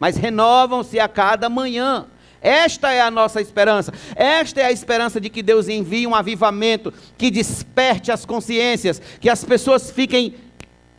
mas 0.00 0.16
renovam-se 0.16 0.98
a 0.98 1.06
cada 1.06 1.48
manhã. 1.48 2.08
Esta 2.44 2.92
é 2.92 3.00
a 3.00 3.10
nossa 3.10 3.40
esperança. 3.40 3.90
Esta 4.14 4.60
é 4.60 4.66
a 4.66 4.70
esperança 4.70 5.18
de 5.18 5.30
que 5.30 5.42
Deus 5.42 5.66
envie 5.66 6.06
um 6.06 6.14
avivamento 6.14 6.92
que 7.16 7.30
desperte 7.30 8.12
as 8.12 8.26
consciências, 8.26 9.00
que 9.18 9.30
as 9.30 9.42
pessoas 9.42 9.90
fiquem 9.90 10.34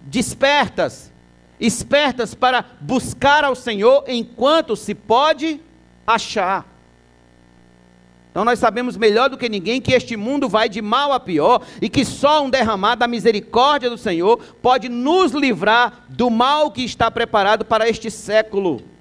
despertas, 0.01 1.13
espertas 1.59 2.33
para 2.33 2.65
buscar 2.81 3.43
ao 3.43 3.55
Senhor 3.55 4.03
enquanto 4.07 4.75
se 4.75 4.95
pode 4.95 5.61
achar. 6.07 6.65
Então 8.31 8.43
nós 8.43 8.57
sabemos 8.57 8.97
melhor 8.97 9.29
do 9.29 9.37
que 9.37 9.47
ninguém 9.47 9.79
que 9.79 9.93
este 9.93 10.17
mundo 10.17 10.49
vai 10.49 10.67
de 10.67 10.81
mal 10.81 11.13
a 11.13 11.19
pior 11.19 11.61
e 11.79 11.87
que 11.87 12.03
só 12.03 12.43
um 12.43 12.49
derramar 12.49 12.95
da 12.95 13.07
misericórdia 13.07 13.87
do 13.87 13.99
Senhor 13.99 14.39
pode 14.63 14.89
nos 14.89 15.31
livrar 15.31 16.05
do 16.09 16.31
mal 16.31 16.71
que 16.71 16.83
está 16.83 17.11
preparado 17.11 17.63
para 17.63 17.87
este 17.87 18.09
século. 18.09 18.94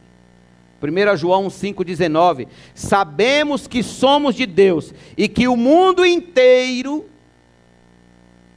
1 0.90 1.16
João 1.16 1.48
5,19: 1.48 2.48
Sabemos 2.74 3.66
que 3.66 3.82
somos 3.82 4.34
de 4.34 4.46
Deus 4.46 4.92
e 5.16 5.28
que 5.28 5.48
o 5.48 5.56
mundo 5.56 6.04
inteiro 6.04 7.06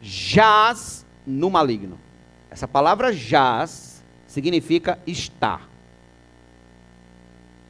jaz 0.02 1.06
no 1.26 1.50
maligno. 1.50 2.00
Essa 2.50 2.68
palavra 2.68 3.12
jaz 3.12 4.04
significa 4.28 5.00
estar. 5.06 5.68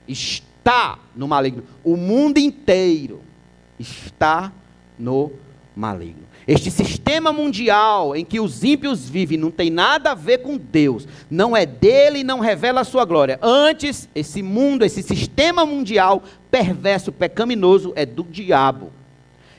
Está 0.08 0.48
está 0.68 1.00
no 1.16 1.30
maligno. 1.30 1.64
O 1.82 1.96
mundo 1.96 2.38
inteiro 2.38 3.22
está 3.80 4.52
no 5.00 5.32
maligno. 5.74 6.27
Este 6.48 6.72
sistema 6.72 7.34
mundial 7.34 8.16
em 8.16 8.24
que 8.24 8.40
os 8.40 8.64
ímpios 8.64 9.10
vivem 9.10 9.38
não 9.38 9.52
tem 9.52 9.70
nada 9.70 10.12
a 10.12 10.16
ver 10.16 10.38
com 10.38 10.58
Deus, 10.58 11.06
não 11.30 11.58
é 11.58 11.66
dele 11.66 12.20
e 12.20 12.24
não 12.24 12.40
revela 12.40 12.80
a 12.80 12.86
sua 12.86 13.04
glória. 13.04 13.38
Antes, 13.42 14.08
esse 14.16 14.42
mundo, 14.42 14.86
esse 14.86 15.04
sistema 15.04 15.66
mundial 15.66 16.24
perverso, 16.50 17.12
pecaminoso, 17.12 17.92
é 17.98 18.06
do 18.06 18.24
diabo. 18.24 18.94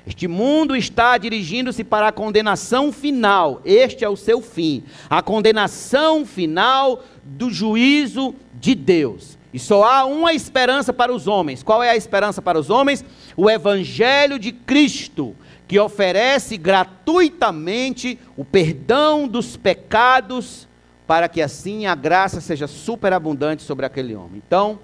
Este 0.06 0.26
mundo 0.26 0.74
está 0.74 1.18
dirigindo-se 1.18 1.84
para 1.84 2.08
a 2.08 2.12
condenação 2.12 2.90
final, 2.90 3.60
este 3.62 4.02
é 4.02 4.08
o 4.08 4.16
seu 4.16 4.40
fim, 4.40 4.82
a 5.10 5.20
condenação 5.20 6.24
final 6.24 7.04
do 7.22 7.50
juízo 7.50 8.34
de 8.54 8.74
Deus. 8.74 9.36
E 9.52 9.58
só 9.58 9.84
há 9.84 10.06
uma 10.06 10.32
esperança 10.32 10.92
para 10.94 11.12
os 11.12 11.26
homens. 11.26 11.62
Qual 11.62 11.82
é 11.82 11.90
a 11.90 11.96
esperança 11.96 12.40
para 12.40 12.58
os 12.58 12.70
homens? 12.70 13.04
O 13.36 13.50
Evangelho 13.50 14.38
de 14.38 14.52
Cristo, 14.52 15.34
que 15.68 15.78
oferece 15.78 16.56
gratuitamente 16.56 18.18
o 18.36 18.44
perdão 18.44 19.28
dos 19.28 19.56
pecados, 19.56 20.66
para 21.06 21.28
que 21.28 21.40
assim 21.40 21.86
a 21.86 21.94
graça 21.94 22.40
seja 22.40 22.66
superabundante 22.66 23.62
sobre 23.62 23.86
aquele 23.86 24.14
homem. 24.14 24.42
Então, 24.44 24.80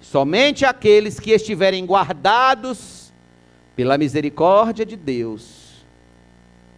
somente 0.00 0.64
aqueles 0.64 1.18
que 1.18 1.32
estiverem 1.32 1.84
guardados 1.84 3.12
pela 3.74 3.98
misericórdia 3.98 4.86
de 4.86 4.96
Deus 4.96 5.84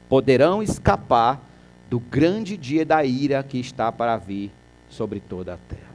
poderão 0.08 0.62
escapar 0.62 1.40
do 1.90 2.00
grande 2.00 2.56
dia 2.56 2.84
da 2.84 3.04
ira 3.04 3.42
que 3.42 3.58
está 3.58 3.92
para 3.92 4.16
vir 4.16 4.50
sobre 4.88 5.20
toda 5.20 5.54
a 5.54 5.56
terra 5.56 5.88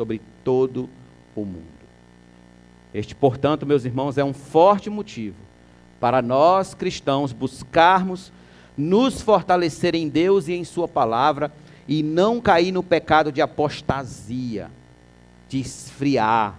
sobre 0.00 0.18
todo 0.42 0.88
o 1.36 1.44
mundo. 1.44 1.66
Este, 2.94 3.14
portanto, 3.14 3.66
meus 3.66 3.84
irmãos, 3.84 4.16
é 4.16 4.24
um 4.24 4.32
forte 4.32 4.88
motivo 4.88 5.36
para 6.00 6.22
nós 6.22 6.74
cristãos 6.74 7.32
buscarmos 7.32 8.32
nos 8.76 9.20
fortalecer 9.20 9.94
em 9.94 10.08
Deus 10.08 10.48
e 10.48 10.54
em 10.54 10.64
Sua 10.64 10.88
palavra 10.88 11.52
e 11.86 12.02
não 12.02 12.40
cair 12.40 12.72
no 12.72 12.82
pecado 12.82 13.30
de 13.30 13.42
apostasia, 13.42 14.70
de 15.48 15.60
esfriar, 15.60 16.58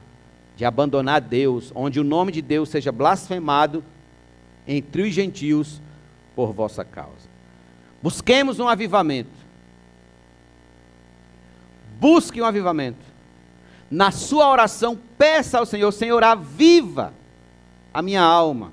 de 0.56 0.64
abandonar 0.64 1.20
Deus, 1.20 1.72
onde 1.74 2.00
o 2.00 2.04
nome 2.04 2.32
de 2.32 2.42
Deus 2.42 2.70
seja 2.70 2.92
blasfemado 2.92 3.84
entre 4.68 5.02
os 5.02 5.14
gentios 5.14 5.82
por 6.36 6.54
vossa 6.54 6.86
causa. 6.86 7.30
Busquemos 8.02 8.60
um 8.60 8.68
avivamento. 8.68 9.42
Busque 12.00 12.42
um 12.42 12.46
avivamento 12.46 13.12
na 13.92 14.10
sua 14.10 14.50
oração, 14.50 14.98
peça 15.18 15.60
ao 15.60 15.66
Senhor: 15.66 15.92
Senhor, 15.92 16.24
aviva 16.24 17.14
a 17.94 18.02
minha 18.02 18.22
alma, 18.22 18.72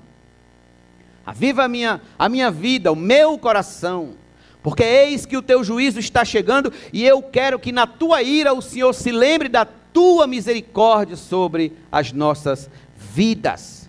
aviva 1.29 1.63
a 1.63 1.67
minha, 1.67 2.01
a 2.17 2.27
minha 2.27 2.49
vida, 2.49 2.91
o 2.91 2.95
meu 2.95 3.37
coração, 3.37 4.15
porque 4.63 4.83
eis 4.83 5.27
que 5.27 5.37
o 5.37 5.43
teu 5.43 5.63
juízo 5.63 5.99
está 5.99 6.25
chegando 6.25 6.73
e 6.91 7.05
eu 7.05 7.21
quero 7.21 7.59
que 7.59 7.71
na 7.71 7.85
tua 7.85 8.23
ira 8.23 8.51
o 8.51 8.63
Senhor 8.63 8.93
se 8.93 9.11
lembre 9.11 9.47
da 9.47 9.63
tua 9.63 10.25
misericórdia 10.25 11.15
sobre 11.15 11.73
as 11.91 12.11
nossas 12.11 12.67
vidas. 12.97 13.87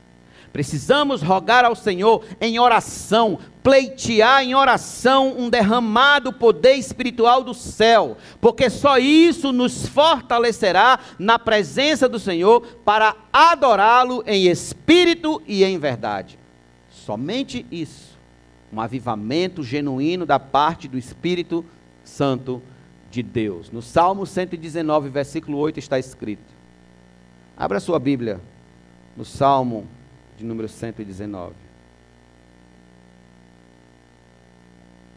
Precisamos 0.52 1.22
rogar 1.22 1.64
ao 1.64 1.74
Senhor 1.74 2.22
em 2.42 2.58
oração, 2.58 3.38
pleitear 3.62 4.42
em 4.42 4.54
oração 4.54 5.34
um 5.38 5.48
derramado 5.48 6.34
poder 6.34 6.74
espiritual 6.74 7.42
do 7.42 7.54
céu, 7.54 8.18
porque 8.38 8.68
só 8.68 8.98
isso 8.98 9.50
nos 9.50 9.86
fortalecerá 9.86 10.98
na 11.18 11.38
presença 11.38 12.06
do 12.06 12.18
Senhor 12.18 12.60
para 12.84 13.16
adorá-lo 13.32 14.22
em 14.26 14.46
espírito 14.46 15.40
e 15.46 15.64
em 15.64 15.78
verdade. 15.78 16.39
Somente 17.04 17.64
isso, 17.70 18.18
um 18.70 18.80
avivamento 18.80 19.62
genuíno 19.62 20.26
da 20.26 20.38
parte 20.38 20.86
do 20.86 20.98
Espírito 20.98 21.64
Santo 22.04 22.62
de 23.10 23.22
Deus. 23.22 23.70
No 23.70 23.80
Salmo 23.80 24.26
119, 24.26 25.08
versículo 25.08 25.56
8 25.58 25.78
está 25.78 25.98
escrito. 25.98 26.52
Abra 27.56 27.80
sua 27.80 27.98
Bíblia 27.98 28.38
no 29.16 29.24
Salmo 29.24 29.86
de 30.36 30.44
número 30.44 30.68
119. 30.68 31.54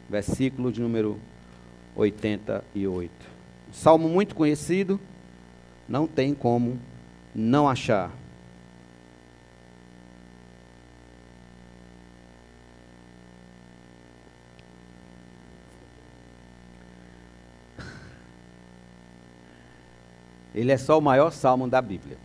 Versículo 0.09 0.71
de 0.71 0.81
número 0.81 1.19
88. 1.97 3.11
Um 3.69 3.73
salmo 3.73 4.07
muito 4.07 4.35
conhecido, 4.35 4.99
não 5.87 6.07
tem 6.07 6.33
como 6.33 6.79
não 7.35 7.67
achar. 7.67 8.22
Ele 20.53 20.71
é 20.71 20.77
só 20.77 20.97
o 20.97 21.01
maior 21.01 21.31
salmo 21.31 21.67
da 21.67 21.81
Bíblia. 21.81 22.17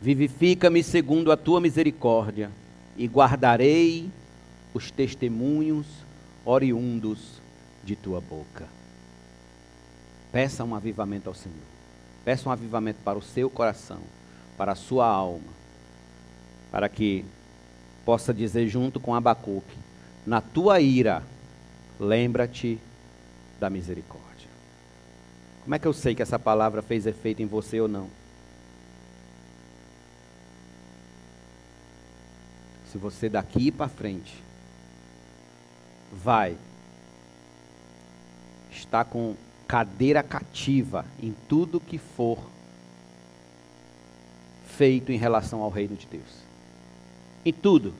Vivifica-me 0.00 0.82
segundo 0.82 1.30
a 1.30 1.36
tua 1.36 1.60
misericórdia, 1.60 2.50
e 2.96 3.06
guardarei 3.06 4.10
os 4.74 4.90
testemunhos 4.90 5.86
oriundos 6.44 7.40
de 7.84 7.96
tua 7.96 8.20
boca. 8.20 8.66
Peça 10.30 10.64
um 10.64 10.74
avivamento 10.74 11.28
ao 11.28 11.34
Senhor. 11.34 11.58
Peça 12.24 12.48
um 12.48 12.52
avivamento 12.52 13.00
para 13.04 13.18
o 13.18 13.22
seu 13.22 13.50
coração, 13.50 14.00
para 14.56 14.72
a 14.72 14.76
sua 14.76 15.06
alma, 15.06 15.52
para 16.70 16.88
que 16.88 17.24
possa 18.04 18.32
dizer 18.32 18.68
junto 18.68 19.00
com 19.00 19.14
Abacuque: 19.14 19.76
Na 20.24 20.40
tua 20.40 20.80
ira, 20.80 21.22
lembra-te 21.98 22.78
da 23.58 23.68
misericórdia. 23.68 24.21
Como 25.62 25.74
é 25.74 25.78
que 25.78 25.86
eu 25.86 25.92
sei 25.92 26.14
que 26.14 26.22
essa 26.22 26.38
palavra 26.38 26.82
fez 26.82 27.06
efeito 27.06 27.42
em 27.42 27.46
você 27.46 27.80
ou 27.80 27.88
não? 27.88 28.08
se 32.92 32.98
você 32.98 33.26
daqui 33.26 33.72
para 33.72 33.88
frente 33.88 34.34
vai 36.12 36.58
estar 38.70 39.06
com 39.06 39.34
cadeira 39.66 40.22
cativa 40.22 41.06
em 41.18 41.34
tudo 41.48 41.80
que 41.80 41.96
for 41.96 42.38
feito 44.66 45.10
em 45.10 45.16
relação 45.16 45.62
ao 45.62 45.70
reino 45.70 45.96
de 45.96 46.06
Deus. 46.06 46.42
Em 47.46 47.52
tudo. 47.52 47.94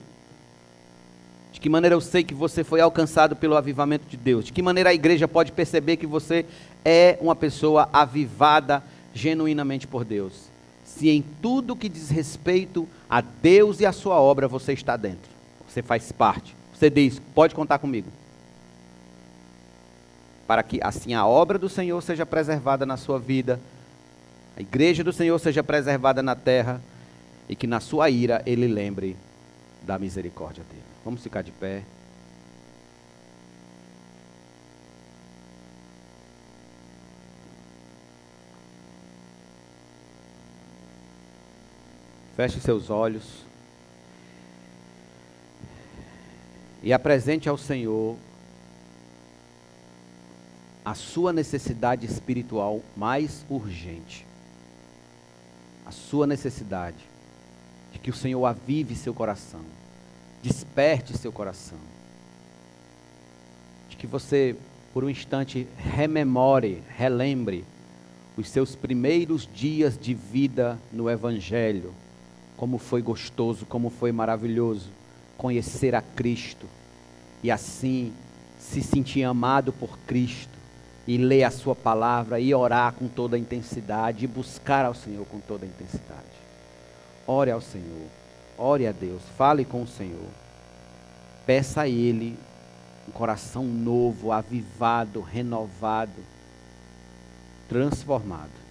Que 1.63 1.69
maneira 1.69 1.95
eu 1.95 2.01
sei 2.01 2.25
que 2.25 2.35
você 2.35 2.65
foi 2.65 2.81
alcançado 2.81 3.37
pelo 3.37 3.57
avivamento 3.57 4.05
de 4.09 4.17
Deus? 4.17 4.47
De 4.47 4.53
que 4.53 4.61
maneira 4.61 4.91
a 4.91 4.95
igreja 4.95 5.29
pode 5.29 5.53
perceber 5.53 5.97
que 5.97 6.09
você 6.09 6.45
é 6.85 7.17
uma 7.21 7.37
pessoa 7.37 7.89
avivada 7.93 8.83
genuinamente 9.15 9.87
por 9.87 10.05
Deus? 10.05 10.51
Se 10.85 11.09
em 11.09 11.23
tudo 11.41 11.77
que 11.77 11.89
diz 11.89 12.11
respeito 12.11 12.89
a 13.09 13.21
Deus 13.21 13.79
e 13.79 13.87
a 13.87 13.93
sua 13.93 14.21
obra 14.21 14.49
você 14.49 14.73
está 14.73 14.97
dentro, 14.97 15.31
você 15.69 15.83
faz 15.83 16.11
parte. 16.11 16.53
Você 16.75 16.91
diz: 16.91 17.23
pode 17.33 17.55
contar 17.55 17.79
comigo. 17.79 18.09
Para 20.49 20.65
que 20.65 20.81
assim 20.83 21.15
a 21.15 21.25
obra 21.25 21.61
do 21.61 21.69
Senhor 21.69 22.03
seja 22.03 22.27
preservada 22.27 22.85
na 22.85 22.97
sua 22.97 23.21
vida, 23.21 23.61
a 24.57 24.61
igreja 24.61 25.05
do 25.05 25.13
Senhor 25.13 25.39
seja 25.39 25.63
preservada 25.63 26.25
na 26.25 26.35
terra 26.35 26.83
e 27.49 27.55
que 27.55 27.69
na 27.69 27.79
sua 27.79 28.11
ira 28.11 28.43
ele 28.45 28.67
lembre 28.67 29.17
da 29.85 29.99
misericórdia 29.99 30.65
dele. 30.65 30.83
Vamos 31.05 31.23
ficar 31.23 31.43
de 31.43 31.53
pé. 31.53 31.83
Feche 42.37 42.61
seus 42.61 42.91
olhos. 42.91 43.45
E 46.83 46.93
apresente 46.93 47.49
ao 47.49 47.57
Senhor 47.57 48.17
a 50.85 50.95
sua 50.95 51.33
necessidade 51.33 52.07
espiritual 52.07 52.83
mais 52.97 53.45
urgente. 53.49 54.27
A 55.87 55.93
sua 55.93 56.27
necessidade 56.27 56.97
de 56.99 57.12
que 58.03 58.11
o 58.11 58.15
Senhor 58.15 58.45
avive 58.45 58.95
seu 58.95 59.15
coração 59.15 59.61
desperte 60.43 61.17
seu 61.17 61.31
coração. 61.33 61.79
De 63.89 63.97
que 63.97 64.07
você, 64.07 64.57
por 64.93 65.05
um 65.05 65.09
instante, 65.09 65.67
rememore, 65.79 66.83
relembre 66.97 67.65
os 68.37 68.49
seus 68.49 68.75
primeiros 68.75 69.49
dias 69.55 69.97
de 69.97 70.13
vida 70.13 70.79
no 70.93 71.09
Evangelho. 71.09 71.95
Como 72.57 72.77
foi 72.77 73.01
gostoso, 73.01 73.65
como 73.67 73.89
foi 73.89 74.11
maravilhoso 74.11 74.91
conhecer 75.39 75.95
a 75.95 76.03
Cristo 76.03 76.67
e 77.43 77.51
assim 77.51 78.13
se 78.59 78.83
sentir 78.83 79.25
amado 79.25 79.73
por 79.73 79.99
Cristo 80.07 80.53
e 81.07 81.17
ler 81.17 81.43
a 81.43 81.51
Sua 81.51 81.75
palavra 81.75 82.39
e 82.39 82.55
orar 82.55 82.93
com 82.93 83.09
toda 83.09 83.37
a 83.37 83.39
intensidade 83.39 84.25
e 84.25 84.29
buscar 84.29 84.85
ao 84.85 84.95
Senhor 84.95 85.27
com 85.27 85.41
toda 85.41 85.65
a 85.65 85.69
intensidade. 85.69 86.42
Ore 87.33 87.51
ao 87.51 87.61
Senhor. 87.63 88.09
Ore 88.59 88.87
a 88.87 88.93
Deus, 88.93 89.23
fale 89.39 89.65
com 89.65 89.83
o 89.83 89.89
Senhor. 89.89 90.29
Peça 91.47 91.83
a 91.83 91.89
Ele 91.89 92.39
um 93.09 93.11
coração 93.11 93.65
novo, 93.65 94.31
avivado, 94.31 95.21
renovado, 95.21 96.23
transformado. 97.69 98.62